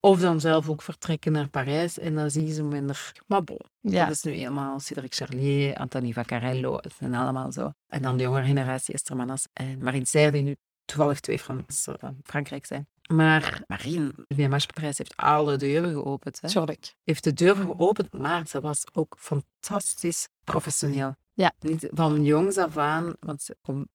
Of 0.00 0.20
dan 0.20 0.40
zelf 0.40 0.68
ook 0.68 0.82
vertrekken 0.82 1.32
naar 1.32 1.48
Parijs 1.48 1.98
en 1.98 2.14
dan 2.14 2.30
zie 2.30 2.46
je 2.46 2.52
ze 2.52 2.62
minder. 2.62 3.12
Maar 3.26 3.44
bon, 3.44 3.60
Ja. 3.80 4.04
dat 4.06 4.14
is 4.14 4.22
nu 4.22 4.32
helemaal 4.32 4.80
Cédric 4.80 5.14
Charlier, 5.14 5.76
Anthony 5.76 6.12
Vaccarello, 6.12 6.76
het 6.76 6.92
zijn 6.98 7.14
allemaal 7.14 7.52
zo. 7.52 7.72
En 7.86 8.02
dan 8.02 8.16
de 8.16 8.22
jongere 8.22 8.46
generatie, 8.46 8.94
Esther 8.94 9.16
Manas 9.16 9.46
en 9.52 9.78
Marine 9.78 10.06
Serre, 10.06 10.30
die 10.30 10.42
nu 10.42 10.56
toevallig 10.84 11.20
twee 11.20 11.38
Fransen 11.38 11.98
van 11.98 12.16
Frankrijk 12.22 12.66
zijn. 12.66 12.88
Maar 13.12 13.62
Marine, 13.66 14.12
de 14.26 14.34
VMH-prijs 14.34 14.98
heeft 14.98 15.16
alle 15.16 15.56
deuren 15.56 15.92
geopend. 15.92 16.40
Hè. 16.40 16.48
Tuurlijk. 16.48 16.94
Heeft 17.04 17.24
de 17.24 17.32
deuren 17.32 17.64
geopend, 17.66 18.12
maar 18.12 18.46
ze 18.46 18.60
was 18.60 18.84
ook 18.92 19.16
fantastisch 19.18 20.28
professioneel. 20.44 21.14
Ja. 21.38 21.52
Niet 21.60 21.88
van 21.90 22.24
jongs 22.24 22.56
af 22.56 22.76
aan, 22.76 23.14
want 23.20 23.42
ze 23.42 23.56
kom, 23.62 23.88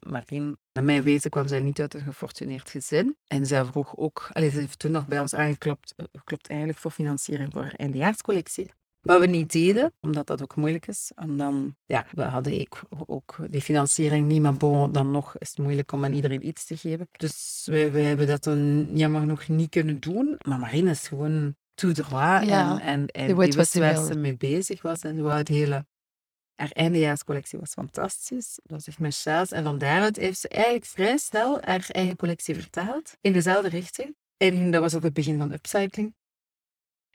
Marien, 0.00 0.58
naar 0.72 0.84
mijn 0.84 1.02
weten 1.02 1.30
kwam 1.30 1.48
zij 1.48 1.60
niet 1.60 1.80
uit 1.80 1.94
een 1.94 2.00
gefortuneerd 2.00 2.70
gezin. 2.70 3.16
En 3.26 3.46
zij 3.46 3.64
vroeg 3.64 3.96
ook, 3.96 4.28
allee, 4.32 4.50
ze 4.50 4.58
heeft 4.58 4.78
toen 4.78 4.90
nog 4.90 5.06
bij 5.06 5.20
ons 5.20 5.34
aangeklopt, 5.34 5.94
eh, 5.96 6.04
geklopt 6.12 6.48
eigenlijk 6.48 6.78
voor 6.78 6.90
financiering 6.90 7.52
voor 7.52 7.72
eindejaarscollectie. 7.76 8.70
Wat 9.00 9.20
we 9.20 9.26
niet 9.26 9.52
deden, 9.52 9.92
omdat 10.00 10.26
dat 10.26 10.42
ook 10.42 10.56
moeilijk 10.56 10.86
is. 10.86 11.12
En 11.14 11.36
dan, 11.36 11.76
ja, 11.86 12.06
we 12.10 12.22
hadden 12.22 12.60
ook, 12.60 12.80
ook 13.06 13.36
die 13.50 13.62
financiering 13.62 14.26
niet, 14.26 14.42
maar 14.42 14.54
bon, 14.56 14.92
dan 14.92 15.10
nog 15.10 15.38
is 15.38 15.48
het 15.48 15.58
moeilijk 15.58 15.92
om 15.92 16.04
aan 16.04 16.12
iedereen 16.12 16.46
iets 16.46 16.64
te 16.64 16.76
geven. 16.76 17.08
Dus 17.12 17.62
wij, 17.70 17.92
wij 17.92 18.02
hebben 18.02 18.26
dat 18.26 18.44
dan 18.44 18.88
jammer 18.96 19.26
nog 19.26 19.48
niet 19.48 19.70
kunnen 19.70 20.00
doen. 20.00 20.38
Maar 20.46 20.58
Marine 20.58 20.90
is 20.90 21.08
gewoon 21.08 21.56
tout 21.74 21.94
droit 21.94 22.46
Ja, 22.46 22.80
en, 22.80 22.80
en, 22.80 23.06
en 23.06 23.26
die 23.26 23.34
wist 23.34 23.78
waar 23.78 24.04
ze 24.04 24.14
mee 24.14 24.36
bezig 24.36 24.82
was. 24.82 25.00
En 25.00 25.22
wou 25.22 25.36
het 25.38 25.48
hele... 25.48 25.86
Haar 26.58 26.70
eindejaarscollectie 26.72 27.58
was 27.58 27.72
fantastisch. 27.72 28.58
Dat 28.62 28.84
was 28.84 28.86
echt 28.86 29.22
Charles. 29.22 29.52
En 29.52 29.64
van 29.64 29.78
daaruit 29.78 30.16
heeft 30.16 30.38
ze 30.38 30.48
eigenlijk 30.48 30.84
vrij 30.84 31.16
snel 31.16 31.58
haar 31.60 31.88
eigen 31.92 32.16
collectie 32.16 32.54
vertaald. 32.54 33.16
In 33.20 33.32
dezelfde 33.32 33.68
richting. 33.68 34.16
En 34.36 34.70
dat 34.70 34.80
was 34.80 34.94
ook 34.94 35.02
het 35.02 35.12
begin 35.12 35.38
van 35.38 35.52
upcycling. 35.52 36.14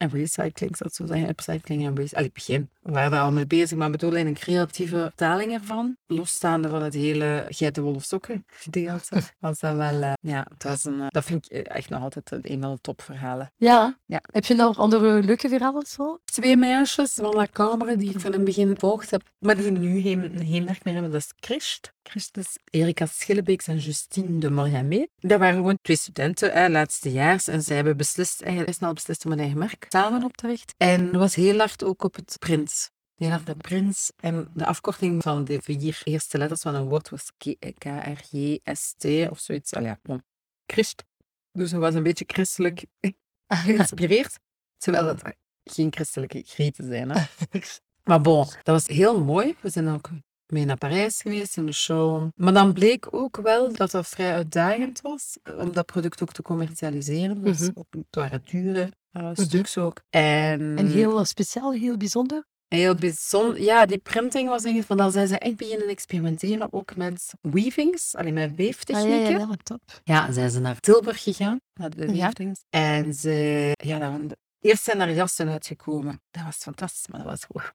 En 0.03 0.09
recycling, 0.09 0.71
ik 0.71 0.79
het 0.79 0.95
zo 0.95 1.05
zeggen. 1.05 1.29
Upcycling 1.29 1.85
en 1.85 1.95
recycling. 1.95 2.13
Allee, 2.13 2.31
begin. 2.33 2.69
We 2.81 2.91
waren 2.91 3.11
daar 3.11 3.21
al 3.21 3.31
mee 3.31 3.47
bezig, 3.47 3.77
maar 3.77 3.91
bedoel 3.91 4.15
in 4.15 4.27
een 4.27 4.33
creatieve 4.33 4.97
vertaling 4.97 5.53
ervan. 5.53 5.97
Losstaande 6.07 6.69
van 6.69 6.83
het 6.83 6.93
hele 6.93 7.45
geitenwolle 7.49 7.99
sokken 7.99 8.45
gedeelte. 8.47 9.21
Was 9.39 9.59
dat 9.59 9.75
wel... 9.75 10.01
eh, 10.01 10.13
ja, 10.21 10.45
het 10.53 10.63
was 10.63 10.85
een, 10.85 11.01
eh, 11.01 11.07
dat 11.09 11.23
vind 11.23 11.45
ik 11.45 11.51
eh, 11.51 11.75
echt 11.75 11.89
nog 11.89 12.01
altijd 12.01 12.31
een 12.31 12.61
van 12.61 12.71
de 12.71 12.81
topverhalen. 12.81 13.51
Ja. 13.57 13.97
Ja. 14.05 14.21
Heb 14.31 14.45
je 14.45 14.53
nog 14.53 14.77
andere 14.77 15.23
leuke 15.23 15.49
verhalen 15.49 15.85
zo? 15.85 16.19
Twee 16.25 16.57
meisjes 16.57 17.13
van 17.13 17.33
La 17.33 17.47
Cambre 17.51 17.97
die 17.97 18.09
ik 18.09 18.19
van 18.19 18.31
het 18.31 18.43
begin 18.43 18.67
gevolgd 18.67 19.11
heb, 19.11 19.21
maar 19.39 19.57
die 19.57 19.71
nu 19.71 20.01
geen, 20.01 20.31
geen 20.45 20.63
meer 20.63 20.93
hebben, 20.93 21.11
dat 21.11 21.21
is 21.21 21.33
Christ. 21.39 21.92
Christ 22.03 22.37
is 22.37 22.57
Erika 22.69 23.05
Schillebeeks 23.05 23.67
en 23.67 23.77
Justine 23.77 24.39
de 24.39 24.49
Moriamé. 24.49 25.07
Dat 25.19 25.39
waren 25.39 25.55
gewoon 25.55 25.77
twee 25.81 25.97
studenten, 25.97 26.51
hè, 26.51 26.69
laatstejaars, 26.69 27.47
en 27.47 27.61
zij 27.63 27.75
hebben 27.75 27.97
beslist, 27.97 28.41
eigenlijk 28.41 28.73
snel 28.77 28.93
beslist 28.93 29.25
om 29.25 29.31
een 29.31 29.39
eigen 29.39 29.57
merk 29.57 29.85
samen 29.89 30.23
op 30.23 30.37
te 30.37 30.47
richten. 30.47 30.75
En 30.77 31.17
was 31.17 31.35
heel 31.35 31.57
hard 31.57 31.83
ook 31.83 32.03
op 32.03 32.15
het 32.15 32.35
prins. 32.39 32.89
Heel 33.15 33.29
hard 33.29 33.45
de 33.45 33.55
prins. 33.55 34.11
En 34.15 34.51
de 34.53 34.65
afkorting 34.65 35.21
van 35.23 35.43
de 35.45 35.61
vier 35.61 36.01
eerste 36.03 36.37
letters 36.37 36.61
van 36.61 36.75
een 36.75 36.89
woord 36.89 37.09
was 37.09 37.31
K- 37.37 37.73
K-R-J-S-T 37.77 39.05
of 39.29 39.39
zoiets. 39.39 39.73
Allee, 39.73 39.87
ja, 39.87 39.99
bon. 40.03 40.23
Christ. 40.65 41.03
Dus 41.51 41.71
dat 41.71 41.79
was 41.79 41.93
een 41.93 42.03
beetje 42.03 42.25
christelijk 42.27 42.85
geïnspireerd. 43.47 44.39
Terwijl 44.77 45.05
dat 45.05 45.21
geen 45.63 45.93
christelijke 45.93 46.43
grieten 46.45 46.85
zijn. 46.87 47.09
Hè? 47.11 47.25
Maar 48.03 48.21
bon, 48.21 48.45
dat 48.45 48.65
was 48.65 48.87
heel 48.87 49.23
mooi. 49.23 49.55
We 49.61 49.69
zijn 49.69 49.87
ook 49.87 50.09
mee 50.53 50.65
naar 50.65 50.77
Parijs 50.77 51.21
geweest 51.21 51.57
in 51.57 51.65
de 51.65 51.71
show. 51.71 52.29
Maar 52.35 52.53
dan 52.53 52.73
bleek 52.73 53.07
ook 53.13 53.37
wel 53.37 53.73
dat 53.73 53.91
dat 53.91 54.07
vrij 54.07 54.33
uitdagend 54.33 55.01
was 55.01 55.37
om 55.57 55.71
dat 55.73 55.85
product 55.85 56.21
ook 56.21 56.31
te 56.33 56.41
commercialiseren. 56.41 57.43
Dus 57.43 57.59
Mhm. 57.59 57.69
ook, 57.73 57.85
het 57.89 58.05
waren 58.15 58.41
dure 58.45 58.91
uh, 59.11 59.29
stuks 59.33 59.77
ook. 59.77 60.01
En, 60.09 60.77
En 60.77 60.87
heel 60.87 61.25
speciaal, 61.25 61.71
heel 61.73 61.97
bijzonder. 61.97 62.45
heel 62.67 62.95
bijzonder. 62.95 63.61
Ja, 63.61 63.85
die 63.85 63.97
printing 63.97 64.47
was 64.49 64.57
eigenlijk 64.63 64.87
van, 64.87 64.97
dan 64.97 65.11
zijn 65.11 65.27
ze 65.27 65.37
echt 65.37 65.55
beginnen 65.55 65.87
experimenteren 65.87 66.73
ook 66.73 66.95
met 66.95 67.33
weavings, 67.41 68.15
alleen 68.15 68.33
met 68.33 68.49
Ah, 68.49 68.55
weeftechnieken. 68.55 69.19
ja, 69.21 69.29
ja, 69.29 69.37
ja, 69.37 69.55
top. 69.63 69.81
Ja, 70.03 70.31
zijn 70.31 70.51
ze 70.51 70.59
naar 70.59 70.79
Tilburg 70.79 71.23
gegaan, 71.23 71.59
naar 71.73 71.89
de 71.89 72.05
Ja. 72.05 72.11
lichtings. 72.25 72.61
En 72.69 73.13
ze, 73.13 73.71
ja, 73.83 73.99
dan, 73.99 74.31
eerst 74.59 74.83
zijn 74.83 74.99
er 74.99 75.13
jassen 75.13 75.49
uitgekomen. 75.49 76.21
Dat 76.31 76.43
was 76.43 76.55
fantastisch, 76.57 77.07
maar 77.07 77.19
dat 77.19 77.29
was 77.29 77.43
gewoon 77.51 77.71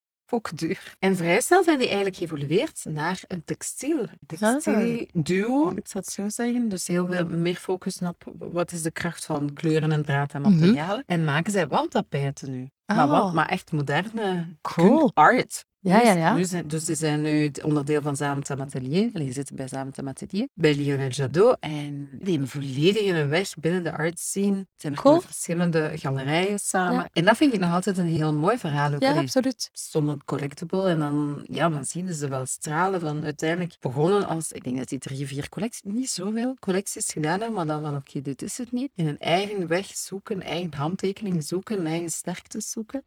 En 0.99 1.17
vrij 1.17 1.41
snel 1.41 1.63
zijn 1.65 1.79
die 1.79 1.87
eigenlijk 1.87 2.17
geëvolueerd 2.17 2.85
naar 2.89 3.21
een 3.29 3.45
textiel. 3.45 4.07
Textiel 4.27 5.07
duo, 5.13 5.71
ik 5.71 5.89
zou 5.89 6.05
het 6.05 6.13
zo 6.13 6.29
zeggen. 6.29 6.69
Dus 6.69 6.87
heel 6.87 7.07
veel 7.07 7.27
meer 7.27 7.55
focussen 7.57 8.07
op 8.09 8.33
wat 8.39 8.73
is 8.73 8.83
de 8.83 8.91
kracht 8.91 9.25
van 9.25 9.53
kleuren 9.53 9.93
en 9.93 10.05
draad 10.05 10.33
en 10.33 10.41
Mhm. 10.41 10.51
materialen. 10.51 11.03
En 11.07 11.25
maken 11.25 11.53
zij 11.53 11.67
wandtapijten 11.67 12.51
nu. 12.51 12.69
Maar, 12.95 12.99
Ah. 12.99 13.11
wat, 13.11 13.33
maar 13.33 13.49
echt 13.49 13.73
moderne 13.73 14.57
Cool. 14.63 15.11
art. 15.15 15.67
Ja, 15.81 16.01
ja, 16.03 16.13
Dus- 16.13 16.23
ja. 16.23 16.35
Nu 16.35 16.45
zijn, 16.45 16.69
dus 16.69 16.85
die 16.85 16.95
zijn 16.97 17.21
nu 17.23 17.43
het 17.43 17.63
onderdeel 17.63 18.03
van 18.03 18.17
Zaventem 18.17 18.61
Atelier. 18.61 19.11
Die 19.13 19.33
zitten 19.33 19.57
bij 19.57 19.69
Zaventem 19.69 20.09
Atelier, 20.09 20.49
bij 20.55 20.75
Lionel 20.75 21.09
Jadot. 21.09 21.57
En 21.61 22.09
die 22.13 22.31
hebben 22.31 22.49
volledig 22.49 23.07
een 23.07 23.29
weg 23.29 23.55
binnen 23.55 23.83
de 23.85 23.93
art 23.93 24.19
scene. 24.19 24.57
Ze 24.57 24.67
zijn 24.77 24.95
Cool. 24.95 25.21
verschillende 25.21 25.91
galerijen 25.95 26.59
samen. 26.59 26.95
Ja. 26.95 27.09
En 27.13 27.25
dat 27.25 27.37
vind 27.37 27.55
ik 27.55 27.61
nog 27.61 27.73
altijd 27.73 27.99
een 27.99 28.07
heel 28.07 28.35
mooi 28.35 28.59
verhaal. 28.59 28.95
Ook 28.95 29.01
Ja, 29.03 29.15
absoluut. 29.15 29.69
zonder 29.73 30.17
collectible. 30.25 30.89
En 30.89 30.99
dan, 30.99 31.45
ja, 31.51 31.69
dan 31.69 31.85
zien 31.85 32.15
ze 32.15 32.29
wel 32.29 32.47
stralen 32.47 33.01
van 33.01 33.25
uiteindelijk 33.25 33.77
begonnen 33.81 34.27
als, 34.27 34.53
ik 34.53 34.65
denk 34.65 34.77
dat 34.79 34.89
die 34.89 34.99
drie, 34.99 35.27
vier 35.27 35.49
collecties, 35.49 35.83
niet 35.93 36.11
zoveel 36.11 36.55
collecties 36.61 37.13
gedaan 37.13 37.39
hebben, 37.41 37.53
maar 37.53 37.67
dan 37.67 37.83
van, 37.83 37.97
oké, 37.97 38.21
dit 38.21 38.43
is 38.43 38.59
het 38.59 38.73
niet. 38.73 38.91
In 38.95 39.07
een 39.07 39.19
eigen 39.19 39.67
weg 39.67 39.87
zoeken, 39.87 40.43
eigen 40.43 40.75
handtekening 40.75 41.45
zoeken, 41.45 41.87
eigen 41.87 42.11
sterkte 42.11 42.61
zoeken. 42.79 43.05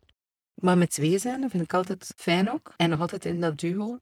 Maar 0.53 0.77
met 0.77 0.89
twee 0.91 1.17
zijn, 1.17 1.41
dat 1.41 1.51
vind 1.51 1.63
ik 1.63 1.73
altijd 1.73 2.13
fijn 2.15 2.51
ook. 2.51 2.73
En 2.77 2.89
nog 2.89 2.99
altijd 2.99 3.25
in 3.25 3.41
dat 3.41 3.57
duo. 3.59 3.99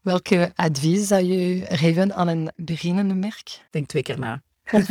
Welke 0.00 0.52
advies 0.54 1.06
zou 1.06 1.22
je 1.22 1.66
geven 1.68 2.14
aan 2.14 2.28
een 2.28 2.50
beginnende 2.56 3.14
merk? 3.14 3.66
Denk 3.70 3.86
twee 3.86 4.02
keer 4.02 4.18
na. 4.18 4.42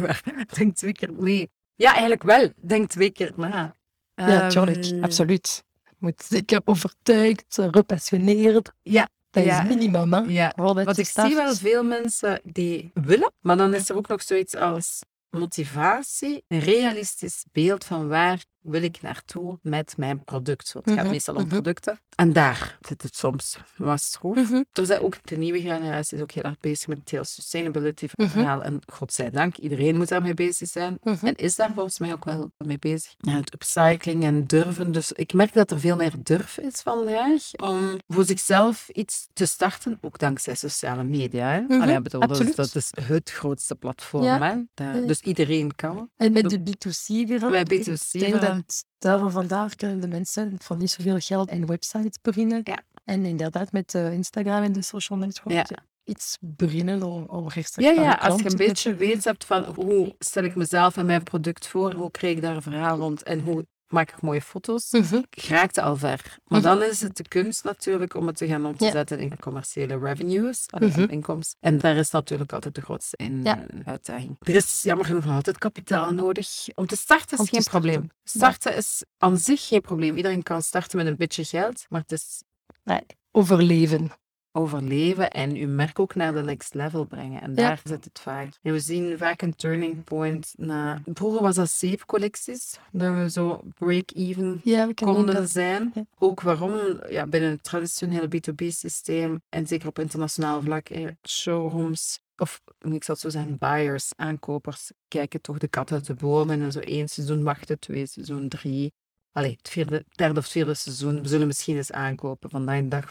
Waar. 0.00 0.22
Denk 0.54 0.76
twee 0.76 0.92
keer, 0.92 1.12
nee. 1.12 1.50
Ja, 1.74 1.90
eigenlijk 1.90 2.22
wel. 2.22 2.52
Denk 2.56 2.88
twee 2.90 3.10
keer 3.10 3.32
na. 3.36 3.74
ja, 4.14 4.48
tuurlijk. 4.48 4.84
Ehm, 4.84 5.04
Absoluut. 5.04 5.64
Moet 5.98 6.22
zeker 6.28 6.60
overtuigd, 6.64 7.44
gepassioneerd. 7.70 8.72
Ja, 8.82 9.08
Dat 9.30 9.44
Ja. 9.44 9.62
is 9.62 9.68
minimum, 9.68 10.12
hè? 10.12 10.18
ja. 10.20 10.52
Je 10.56 10.92
ik 10.96 11.06
zie 11.06 11.34
wel 11.34 11.54
veel 11.54 11.84
mensen 11.84 12.40
die 12.44 12.90
willen, 12.94 13.32
maar 13.40 13.56
dan 13.56 13.74
is 13.74 13.88
er 13.88 13.96
ook 13.96 14.08
nog 14.08 14.22
zoiets 14.22 14.54
als 14.56 15.02
motivatie, 15.38 16.44
een 16.48 16.60
realistisch 16.60 17.44
beeld 17.52 17.84
van 17.84 18.08
waar 18.08 18.44
wil 18.66 18.82
ik 18.82 19.02
naartoe 19.02 19.58
met 19.62 19.96
mijn 19.96 20.24
product. 20.24 20.72
Want 20.72 20.84
het 20.84 20.94
gaat 20.94 21.04
Mhm, 21.04 21.12
meestal 21.12 21.34
om 21.34 21.40
mhm. 21.40 21.50
producten. 21.50 22.00
En 22.16 22.32
daar 22.32 22.78
zit 22.80 23.02
het 23.02 23.16
soms 23.16 23.58
schroef. 23.94 24.36
Mhm. 24.36 24.62
Er 24.72 24.86
zijn 24.86 25.00
ook 25.00 25.16
de 25.24 25.36
nieuwe 25.36 25.60
generatie 25.60 26.16
is 26.16 26.22
ook 26.22 26.30
heel 26.30 26.42
erg 26.42 26.58
bezig 26.60 26.88
met 26.88 26.98
het 26.98 27.10
hele 27.10 27.24
sustainability 27.24 28.06
verhaal. 28.16 28.62
En 28.62 28.80
godzijdank, 28.92 29.56
iedereen 29.56 29.96
moet 29.96 30.08
daarmee 30.08 30.34
bezig 30.34 30.68
zijn. 30.68 30.98
En 31.02 31.34
is 31.34 31.56
daar 31.56 31.72
volgens 31.74 31.98
mij 31.98 32.12
ook 32.12 32.24
wel 32.24 32.50
mee 32.58 32.78
bezig. 32.78 33.14
Ja, 33.18 33.32
het 33.32 33.54
upcycling 33.54 34.24
en 34.24 34.46
durven. 34.46 34.92
Dus 34.92 35.12
ik 35.12 35.32
merk 35.32 35.52
dat 35.52 35.70
er 35.70 35.80
veel 35.80 35.96
meer 35.96 36.12
durf 36.22 36.58
is 36.58 36.80
vandaag 36.80 37.42
om 37.56 37.98
voor 38.08 38.24
zichzelf 38.24 38.88
iets 38.88 39.28
te 39.32 39.46
starten. 39.46 39.98
Ook 40.00 40.18
dankzij 40.18 40.54
sociale 40.54 41.04
media. 41.04 41.48
Hè? 41.68 41.80
Allee, 41.80 42.00
bedoel, 42.00 42.20
dat, 42.20 42.30
is, 42.30 42.36
absoluut. 42.36 42.56
dat 42.56 42.74
is 42.74 42.90
het 43.04 43.30
grootste 43.30 43.74
platform. 43.74 44.24
Ja. 44.24 44.38
Hè? 44.38 44.62
Daar-. 44.74 45.06
Dus 45.06 45.20
iedereen 45.20 45.74
kan. 45.74 46.10
En 46.16 46.32
met 46.32 46.50
de 46.50 46.58
B2C-wereld. 46.58 47.50
Bij 47.50 47.60
Ik 47.60 47.80
B2C 47.80 48.10
denk 48.10 48.36
verhaal. 48.36 48.55
Daarvan 48.98 49.30
vandaag 49.30 49.74
kunnen 49.74 50.00
de 50.00 50.08
mensen 50.08 50.56
voor 50.58 50.76
niet 50.76 50.90
zoveel 50.90 51.18
geld 51.18 51.50
een 51.50 51.66
website 51.66 52.18
beginnen. 52.22 52.60
Ja. 52.64 52.82
En 53.04 53.24
inderdaad 53.24 53.72
met 53.72 53.94
eh, 53.94 54.12
Instagram 54.12 54.62
en 54.62 54.72
de 54.72 54.82
social 54.82 55.18
networks 55.18 55.68
Ja. 55.68 55.84
iets 56.04 56.36
beginnen 56.40 57.02
om, 57.02 57.24
om 57.24 57.48
rechtstreeks 57.48 57.96
Ja, 57.96 58.02
ja, 58.02 58.12
als 58.12 58.42
je 58.42 58.50
een 58.50 58.56
beetje 58.56 58.94
weet 58.94 59.24
hebt 59.24 59.44
van 59.44 59.64
hoe 59.64 60.14
stel 60.18 60.44
ik 60.44 60.54
mezelf 60.54 60.96
en 60.96 61.06
mijn 61.06 61.22
product 61.22 61.66
voor, 61.66 61.92
hoe 61.92 62.10
krijg 62.10 62.36
ik 62.36 62.42
daar 62.42 62.56
een 62.56 62.62
verhaal 62.62 62.98
rond 62.98 63.22
en 63.22 63.40
hoe 63.40 63.66
maak 63.88 64.10
ik 64.10 64.20
mooie 64.20 64.40
foto's, 64.42 64.90
Mhm. 64.90 65.20
raakt 65.30 65.78
al 65.78 65.96
ver. 65.96 66.38
Maar 66.46 66.60
Mhm. 66.60 66.68
dan 66.68 66.82
is 66.82 67.00
het 67.00 67.16
de 67.16 67.28
kunst 67.28 67.64
natuurlijk 67.64 68.14
om 68.14 68.26
het 68.26 68.36
te 68.36 68.46
gaan 68.46 68.66
om 68.66 68.76
te 68.76 68.84
Ja. 68.84 68.90
zetten 68.90 69.18
in 69.18 69.38
commerciële 69.38 69.98
revenues, 69.98 70.66
Mhm. 70.78 71.00
in 71.00 71.08
inkomsten. 71.08 71.56
En 71.60 71.78
daar 71.78 71.96
is 71.96 72.10
natuurlijk 72.10 72.52
altijd 72.52 72.74
de 72.74 72.80
grootste 72.80 73.16
in, 73.16 73.42
Ja. 73.44 73.66
eh, 73.68 73.80
uitdaging. 73.84 74.36
Er 74.40 74.54
is 74.54 74.82
jammer 74.82 75.06
genoeg 75.06 75.26
altijd 75.26 75.58
kapitaal 75.58 76.12
nodig. 76.12 76.66
Om 76.74 76.86
te 76.86 76.96
starten 76.96 77.32
is 77.32 77.38
Om 77.38 77.46
geen 77.46 77.60
starten. 77.62 77.80
probleem. 77.90 78.10
Starten 78.24 78.76
is 78.76 79.04
aan 79.18 79.38
zich 79.38 79.66
geen 79.66 79.80
probleem. 79.80 80.16
Iedereen 80.16 80.42
kan 80.42 80.62
starten 80.62 80.96
met 80.98 81.06
een 81.06 81.16
beetje 81.16 81.44
geld, 81.44 81.86
maar 81.88 82.00
het 82.00 82.12
is 82.12 82.42
Nee, 82.84 83.00
overleven. 83.30 84.10
Overleven 84.56 85.30
en 85.30 85.54
uw 85.54 85.68
merk 85.68 85.98
ook 85.98 86.14
naar 86.14 86.34
de 86.34 86.42
next 86.42 86.74
level 86.74 87.04
brengen. 87.04 87.40
En 87.42 87.50
Ja. 87.50 87.56
daar 87.56 87.80
zit 87.84 88.04
het 88.04 88.18
vaak. 88.20 88.48
En 88.62 88.72
we 88.72 88.80
zien 88.80 89.18
vaak 89.18 89.42
een 89.42 89.54
turning 89.56 90.04
point 90.04 90.52
na... 90.56 91.02
Vroeger 91.14 91.42
was 91.42 91.54
dat 91.54 91.70
zeepcollecties, 91.70 92.78
dat 92.92 93.14
we 93.14 93.30
zo 93.30 93.60
break-even 93.78 94.60
Ja, 94.64 94.88
konden 94.94 95.34
dat. 95.34 95.50
zijn. 95.50 95.90
Ja. 95.94 96.04
Ook 96.18 96.40
waarom 96.40 97.00
ja, 97.08 97.26
binnen 97.26 97.50
het 97.50 97.62
traditionele 97.62 98.28
B2B-systeem 98.28 99.40
en 99.48 99.66
zeker 99.66 99.88
op 99.88 99.98
internationaal 99.98 100.62
vlak, 100.62 100.88
eh, 100.88 101.06
showrooms 101.28 102.20
of 102.36 102.60
ik 102.78 103.04
zal 103.04 103.14
het 103.14 103.22
zo 103.22 103.28
zeggen, 103.28 103.58
buyers, 103.58 104.10
aankopers, 104.16 104.90
kijken 105.08 105.40
toch 105.40 105.58
de 105.58 105.68
kat 105.68 105.92
uit 105.92 106.06
de 106.06 106.14
bomen 106.14 106.62
en 106.62 106.72
zo 106.72 106.78
één 106.78 107.08
seizoen 107.08 107.42
wachten, 107.42 107.78
twee 107.78 108.06
seizoen, 108.06 108.48
drie. 108.48 108.92
Allee, 109.32 109.56
het 109.56 109.68
vierde, 109.68 110.04
derde 110.10 110.40
of 110.40 110.46
vierde 110.46 110.74
seizoen, 110.74 111.22
we 111.22 111.28
zullen 111.28 111.46
misschien 111.46 111.76
eens 111.76 111.92
aankopen. 111.92 112.50
Vandaag 112.50 112.80
de 112.80 112.88
dag 112.88 113.06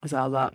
is 0.00 0.12
al 0.12 0.30
wat 0.30 0.52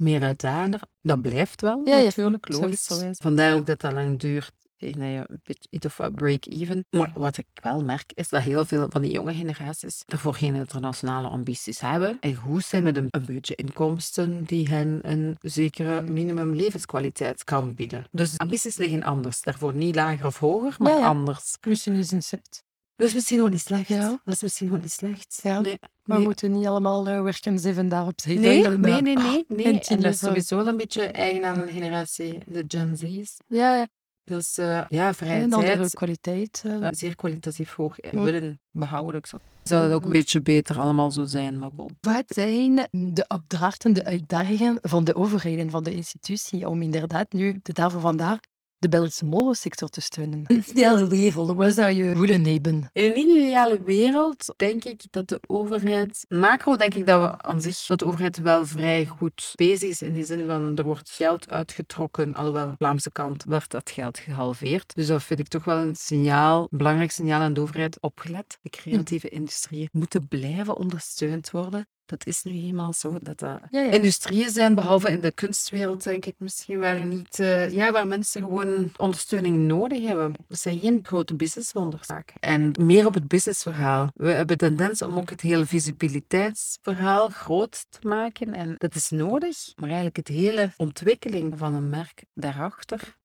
meer 0.00 0.22
uitdagender. 0.22 0.80
Dat 1.02 1.22
blijft 1.22 1.60
wel, 1.60 1.80
Ja, 1.84 2.02
natuurlijk, 2.02 2.48
logisch. 2.48 2.90
Vandaar 3.10 3.54
ook 3.54 3.66
dat 3.66 3.80
dat 3.80 3.92
lang 3.92 4.18
duurt. 4.18 4.52
Tegen 4.76 4.98
dat 5.00 5.08
je 5.08 5.24
een 5.26 5.40
beetje 5.42 5.68
iets 5.70 5.86
of 5.86 6.00
break-even. 6.14 6.84
Maar 6.90 7.12
wat 7.14 7.36
ik 7.36 7.46
wel 7.62 7.84
merk, 7.84 8.12
is 8.14 8.28
dat 8.28 8.42
heel 8.42 8.64
veel 8.64 8.86
van 8.90 9.02
die 9.02 9.12
jonge 9.12 9.34
generaties 9.34 10.02
ervoor 10.06 10.34
geen 10.34 10.54
internationale 10.54 11.28
ambities 11.28 11.80
hebben. 11.80 12.16
En 12.20 12.34
goed 12.34 12.64
zijn 12.64 12.82
met 12.82 12.96
een, 12.96 13.06
een 13.10 13.24
beetje 13.24 13.54
inkomsten 13.54 14.44
die 14.44 14.68
hen 14.68 14.98
een 15.02 15.36
zekere 15.40 16.02
minimum 16.02 16.54
levenskwaliteit 16.54 17.44
kan 17.44 17.74
bieden. 17.74 18.06
Dus 18.10 18.38
ambities 18.38 18.76
liggen 18.76 19.02
anders. 19.02 19.42
Daarvoor 19.42 19.74
niet 19.74 19.94
lager 19.94 20.26
of 20.26 20.38
hoger, 20.38 20.74
maar 20.78 20.92
Ja, 20.92 20.98
ja. 20.98 21.06
anders. 21.06 21.56
Plus 21.60 21.86
een 21.86 21.94
is 21.94 22.10
een 22.10 22.22
set. 22.22 22.64
Dat 22.96 23.06
is 23.08 23.14
misschien 23.14 23.38
wel 23.38 23.46
niet 23.48 23.60
slecht. 23.60 23.88
Ja. 23.88 24.20
Dat 24.24 24.34
is 24.34 24.42
misschien 24.42 24.70
wel 24.70 24.78
niet 24.78 24.92
slecht. 24.92 25.40
Ja. 25.42 25.60
Nee, 25.60 25.78
Maar 25.80 25.90
we 26.02 26.14
nee. 26.14 26.24
moeten 26.24 26.52
niet 26.52 26.66
allemaal 26.66 27.08
eh, 27.08 27.22
werken 27.22 27.58
zeven 27.58 27.88
dagen 27.88 28.08
op 28.08 28.20
zeven. 28.20 28.40
Nee, 28.42 28.68
nee, 28.68 29.02
nee, 29.02 29.16
nee. 29.16 29.44
nee. 29.48 29.80
en 29.80 30.00
dat 30.00 30.12
is 30.12 30.18
sowieso 30.18 30.58
een 30.58 30.76
beetje 30.76 31.02
eigen 31.06 31.44
aan 31.44 31.60
de 31.60 31.72
generatie, 31.72 32.38
de 32.46 32.64
Gen 32.68 32.96
Z's. 32.96 33.36
Ja, 33.46 33.76
ja. 33.76 33.86
Dus 34.24 34.58
eh, 34.58 34.84
ja, 34.88 35.14
vrije 35.14 35.42
En 35.42 35.52
andere 35.52 35.76
tijd, 35.76 35.94
kwaliteit. 35.94 36.62
eh, 36.66 36.88
zeer 36.90 37.14
kwalitatief 37.16 37.74
hoog 37.74 37.98
en 37.98 38.22
willen 38.22 38.60
behouden. 38.70 39.14
Ik 39.20 39.26
zou 39.26 39.42
zou 39.62 39.84
het 39.84 39.92
ook 39.92 40.04
een 40.04 40.10
beetje 40.10 40.40
beter 40.42 40.80
allemaal 40.80 41.10
zo 41.10 41.24
zijn, 41.24 41.58
maar 41.58 41.72
bon. 41.72 41.98
Wat 42.00 42.24
zijn 42.26 42.88
de 42.90 43.24
opdrachten, 43.28 43.92
de 43.92 44.04
uitdagingen 44.04 44.78
van 44.82 45.04
de 45.04 45.14
overheid 45.14 45.58
en 45.58 45.70
van 45.70 45.82
de 45.82 45.94
institutie 45.94 46.68
om 46.68 46.82
inderdaad 46.82 47.32
nu 47.32 47.60
de 47.62 47.72
dag 47.72 47.92
van 47.92 48.00
vandaag 48.00 48.38
de 48.84 48.90
Belgische 48.90 49.24
molensector 49.24 49.88
te 49.88 50.00
steunen? 50.00 50.44
In 50.46 50.62
de 50.64 50.70
ideale 50.70 51.06
wereld, 51.06 51.56
wat 51.56 51.74
zou 51.74 51.90
je 51.90 52.18
willen 52.18 52.44
hebben? 52.44 52.90
In 52.92 53.04
een 53.04 53.16
ideale 53.16 53.82
wereld 53.82 54.54
denk 54.56 54.84
ik 54.84 55.02
dat 55.10 55.28
de 55.28 55.40
overheid, 55.46 56.24
macro 56.28 56.76
denk 56.76 56.94
ik 56.94 57.06
dat 57.06 57.20
we 57.20 57.42
aan 57.42 57.60
zich, 57.60 57.86
dat 57.86 57.98
de 57.98 58.04
overheid 58.04 58.38
wel 58.38 58.66
vrij 58.66 59.06
goed 59.06 59.52
bezig 59.54 59.88
is 59.90 60.02
in 60.02 60.12
die 60.12 60.24
zin 60.24 60.46
van 60.46 60.76
er 60.76 60.84
wordt 60.84 61.10
geld 61.10 61.50
uitgetrokken, 61.50 62.34
alhoewel 62.34 62.62
aan 62.62 62.70
de 62.70 62.76
Vlaamse 62.76 63.10
kant 63.10 63.44
werd 63.44 63.70
dat 63.70 63.90
geld 63.90 64.18
gehalveerd. 64.18 64.94
Dus 64.94 65.06
dat 65.06 65.22
vind 65.22 65.40
ik 65.40 65.48
toch 65.48 65.64
wel 65.64 65.78
een 65.78 65.96
signaal, 65.96 66.60
een 66.70 66.78
belangrijk 66.78 67.10
signaal 67.10 67.40
aan 67.40 67.54
de 67.54 67.60
overheid. 67.60 68.00
Opgelet, 68.00 68.58
de 68.62 68.70
creatieve 68.70 69.28
industrieën 69.28 69.88
moeten 69.92 70.28
blijven 70.28 70.76
ondersteund 70.76 71.50
worden. 71.50 71.86
Dat 72.06 72.26
is 72.26 72.42
nu 72.42 72.52
eenmaal 72.52 72.92
zo 72.92 73.18
dat 73.22 73.38
dat 73.38 73.60
Ja, 73.70 73.80
ja. 73.80 73.90
industrieën 73.90 74.50
zijn, 74.50 74.74
behalve 74.74 75.10
in 75.10 75.20
de 75.20 75.32
kunstwereld, 75.32 76.02
denk 76.04 76.24
ik 76.24 76.34
misschien 76.38 76.78
waar 76.78 77.06
niet, 77.06 77.38
eh, 77.38 77.70
ja, 77.70 77.92
waar 77.92 78.06
mensen 78.06 78.42
gewoon 78.42 78.92
ondersteuning 78.96 79.56
nodig 79.58 80.06
hebben. 80.06 80.32
We 80.48 80.56
zijn 80.56 80.78
geen 80.78 81.00
grote 81.02 81.34
businesswonders 81.34 82.06
vaak. 82.06 82.32
En 82.40 82.74
meer 82.80 83.06
op 83.06 83.14
het 83.14 83.28
businessverhaal. 83.28 84.10
We 84.14 84.30
hebben 84.30 84.58
de 84.58 84.66
tendens 84.66 85.02
om 85.02 85.16
ook 85.16 85.30
het 85.30 85.40
hele 85.40 85.66
visibiliteitsverhaal 85.66 87.28
groot 87.28 87.86
te 87.88 88.08
maken. 88.08 88.54
En 88.54 88.74
dat 88.78 88.94
is 88.94 89.10
nodig, 89.10 89.56
maar 89.74 89.84
eigenlijk 89.86 90.16
het 90.16 90.28
hele 90.28 90.72
ontwikkeling 90.76 91.58
van 91.58 91.74
een 91.74 91.88
merk 91.88 92.24
daarachter 92.34 93.16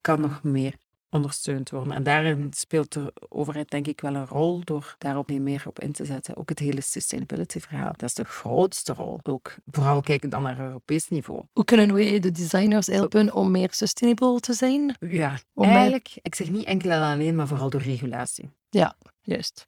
kan 0.00 0.20
nog 0.20 0.42
meer 0.42 0.74
ondersteund 1.10 1.70
worden. 1.70 1.92
En 1.92 2.02
daarin 2.02 2.48
speelt 2.50 2.92
de 2.92 3.12
overheid 3.28 3.70
denk 3.70 3.86
ik 3.86 4.00
wel 4.00 4.14
een 4.14 4.26
rol 4.26 4.64
door 4.64 4.94
daarop 4.98 5.30
meer 5.30 5.62
op 5.66 5.80
in 5.80 5.92
te 5.92 6.04
zetten. 6.04 6.36
Ook 6.36 6.48
het 6.48 6.58
hele 6.58 6.80
sustainability 6.80 7.60
verhaal. 7.60 7.92
Dat 7.96 8.08
is 8.08 8.14
de 8.14 8.24
grootste 8.24 8.92
rol. 8.92 9.20
Ook 9.22 9.54
vooral 9.66 10.00
kijken 10.00 10.30
dan 10.30 10.42
naar 10.42 10.60
Europees 10.60 11.08
niveau. 11.08 11.42
Hoe 11.52 11.64
kunnen 11.64 11.94
we 11.94 12.18
de 12.18 12.30
designers 12.30 12.86
helpen 12.86 13.34
om 13.34 13.50
meer 13.50 13.68
sustainable 13.72 14.40
te 14.40 14.52
zijn? 14.52 14.96
Ja, 15.00 15.38
Om 15.54 15.64
eigenlijk, 15.64 16.18
ik 16.22 16.34
zeg 16.34 16.50
niet 16.50 16.64
enkel 16.64 16.90
en 16.90 17.02
alleen, 17.02 17.34
maar 17.34 17.48
vooral 17.48 17.70
door 17.70 17.82
regulatie. 17.82 18.50
Juist. 19.22 19.66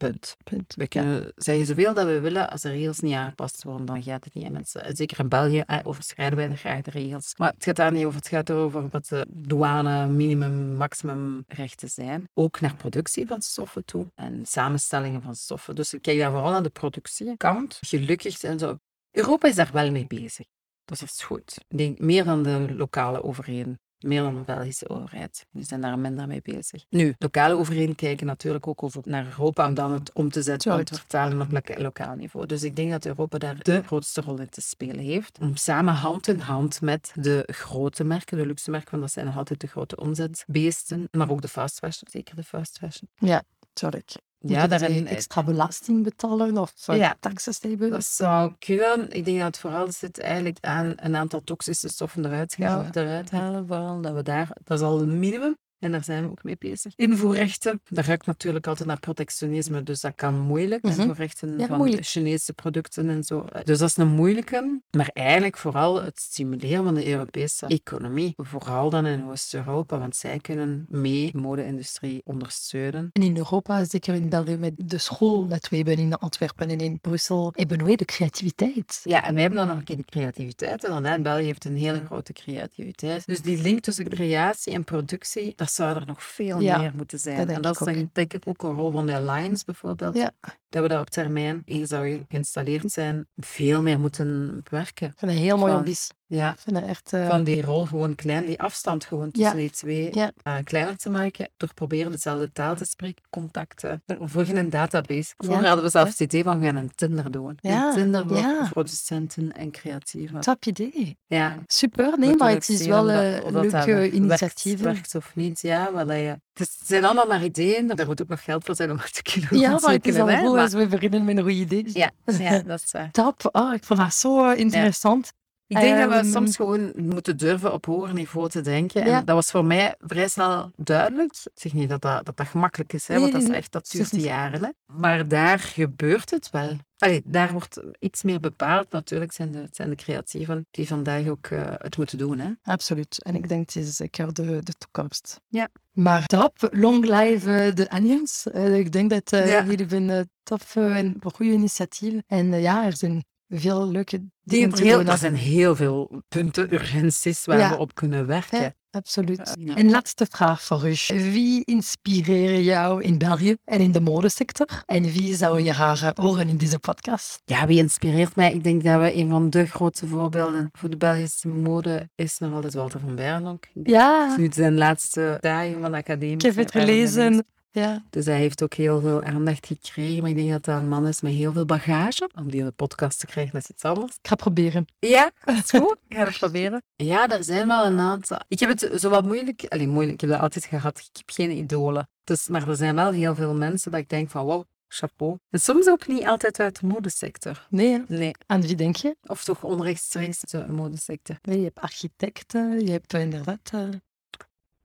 Punt. 0.00 0.36
Punt. 0.44 0.74
We 0.74 0.88
kunnen 0.88 1.32
zeggen 1.36 1.66
zoveel 1.66 1.94
dat 1.94 2.06
we 2.06 2.20
willen, 2.20 2.50
als 2.50 2.60
de 2.60 2.70
regels 2.70 3.00
niet 3.00 3.14
aangepast 3.14 3.62
worden, 3.62 3.86
dan 3.86 4.02
gaat 4.02 4.24
het 4.24 4.34
niet. 4.34 4.44
En 4.44 4.52
mensen, 4.52 4.96
zeker 4.96 5.20
in 5.20 5.28
België 5.28 5.60
eh, 5.66 5.78
overschrijden 5.82 6.36
wij 6.36 6.56
graag 6.56 6.82
de 6.82 6.90
regels. 6.90 7.34
Maar 7.36 7.52
het 7.52 7.64
gaat 7.64 7.76
daar 7.76 7.92
niet 7.92 8.04
over. 8.04 8.18
Het 8.18 8.28
gaat 8.28 8.48
erover 8.48 8.88
wat 8.88 9.06
de 9.06 9.26
douane, 9.28 10.06
minimum, 10.06 10.74
maximum 10.76 11.44
rechten 11.46 11.88
zijn. 11.88 12.28
Ook 12.34 12.60
naar 12.60 12.74
productie 12.76 13.26
van 13.26 13.42
stoffen 13.42 13.84
toe 13.84 14.06
en 14.14 14.46
samenstellingen 14.46 15.22
van 15.22 15.34
stoffen. 15.34 15.74
Dus 15.74 15.94
ik 15.94 16.02
kijk 16.02 16.18
daar 16.18 16.30
vooral 16.30 16.50
naar 16.50 16.62
de 16.62 16.70
productiekant. 16.70 17.78
Gelukkig 17.80 18.36
zijn 18.36 18.58
zo. 18.58 18.78
Europa 19.10 19.48
is 19.48 19.54
daar 19.54 19.70
wel 19.72 19.90
mee 19.90 20.06
bezig. 20.06 20.46
Dat 20.84 21.02
is 21.02 21.22
goed. 21.22 21.64
Ik 21.68 21.78
denk 21.78 21.98
meer 21.98 22.24
dan 22.24 22.42
de 22.42 22.74
lokale 22.74 23.22
overheden. 23.22 23.80
Meer 24.00 24.22
dan 24.22 24.34
de 24.34 24.40
Belgische 24.40 24.88
overheid. 24.88 25.46
Die 25.50 25.64
zijn 25.64 25.80
daar 25.80 25.98
minder 25.98 26.26
mee 26.26 26.40
bezig. 26.42 26.84
Nu, 26.88 27.14
lokale 27.18 27.54
overheden 27.54 27.94
kijken 27.94 28.26
natuurlijk 28.26 28.66
ook 28.66 28.82
over 28.82 29.02
naar 29.04 29.24
Europa 29.24 29.66
om 29.66 29.74
dan 29.74 29.92
het 29.92 30.12
om 30.12 30.30
te 30.30 30.42
zetten, 30.42 30.72
om 30.74 30.84
te 30.84 30.94
vertalen 30.94 31.40
op 31.40 31.52
loka- 31.52 31.82
lokaal 31.82 32.14
niveau. 32.14 32.46
Dus 32.46 32.62
ik 32.62 32.76
denk 32.76 32.90
dat 32.90 33.06
Europa 33.06 33.38
daar 33.38 33.62
de 33.62 33.82
grootste 33.82 34.20
rol 34.20 34.38
in 34.40 34.48
te 34.48 34.60
spelen 34.60 35.04
heeft. 35.04 35.38
Om 35.40 35.56
samen 35.56 35.94
hand 35.94 36.28
in 36.28 36.38
hand 36.38 36.80
met 36.80 37.12
de 37.14 37.48
grote 37.52 38.04
merken, 38.04 38.36
de 38.36 38.46
luxe 38.46 38.70
merken, 38.70 38.90
want 38.90 39.02
dat 39.02 39.12
zijn 39.12 39.26
nog 39.26 39.36
altijd 39.36 39.60
de 39.60 39.66
grote 39.66 39.96
omzetbeesten, 39.96 41.08
maar 41.10 41.30
ook 41.30 41.42
de 41.42 41.48
fast 41.48 41.78
fashion, 41.78 42.10
zeker 42.10 42.36
de 42.36 42.42
fast 42.44 42.78
fashion. 42.78 43.08
Ja, 43.14 43.42
tuurlijk. 43.72 44.14
Ja, 44.42 44.66
daarin 44.66 44.92
die 44.92 45.08
extra 45.08 45.42
belasting 45.42 46.02
betalen 46.02 46.58
of 46.58 46.72
Ja. 46.76 46.94
ja. 46.94 47.16
taxes 47.20 47.58
hebben? 47.60 47.90
Dat 47.90 48.04
zou 48.04 48.54
kunnen. 48.58 49.10
Ik 49.10 49.24
denk 49.24 49.36
dat 49.38 49.46
het 49.46 49.58
vooral 49.58 49.92
zit 49.92 50.20
eigenlijk 50.20 50.58
aan 50.60 50.92
een 50.96 51.16
aantal 51.16 51.40
toxische 51.44 51.88
stoffen 51.88 52.24
eruit, 52.24 52.54
gaan, 52.54 52.90
Ja. 52.92 53.02
eruit 53.02 53.30
halen. 53.30 53.66
Vooral 53.66 54.00
dat 54.00 54.12
we 54.14 54.22
daar, 54.22 54.48
dat 54.64 54.78
is 54.78 54.84
al 54.84 55.00
een 55.00 55.18
minimum. 55.18 55.56
En 55.80 55.92
daar 55.92 56.04
zijn 56.04 56.22
we 56.24 56.30
ook 56.30 56.42
mee 56.42 56.56
bezig. 56.58 56.92
Invoerrechten, 56.96 57.80
dat 57.88 58.04
ruikt 58.04 58.26
natuurlijk 58.26 58.66
altijd 58.66 58.88
naar 58.88 59.00
protectionisme, 59.00 59.82
dus 59.82 60.00
dat 60.00 60.14
kan 60.14 60.38
moeilijk. 60.40 60.82
Mhm. 60.82 61.00
Invoerrechten 61.00 61.58
Ja, 61.58 61.66
van 61.66 61.76
moeilijk. 61.76 62.06
Chinese 62.06 62.52
producten 62.52 63.08
en 63.08 63.24
zo. 63.24 63.44
Dus 63.64 63.78
dat 63.78 63.88
is 63.88 63.96
een 63.96 64.08
moeilijke. 64.08 64.80
Maar 64.90 65.10
eigenlijk 65.12 65.56
vooral 65.56 66.02
het 66.02 66.20
stimuleren 66.20 66.84
van 66.84 66.94
de 66.94 67.06
Europese 67.08 67.66
economie. 67.66 68.34
Vooral 68.36 68.90
dan 68.90 69.06
in 69.06 69.24
Oost-Europa, 69.24 69.98
want 69.98 70.16
zij 70.16 70.38
kunnen 70.38 70.86
mee 70.88 71.32
de 71.32 71.38
mode-industrie 71.38 72.20
ondersteunen. 72.24 73.10
En 73.12 73.22
in 73.22 73.36
Europa, 73.36 73.84
zeker 73.84 74.14
in 74.14 74.28
België, 74.28 74.56
met 74.56 74.72
de 74.76 74.98
school 74.98 75.46
dat 75.48 75.68
we 75.68 75.76
hebben 75.76 75.98
in 75.98 76.14
Antwerpen 76.14 76.68
en 76.68 76.78
in 76.80 76.98
Brussel, 77.00 77.52
hebben 77.56 77.84
wij 77.84 77.96
de 77.96 78.04
creativiteit. 78.04 79.00
Ja, 79.04 79.24
en 79.24 79.32
wij 79.32 79.42
hebben 79.42 79.58
dan 79.58 79.68
nog 79.68 79.78
een 79.78 79.84
keer 79.84 79.96
de 79.96 80.04
creativiteit. 80.04 80.84
En 80.84 81.02
dan, 81.02 81.22
België 81.22 81.44
heeft 81.44 81.64
een 81.64 81.76
hele 81.76 82.04
grote 82.04 82.32
creativiteit. 82.32 83.26
Dus 83.26 83.40
die 83.40 83.62
link 83.62 83.80
tussen 83.80 84.08
creatie 84.08 84.72
en 84.72 84.84
productie, 84.84 85.52
dat 85.56 85.69
zou 85.74 85.96
er 85.96 86.06
nog 86.06 86.22
veel 86.22 86.60
Ja, 86.60 86.78
meer 86.78 86.92
moeten 86.96 87.18
zijn. 87.18 87.48
en 87.48 87.62
dat 87.62 87.86
is 87.88 88.04
denk 88.12 88.32
ik 88.34 88.42
ook 88.46 88.62
een 88.62 88.74
rol 88.74 88.90
van 88.90 89.06
de 89.06 89.14
Alliance 89.14 89.64
bijvoorbeeld. 89.64 90.16
Ja. 90.16 90.30
Dat 90.70 90.82
we 90.82 90.88
daar 90.88 91.00
op 91.00 91.10
termijn, 91.10 91.62
eens 91.64 91.88
dat 91.88 92.00
we 92.02 92.20
geïnstalleerd 92.28 92.90
zijn, 92.92 93.26
veel 93.36 93.82
meer 93.82 94.00
moeten 94.00 94.60
werken. 94.70 95.06
Ik 95.06 95.12
vind 95.16 95.30
dat 95.32 95.40
heel 95.40 95.56
mooi 95.56 95.70
Van- 95.70 95.78
ambitie. 95.80 96.18
Ja, 96.26 96.54
vind 96.58 96.76
dat 96.76 96.88
echt... 96.88 97.12
eh, 97.12 97.28
van 97.28 97.44
die 97.44 97.62
rol 97.62 97.84
gewoon 97.86 98.14
klein, 98.14 98.46
die 98.46 98.60
afstand 98.60 99.04
gewoon 99.04 99.30
tussen 99.30 99.56
die 99.56 99.70
twee 99.70 100.08
Ja. 100.14 100.30
eh, 100.42 100.54
kleiner 100.64 100.96
te 100.96 101.10
maken. 101.10 101.48
Door 101.56 101.74
proberen 101.74 102.10
dezelfde 102.12 102.52
taal 102.52 102.76
te 102.76 102.84
spreken, 102.84 103.22
contacten. 103.30 104.02
Volgen 104.20 104.56
een 104.56 104.70
database. 104.70 105.32
Vroeger 105.36 105.60
Ja. 105.62 105.66
hadden 105.66 105.84
we 105.84 105.90
zelfs 105.90 106.10
het 106.10 106.20
idee 106.20 106.42
van 106.42 106.58
we 106.60 106.66
gaan 106.66 106.76
een 106.76 106.90
Tinder 106.94 107.30
doen. 107.30 107.58
Ja, 107.60 107.88
Een 107.88 107.94
Tinder 107.94 108.26
voor 108.28 108.36
ja. 108.36 108.68
producenten 108.70 109.52
en 109.52 109.70
creatieven. 109.70 110.40
Top 110.40 110.64
idee. 110.64 111.18
Ja, 111.26 111.56
Super, 111.66 112.18
nee, 112.18 112.36
maar 112.36 112.50
het 112.50 112.68
is 112.68 112.86
wel 112.86 113.10
eh, 113.10 113.34
een 113.44 113.52
daar 113.52 113.62
leuke 113.86 114.10
initiatief. 114.10 114.80
Werkt 114.80 115.14
of 115.14 115.30
niet, 115.34 115.60
ja. 115.60 115.92
Wel, 115.92 116.06
dat 116.06 116.16
je... 116.16 116.36
Het, 116.52 116.78
zijn 116.84 117.04
allemaal 117.04 117.26
maar 117.26 117.44
ideeën. 117.44 117.86
Daar 117.86 118.06
moet 118.06 118.22
ook 118.22 118.28
nog 118.28 118.44
geld 118.44 118.64
voor 118.64 118.74
zijn 118.74 118.90
om 118.90 118.96
het 118.98 119.14
te 119.14 119.22
kunnen 119.22 119.58
Ja, 119.58 119.78
maar 119.80 119.92
het 119.92 120.06
is 120.06 120.16
al 120.18 120.26
maar- 120.72 120.80
we 120.80 120.86
beginnen 120.86 121.24
met 121.24 121.36
een 121.36 121.42
goed 121.42 121.52
idee. 121.52 121.90
Ja, 121.92 122.10
ja, 122.24 122.58
dat 122.58 122.82
is 122.84 122.92
waar. 122.92 123.10
Top, 123.22 123.48
oh, 123.52 123.74
ik 123.74 123.84
vond 123.84 124.00
dat 124.00 124.14
zo 124.14 124.50
interessant. 124.50 125.32
Ik 125.70 125.80
denk 125.80 125.98
dat 125.98 126.08
we 126.08 126.14
Ehm, 126.14 126.30
soms 126.30 126.56
gewoon 126.56 126.92
moeten 126.96 127.36
durven 127.36 127.72
op 127.72 127.86
hoger 127.86 128.14
niveau 128.14 128.48
te 128.48 128.60
denken. 128.60 129.06
Ja. 129.06 129.18
En 129.18 129.24
dat 129.24 129.34
was 129.34 129.50
voor 129.50 129.64
mij 129.64 129.94
vrij 129.98 130.28
snel 130.28 130.70
duidelijk. 130.76 131.32
Ik 131.32 131.50
zeg 131.54 131.72
niet 131.72 131.88
dat 131.88 132.02
dat, 132.02 132.24
dat, 132.26 132.36
dat 132.36 132.46
gemakkelijk 132.46 132.92
is, 132.92 133.06
hè, 133.06 133.14
Nee, 133.14 133.22
want 133.22 133.32
dat, 133.32 133.42
is 133.42 133.56
echt, 133.56 133.72
dat 133.72 133.90
duurt 133.90 134.10
jaren. 134.22 134.62
Hè. 134.64 134.68
Maar 134.86 135.28
daar 135.28 135.58
gebeurt 135.58 136.30
het 136.30 136.50
wel. 136.50 136.76
Allee, 136.98 137.22
daar 137.24 137.52
wordt 137.52 137.80
iets 137.98 138.22
meer 138.22 138.40
bepaald. 138.40 138.90
Natuurlijk 138.90 139.32
zijn 139.32 139.52
de, 139.52 139.58
het 139.58 139.76
zijn 139.76 139.90
de 139.90 139.96
creatieven 139.96 140.66
die 140.70 140.86
vandaag 140.86 141.26
ook 141.28 141.46
eh, 141.46 141.60
het 141.78 141.96
moeten 141.96 142.18
doen. 142.18 142.38
Hè. 142.38 142.50
Absoluut. 142.62 143.22
En 143.22 143.34
ik 143.34 143.48
denk 143.48 143.60
het 143.60 143.76
is 143.76 143.96
zeker 143.96 144.32
de, 144.32 144.60
de 144.62 144.72
toekomst. 144.78 145.40
Ja. 145.48 145.68
Maar 145.92 146.26
top, 146.26 146.68
long 146.70 147.04
live 147.04 147.52
eh, 147.52 147.74
de 147.74 147.90
Alliance. 147.90 148.50
Eh, 148.50 148.78
ik 148.78 148.92
denk 148.92 149.10
dat 149.10 149.30
Ja. 149.30 149.64
jullie 149.64 149.94
een 149.94 150.08
uh, 150.08 150.20
tof 150.42 150.76
eh, 150.76 150.96
en 150.96 151.16
goede 151.34 151.52
initiatief. 151.52 152.14
En 152.26 152.60
ja, 152.60 152.84
er 152.84 152.96
zijn 152.96 153.24
veel 153.50 153.90
leuke 153.90 154.22
dingen 154.42 154.70
te 154.70 154.82
heel, 154.82 154.98
doen. 154.98 155.08
er 155.08 155.18
zijn 155.18 155.34
heel 155.34 155.76
veel 155.76 156.22
punten, 156.28 156.72
urgenties 156.74 157.44
waar 157.44 157.58
Ja. 157.58 157.70
we 157.70 157.78
op 157.78 157.94
kunnen 157.94 158.26
werken. 158.26 158.60
Ja, 158.60 158.72
absoluut. 158.90 159.54
Ja. 159.60 159.74
En 159.74 159.90
laatste 159.90 160.26
vraag 160.30 160.62
voor 160.62 160.88
u. 160.88 160.94
Wie 161.32 161.64
inspireert 161.64 162.64
jou 162.64 163.02
in 163.02 163.18
België 163.18 163.56
en 163.64 163.80
in 163.80 163.92
de 163.92 164.00
modesector? 164.00 164.66
En 164.86 165.02
wie 165.02 165.34
zou 165.34 165.60
je 165.62 165.72
graag 165.72 166.02
eh, 166.02 166.10
horen 166.14 166.48
in 166.48 166.56
deze 166.56 166.78
podcast? 166.78 167.40
Ja, 167.44 167.66
wie 167.66 167.78
inspireert 167.78 168.36
mij? 168.36 168.52
Ik 168.52 168.64
denk 168.64 168.84
dat 168.84 169.00
we 169.00 169.14
een 169.16 169.28
van 169.30 169.50
de 169.50 169.66
grootste 169.66 170.06
voorbeelden 170.06 170.68
voor 170.72 170.90
de 170.90 170.96
Belgische 170.96 171.48
mode 171.48 172.08
is 172.14 172.38
nog 172.38 172.52
altijd 172.54 172.74
Walter 172.74 173.00
van 173.00 173.14
Beirendonck. 173.14 173.68
Ja, 173.82 174.34
Nu 174.36 174.48
zijn 174.52 174.76
laatste 174.78 175.36
dagen 175.40 175.80
van 175.80 175.90
de 175.90 175.96
academie. 175.96 176.34
ik 176.34 176.42
heb 176.42 176.56
het 176.56 176.70
gelezen. 176.70 177.44
Ja, 177.72 178.04
Dus 178.10 178.24
hij 178.24 178.38
heeft 178.38 178.62
ook 178.62 178.74
heel 178.74 179.00
veel 179.00 179.22
aandacht 179.22 179.66
gekregen. 179.66 180.20
Maar 180.20 180.30
ik 180.30 180.36
denk 180.36 180.50
dat 180.50 180.64
dat 180.64 180.80
een 180.80 180.88
man 180.88 181.06
is 181.06 181.20
met 181.20 181.32
heel 181.32 181.52
veel 181.52 181.64
bagage. 181.64 182.30
Om 182.34 182.50
die 182.50 182.60
in 182.60 182.66
de 182.66 182.72
podcast 182.72 183.20
te 183.20 183.26
krijgen, 183.26 183.52
dat 183.52 183.62
is 183.62 183.70
iets 183.70 183.84
anders. 183.84 184.14
ik 184.14 184.28
ga 184.28 184.34
proberen. 184.34 184.86
Ja, 184.98 185.30
dat 185.44 185.54
is 185.56 185.70
goed. 185.70 185.96
Ik 186.08 186.16
ga 186.16 186.24
het 186.24 186.38
proberen. 186.38 186.82
Ja, 186.96 187.28
er 187.28 187.44
zijn 187.44 187.66
wel 187.66 187.86
een 187.86 187.98
aantal. 187.98 188.38
Ik 188.48 188.60
heb 188.60 188.68
het 188.68 189.00
zo 189.00 189.10
wat 189.10 189.24
moeilijk... 189.24 189.64
Allee, 189.68 189.88
moeilijk. 189.88 190.14
Ik 190.14 190.20
heb 190.20 190.30
dat 190.30 190.40
altijd 190.40 190.64
gehad. 190.64 190.98
Ik 190.98 191.16
heb 191.16 191.30
geen 191.30 191.50
idolen. 191.50 192.08
Dus, 192.24 192.48
maar 192.48 192.68
er 192.68 192.76
zijn 192.76 192.94
wel 192.94 193.12
heel 193.12 193.34
veel 193.34 193.54
mensen 193.54 193.90
dat 193.90 194.00
ik 194.00 194.08
denk 194.08 194.30
van... 194.30 194.44
Wow, 194.44 194.64
chapeau. 194.88 195.38
En 195.50 195.60
soms 195.60 195.88
ook 195.88 196.06
niet 196.06 196.26
altijd 196.26 196.60
uit 196.60 196.80
de 196.80 196.86
modesector. 196.86 197.66
Nee, 197.68 197.92
hè? 197.92 198.16
Nee. 198.16 198.32
aan 198.46 198.60
wie 198.60 198.76
denk 198.76 198.96
je? 198.96 199.16
Of 199.26 199.44
toch 199.44 199.64
onrechtstreeks 199.64 200.44
uit 200.54 200.66
de 200.66 200.72
modesector. 200.72 201.38
Nee, 201.42 201.58
je 201.58 201.64
hebt 201.64 201.80
architecten, 201.80 202.86
je 202.86 202.90
hebt 202.90 203.14
eh, 203.14 203.20
inderdaad... 203.20 203.72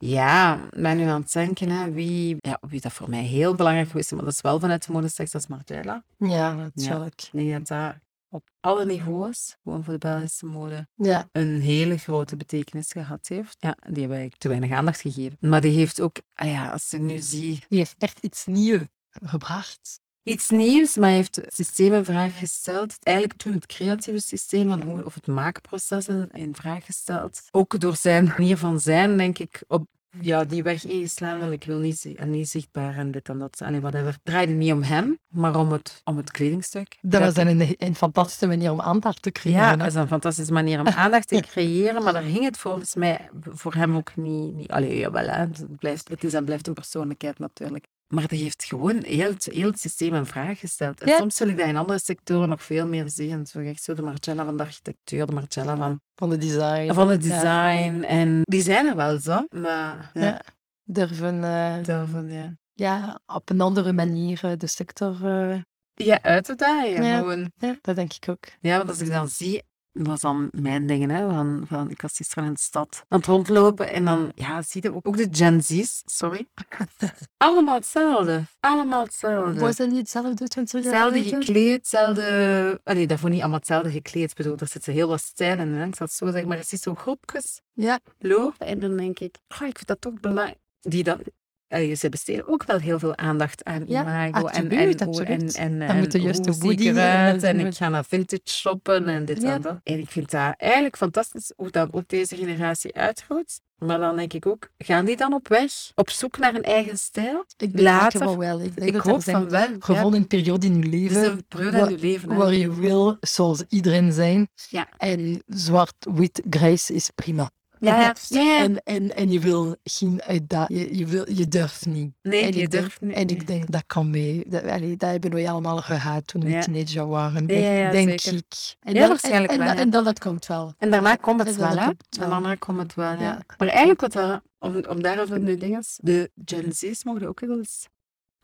Ja, 0.07 0.63
ik 0.71 0.81
ben 0.81 0.97
nu 0.97 1.03
aan 1.03 1.21
het 1.21 1.31
denken, 1.33 1.69
hè, 1.69 1.91
wie, 1.91 2.35
ja, 2.39 2.57
wie 2.67 2.81
dat 2.81 2.93
voor 2.93 3.09
mij 3.09 3.23
heel 3.23 3.55
belangrijk 3.55 3.93
is, 3.93 4.11
maar 4.11 4.23
dat 4.23 4.33
is 4.33 4.41
wel 4.41 4.59
vanuit 4.59 4.85
de 4.85 4.91
modesector, 4.91 5.27
dat 5.31 5.41
is 5.41 5.47
Margiela. 5.47 6.03
ja, 6.17 6.53
natuurlijk. 6.53 7.21
Ik 7.21 7.29
denk 7.31 7.51
dat 7.51 7.67
daar 7.67 8.01
op 8.29 8.49
alle 8.59 8.85
niveaus, 8.85 9.55
gewoon 9.63 9.83
voor 9.83 9.93
de 9.93 9.99
Belgische 9.99 10.45
mode, 10.45 10.87
Ja. 10.95 11.29
een 11.31 11.61
hele 11.61 11.97
grote 11.97 12.35
betekenis 12.35 12.91
gehad 12.91 13.27
heeft. 13.27 13.55
Ja, 13.59 13.71
die 13.81 13.99
hebben 13.99 14.17
eigenlijk 14.17 14.37
te 14.37 14.47
weinig 14.47 14.71
aandacht 14.71 15.01
gegeven. 15.01 15.37
Maar 15.39 15.61
die 15.61 15.77
heeft 15.77 16.01
ook, 16.01 16.17
ah 16.33 16.47
ja, 16.47 16.71
als 16.71 16.89
je 16.89 16.99
nu 16.99 17.17
ziet, 17.19 17.65
Die 17.69 17.77
heeft 17.77 17.95
echt 17.97 18.19
iets 18.21 18.45
nieuws 18.45 18.81
gebracht. 19.23 19.99
iets 20.23 20.49
nieuws, 20.49 20.95
maar 20.95 21.09
heeft 21.09 21.35
het 21.35 21.53
systeem 21.55 21.93
in 21.93 22.05
vraag 22.05 22.37
gesteld. 22.39 22.95
Eigenlijk 23.03 23.37
toen 23.39 23.53
het 23.53 23.65
creatieve 23.65 24.19
systeem 24.19 24.71
of 25.03 25.13
het 25.13 25.27
maakproces 25.27 26.07
in, 26.07 26.29
in 26.31 26.55
vraag 26.55 26.85
gesteld. 26.85 27.41
Ook 27.51 27.79
door 27.79 27.95
zijn 27.95 28.25
manier 28.25 28.57
van 28.57 28.79
zijn, 28.79 29.17
denk 29.17 29.37
ik, 29.39 29.63
op 29.67 29.87
ja, 30.21 30.43
die 30.43 30.63
weg 30.63 30.85
ingeslaan 30.85 31.39
van 31.39 31.51
ik 31.51 31.63
wil 31.63 31.79
niet, 31.79 32.05
en 32.15 32.29
niet 32.29 32.49
zichtbaar 32.49 32.97
en 32.97 33.11
dit 33.11 33.29
en 33.29 33.39
dat. 33.39 33.61
Allee, 33.61 33.81
whatever. 33.81 34.07
Het 34.07 34.19
draaide 34.23 34.53
niet 34.53 34.71
om 34.71 34.83
hem, 34.83 35.19
maar 35.27 35.59
om 35.59 35.71
het, 35.71 36.01
om 36.03 36.17
het 36.17 36.31
kledingstuk. 36.31 36.97
Dat 37.01 37.21
was 37.21 37.35
een, 37.35 37.75
een 37.77 37.95
fantastische 37.95 38.47
manier 38.47 38.71
om 38.71 38.81
aandacht 38.81 39.21
te 39.21 39.31
creëren. 39.31 39.61
Ja, 39.61 39.75
dat 39.75 39.87
is 39.87 39.93
een 39.93 40.07
fantastische 40.07 40.53
manier 40.53 40.79
om 40.79 40.87
aandacht 40.87 41.27
te 41.27 41.41
creëren, 41.51 42.03
maar 42.03 42.13
daar 42.13 42.23
ging 42.23 42.43
het 42.43 42.57
volgens 42.57 42.95
mij 42.95 43.29
voor 43.41 43.73
hem 43.73 43.95
ook 43.95 44.15
niet... 44.15 44.55
niet 44.55 44.71
allee, 44.71 44.97
jawel, 44.97 45.27
hè, 45.27 45.39
het, 45.39 45.77
blijft, 45.77 46.09
het 46.09 46.23
is 46.23 46.33
en 46.33 46.45
blijft 46.45 46.67
een 46.67 46.73
persoonlijkheid 46.73 47.39
natuurlijk. 47.39 47.87
Maar 48.15 48.27
die 48.27 48.43
heeft 48.43 48.63
gewoon 48.63 49.03
heel 49.03 49.29
het, 49.29 49.45
heel 49.45 49.67
het 49.69 49.79
systeem 49.79 50.13
in 50.13 50.25
vraag 50.25 50.59
gesteld. 50.59 51.01
En 51.01 51.07
Ja. 51.09 51.17
soms 51.17 51.39
wil 51.39 51.47
ik 51.47 51.57
dat 51.57 51.67
in 51.67 51.77
andere 51.77 51.99
sectoren 51.99 52.49
nog 52.49 52.63
veel 52.63 52.87
meer 52.87 53.09
zien. 53.09 53.45
Zo 53.45 53.59
echt 53.59 53.83
zo 53.83 53.93
de 53.93 54.01
Marcella 54.01 54.45
van 54.45 54.57
de 54.57 54.63
architectuur, 54.63 55.25
de 55.25 55.33
Marcella 55.33 55.77
van, 55.77 55.99
Van 56.15 56.29
de 56.29 56.37
design. 56.37 56.93
van 56.93 57.09
het 57.09 57.25
Ja. 57.25 57.29
design. 57.29 58.03
En 58.03 58.41
die 58.43 58.61
zijn 58.61 58.85
er 58.87 58.95
wel 58.95 59.19
zo, 59.19 59.45
maar... 59.49 60.11
Ja, 60.13 60.21
Ja. 60.21 60.41
Durven 60.87 61.43
eh, 61.43 61.83
daarvan, 61.83 62.29
ja. 62.31 62.53
ja, 62.73 63.19
op 63.25 63.49
een 63.49 63.61
andere 63.61 63.93
manier 63.93 64.39
eh, 64.43 64.51
de 64.57 64.67
sector... 64.67 65.25
eh, 65.25 65.61
ja, 65.93 66.21
uit 66.21 66.43
te 66.45 66.55
dagen. 66.55 67.17
Gewoon. 67.19 67.51
ja, 67.57 67.75
dat 67.81 67.95
denk 67.95 68.13
ik 68.13 68.29
ook. 68.29 68.45
Ja, 68.59 68.77
want 68.77 68.89
als 68.89 68.99
ik 68.99 69.09
dan 69.09 69.27
zie, 69.27 69.63
dat 69.95 70.07
was 70.07 70.21
dan 70.21 70.49
mijn 70.51 70.87
dingen, 70.87 71.09
hè, 71.09 71.29
van, 71.29 71.63
van, 71.67 71.89
ik 71.89 72.01
was 72.01 72.15
gisteren 72.15 72.43
in 72.43 72.53
de 72.53 72.59
stad 72.59 73.03
aan 73.07 73.17
het 73.17 73.27
rondlopen 73.27 73.91
en 73.91 74.05
dan, 74.05 74.31
ja, 74.35 74.61
zie 74.61 74.81
je 74.83 74.95
ook, 74.95 75.07
ook 75.07 75.17
de 75.17 75.27
Gen 75.31 75.63
Z's, 75.63 76.03
sorry. 76.05 76.47
Allemaal 77.37 77.75
hetzelfde. 77.75 78.43
Allemaal 78.59 79.03
hetzelfde. 79.03 79.59
Was 79.59 79.75
dat 79.75 79.89
niet 79.89 79.97
hetzelfde 79.97 80.47
20 80.47 80.83
jaar 80.83 80.93
Hetzelfde 80.93 81.35
gekleed, 81.35 81.75
hetzelfde... 81.75 82.81
Allee, 82.83 83.07
daarvoor 83.07 83.29
niet 83.29 83.39
allemaal 83.39 83.57
hetzelfde 83.57 83.91
gekleed. 83.91 84.29
Ik 84.29 84.37
bedoel, 84.37 84.57
er 84.57 84.67
zitten 84.67 84.93
heel 84.93 85.07
wat 85.07 85.21
stijlen 85.21 85.67
in, 85.67 85.73
hè. 85.73 85.85
ik 85.85 85.95
zal 85.95 86.05
het 86.05 86.15
zo 86.15 86.25
zeggen, 86.25 86.47
maar 86.47 86.57
het 86.57 86.71
is 86.71 86.81
zo 86.81 86.95
groepjes 86.95 87.61
Ja, 87.73 87.99
lopen 88.19 88.67
en 88.67 88.79
dan 88.79 88.97
denk 88.97 89.19
ik, 89.19 89.37
oh, 89.47 89.67
ik 89.67 89.75
vind 89.75 89.87
dat 89.87 90.01
toch 90.01 90.19
belangrijk. 90.19 90.57
Die 90.81 91.03
dat 91.03 91.19
allee, 91.67 91.95
ze 91.95 92.09
besteden 92.09 92.47
ook 92.47 92.63
wel 92.65 92.77
heel 92.79 92.99
veel 92.99 93.17
aandacht 93.17 93.63
aan 93.63 93.83
Ja, 93.87 94.01
imago. 94.01 94.47
En, 94.47 94.69
en, 94.69 94.89
en, 94.97 95.25
en, 95.25 95.55
En 95.55 95.81
en 95.81 95.99
met 95.99 96.11
de 96.11 96.21
juiste 96.21 96.43
zie 96.53 96.61
ik 96.61 96.61
woody 96.61 96.87
en 96.87 96.97
eruit 96.97 97.43
en 97.43 97.59
ik 97.59 97.75
ga 97.75 97.89
naar 97.89 98.05
vintage 98.05 98.41
shoppen 98.49 99.07
en 99.07 99.25
dit 99.25 99.41
Ja. 99.41 99.53
en 99.53 99.61
dat. 99.61 99.79
En 99.83 99.99
ik 99.99 100.09
vind 100.09 100.31
dat 100.31 100.53
eigenlijk 100.57 100.97
fantastisch 100.97 101.51
hoe 101.55 101.69
dat 101.71 101.87
ook 101.93 102.07
deze 102.07 102.35
generatie 102.35 102.95
uitgroeit. 102.95 103.63
Maar 103.75 103.99
dan 103.99 104.15
denk 104.15 104.33
ik 104.33 104.45
ook, 104.45 104.69
gaan 104.77 105.05
die 105.05 105.17
dan 105.17 105.33
op 105.33 105.47
weg? 105.47 105.71
Op 105.95 106.09
zoek 106.09 106.37
naar 106.37 106.55
een 106.55 106.63
eigen 106.63 106.97
stijl? 106.97 107.39
Ik 107.57 107.71
denk 107.71 107.79
Later. 107.79 108.19
wel 108.19 108.37
wel. 108.37 108.61
Ik, 108.61 108.75
denk 108.75 108.87
Ik 108.87 108.93
dat 108.93 109.03
hoop 109.03 109.21
zijn 109.21 109.35
van 109.35 109.49
wel. 109.49 109.67
gewoon 109.79 110.13
een 110.13 110.27
periode 110.27 110.65
in 110.65 110.73
je 110.75 110.79
Het 110.81 110.91
leven 110.91 111.31
een 111.31 111.45
periode 111.47 111.75
in 111.77 111.81
waar- 111.81 111.91
je 111.91 111.97
leven. 111.99 112.29
hè. 112.29 112.35
waar 112.37 112.53
je 112.53 112.73
wil 112.75 113.17
zoals 113.19 113.63
iedereen 113.69 114.11
zijn. 114.11 114.47
Ja. 114.69 114.87
En 114.97 115.43
zwart-wit 115.47 116.41
grijs 116.49 116.89
is 116.89 117.09
prima. 117.15 117.49
Ja, 117.79 118.13
ja. 118.29 118.59
En, 118.59 118.83
en, 118.83 119.15
en 119.15 119.31
je 119.31 119.39
wil 119.39 119.75
geen 119.83 120.21
uitdaging. 120.21 120.79
Je, 120.79 120.97
je, 120.97 121.05
wil, 121.05 121.31
je 121.31 121.47
durft 121.47 121.85
niet. 121.85 122.13
Nee, 122.21 122.41
en 122.41 122.53
je 122.57 122.67
durft 122.67 122.99
denk, 122.99 123.11
niet. 123.11 123.29
En 123.29 123.35
ik 123.37 123.47
denk, 123.47 123.71
dat 123.71 123.83
kan 123.87 124.09
mee. 124.09 124.43
Dat, 124.47 124.63
allee, 124.63 124.97
dat 124.97 125.09
hebben 125.09 125.31
wij 125.33 125.49
allemaal 125.49 125.77
gehad 125.77 126.27
toen 126.27 126.41
we 126.41 126.49
Ja. 126.49 126.61
teenager 126.61 127.07
waren. 127.07 127.47
Ja, 127.47 127.91
denk 127.91 128.19
zeker. 128.19 128.37
ik. 128.37 128.75
En 128.79 128.93
Ja, 128.93 128.99
dan- 128.99 129.09
waarschijnlijk 129.09 129.51
en, 129.51 129.59
wel, 129.59 129.67
En, 129.75 129.89
dan 129.89 130.03
dat 130.03 130.19
komt 130.19 130.45
wel. 130.45 130.73
En 130.77 130.91
daarna 130.91 131.15
komt 131.15 131.43
het 131.45 131.55
wel, 131.55 131.77
hè? 131.77 131.89
daarna 132.09 132.55
komt 132.55 132.79
het 132.79 132.93
wel, 132.95 133.19
ja. 133.19 133.41
Maar 133.57 133.67
eigenlijk, 133.67 134.01
wat 134.01 134.11
dat, 134.13 134.41
om, 134.59 134.83
om 134.89 135.01
daarover 135.01 135.39
nu 135.39 135.57
dingen, 135.57 135.83
de 135.97 136.31
Gen 136.45 136.73
Z's 136.73 137.03
mogen 137.03 137.27
ook 137.27 137.39
wel 137.39 137.57
eens 137.57 137.87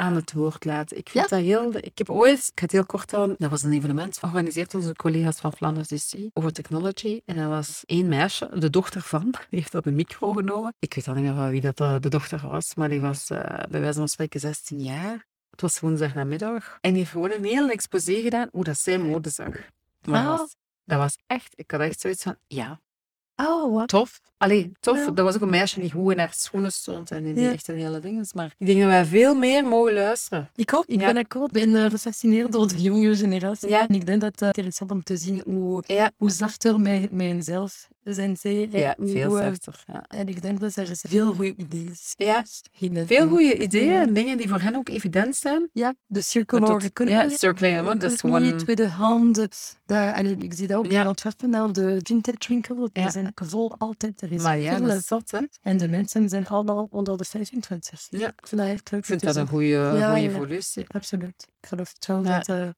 aan 0.02 0.16
het 0.16 0.34
woord 0.34 0.66
laten. 0.66 0.98
Ik 0.98 1.10
vind 1.10 1.30
Ja. 1.30 1.36
dat 1.38 1.46
heel... 1.46 1.76
Ik 1.76 1.98
heb 1.98 2.10
ooit, 2.10 2.38
ik 2.40 2.52
ga 2.60 2.62
het 2.64 2.72
heel 2.72 2.86
kort 2.86 3.12
houden, 3.12 3.36
dat 3.40 3.50
was 3.50 3.64
een 3.64 3.74
evenement 3.74 4.18
georganiseerd 4.18 4.72
door 4.72 4.82
onze 4.82 4.94
collega's 4.96 5.40
van 5.40 5.54
Flanders 5.54 5.88
DC 5.88 6.14
over 6.34 6.52
technology. 6.54 7.22
En 7.26 7.36
dat 7.36 7.50
was 7.50 7.84
één 7.86 8.08
meisje, 8.08 8.50
de 8.54 8.70
dochter 8.70 9.02
van, 9.02 9.22
die 9.50 9.60
heeft 9.60 9.76
op 9.76 9.86
een 9.86 9.96
micro 9.96 10.34
genomen. 10.34 10.74
Ik 10.80 10.94
weet 10.94 11.08
al 11.08 11.14
niet 11.14 11.24
meer 11.24 11.34
van 11.34 11.50
wie 11.50 11.62
dat 11.62 11.80
eh, 11.80 11.96
de 12.00 12.10
dochter 12.10 12.48
was, 12.48 12.76
maar 12.76 12.90
die 12.90 13.02
was 13.02 13.30
eh, 13.30 13.64
bij 13.70 13.82
wijze 13.82 13.98
van 13.98 14.08
spreken 14.08 14.40
16 14.40 14.80
jaar. 14.84 15.26
Het 15.52 15.62
was 15.62 15.80
woensdag 15.80 16.14
namiddag. 16.14 16.78
En 16.82 16.90
die 16.90 17.00
heeft 17.00 17.12
gewoon 17.12 17.32
een 17.32 17.44
hele 17.44 17.72
exposé 17.72 18.22
gedaan 18.22 18.48
hoe 18.52 18.64
dat 18.64 18.78
zij 18.78 18.98
mode 18.98 19.30
zag. 19.30 19.48
Maar 20.02 20.24
dat 20.24 20.32
Ah. 20.34 20.38
was, 20.40 20.56
dat 20.86 20.98
was 20.98 21.18
echt... 21.28 21.54
Ik 21.56 21.72
had 21.72 21.80
echt 21.82 22.00
zoiets 22.00 22.24
van, 22.24 22.36
ja, 22.48 22.80
Oh, 23.36 23.74
wat? 23.74 23.88
tof. 23.88 24.20
Allee, 24.38 24.72
tof. 24.80 24.98
Ja. 24.98 25.12
Dat 25.12 25.26
was 25.26 25.36
ook 25.36 25.42
een 25.42 25.50
meisje 25.50 25.80
die 25.80 25.92
goed 25.92 26.12
in 26.12 26.20
haar 26.20 26.34
schoenen 26.34 26.72
stond 26.72 27.12
en 27.12 27.24
die 27.24 27.40
Ja. 27.44 27.52
echt 27.52 27.68
een 27.68 27.78
hele 27.78 28.00
ding 28.00 28.20
is. 28.20 28.34
Maar 28.34 28.54
ik 28.58 28.66
denk 28.66 28.80
dat 28.80 28.88
wij 28.90 29.06
veel 29.06 29.36
meer 29.36 29.66
mogen 29.66 29.94
luisteren. 29.94 30.50
Ik 30.56 30.74
ook. 30.74 30.86
Ik 30.88 31.00
Ja. 31.00 31.06
ben 31.14 31.18
akkoord. 31.24 31.56
Ik 31.56 31.64
ben 31.72 31.84
eh, 31.84 31.90
gefascineerd 31.92 32.52
door 32.52 32.68
de 32.68 32.82
jonge 32.82 33.16
generatie. 33.16 33.70
Ja. 33.70 33.88
En 33.88 33.96
ik 33.96 34.06
denk 34.06 34.22
dat 34.22 34.40
het 34.40 34.58
interessant 34.58 34.92
om 34.92 35.04
te 35.04 35.18
zien 35.18 35.42
hoe, 35.46 35.84
hoe 36.18 36.30
zachter 36.30 36.80
met, 36.80 37.12
met 37.12 37.30
henzelf 38.04 38.16
zijn 38.16 38.38
zij. 38.38 38.70
En 38.72 38.80
ja 38.80 38.96
veel 39.00 39.40
eh, 39.40 39.46
zachter. 39.46 39.84
Ja. 39.88 40.06
En 40.08 40.28
ik 40.28 40.42
denk 40.42 40.60
dat 40.60 40.76
er 40.76 40.90
veel 41.02 41.34
goede 41.34 41.54
ideeën 41.58 41.96
Ja, 42.18 42.44
veel 43.06 43.28
goede 43.28 43.58
ideeën 43.58 44.14
dingen 44.14 44.38
die 44.38 44.50
voor 44.50 44.60
hen 44.62 44.76
ook 44.76 44.90
evident 44.90 45.36
zijn. 45.36 45.70
Ja, 45.74 45.94
de 46.06 46.22
tot- 46.22 46.36
economy. 46.36 46.90
Ja, 47.06 47.30
circulaire, 47.30 47.84
want 47.84 48.02
dat 48.02 48.12
is 48.12 48.18
Economie, 48.18 48.46
gewoon... 48.46 48.64
tweedehand. 48.64 49.36
het- 49.36 49.80
Daar, 49.86 50.14
en 50.14 50.42
ik 50.42 50.54
zie 50.54 50.68
dat 50.68 50.78
ook 50.78 50.92
Ja. 50.92 51.02
in 51.02 51.08
Antwerpen, 51.08 51.52
de 51.74 52.00
vintage 52.04 52.48
winkel. 52.48 52.90
Ja. 52.94 53.04
Er 53.06 53.12
zijn 53.12 53.32
vol 53.36 53.76
altijd. 53.78 54.22
Er 54.22 54.32
is 54.32 54.42
Maar 54.42 54.58
ja, 54.60 54.76
veel, 54.78 54.86
dat 54.88 54.98
is 54.98 55.08
zot, 55.08 55.32
hè. 55.32 55.40
En 55.62 55.78
de 55.78 55.88
mensen 55.88 56.30
zijn 56.30 56.48
allemaal 56.48 56.88
onder 56.92 57.18
de 57.18 57.26
25. 57.26 58.08
Ja. 58.10 58.28
Ik 58.28 58.48
vind 58.48 58.62
dat 58.62 58.70
echt 58.70 58.92
leuk. 58.92 59.00
Ik 59.00 59.06
vind 59.06 59.22
dat 59.22 59.36
een 59.36 59.48
goede, 59.48 59.90
goede 59.92 60.16
evolutie. 60.16 60.86
Absoluut. 60.88 61.48
Ik 61.62 61.68
geloof 61.68 61.92
het 61.94 62.06
wel 62.06 62.22
dat 62.24 62.48
er 62.48 62.74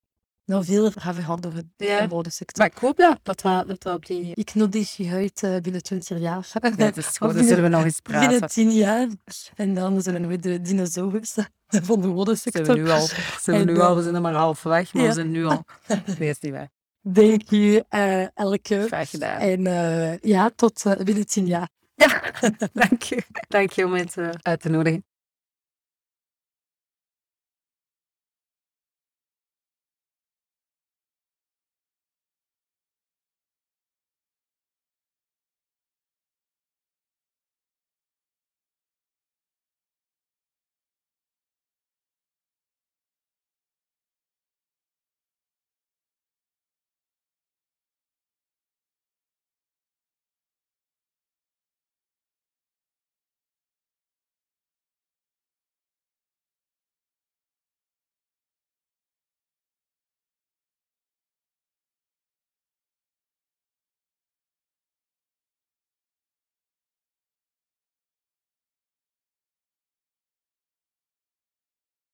nog 0.46 0.66
veel 0.66 0.92
gaan 0.92 1.14
veranderen 1.16 1.74
Ja. 1.78 2.00
in 2.00 2.08
de 2.10 2.16
modesector. 2.16 2.58
Maar 2.66 2.74
ik 2.76 2.82
hoop 2.82 2.98
dat, 2.98 3.20
dat, 3.24 3.42
we, 3.42 3.64
dat 3.68 3.84
we 3.84 3.94
op 3.94 4.06
die... 4.06 4.32
Ik 4.34 4.54
nodig 4.54 4.96
je 4.98 5.10
uit 5.12 5.44
eh, 5.44 5.58
binnen 5.62 5.84
20 5.84 6.20
jaar. 6.20 6.48
Ja, 6.62 6.70
dat 6.70 6.98
is 6.98 7.06
goed, 7.08 7.20
dan 7.20 7.28
binnen- 7.28 7.48
zullen 7.48 7.64
we 7.64 7.70
nog 7.70 7.84
eens 7.84 8.02
Binnen 8.02 8.28
praten. 8.30 8.48
10 8.50 8.72
jaar. 8.72 9.08
En 9.56 9.74
dan 9.74 10.02
zijn 10.02 10.28
we 10.28 10.40
de 10.40 10.62
dinosaurus 10.62 11.36
van 11.68 12.02
de 12.02 12.08
modesector. 12.08 12.66
Zijn 12.66 12.78
we 12.78 12.84
nu 12.84 12.90
al, 12.90 13.08
zijn 13.42 13.66
we 13.66 13.72
nu 13.72 13.80
al, 13.80 13.96
we 13.96 14.02
zijn 14.02 14.16
er 14.16 14.22
maar 14.22 14.34
halfweg, 14.34 14.94
maar 14.94 15.02
Ja. 15.04 15.08
we 15.08 15.14
zijn 15.14 15.32
nu 15.32 15.46
al... 15.46 15.64
Nee, 16.20 16.30
is 16.30 16.40
niet 16.40 16.52
waar. 16.52 16.70
Denk 17.02 17.42
je 17.50 17.86
eh, 17.90 18.38
elke. 18.38 18.84
Graag 18.88 19.10
gedaan. 19.10 19.40
En 19.40 19.68
eh, 19.68 20.18
ja, 20.20 20.50
tot 20.56 20.84
binnen 21.04 21.26
10 21.28 21.46
jaar. 21.46 21.70
Ja, 21.96 22.22
dank 22.74 23.02
je. 23.02 23.24
Dank 23.48 23.72
je 23.72 23.86
om 23.86 23.94
het 23.94 24.16
uit 24.42 24.62
te 24.62 24.70
nodigen. 24.70 25.06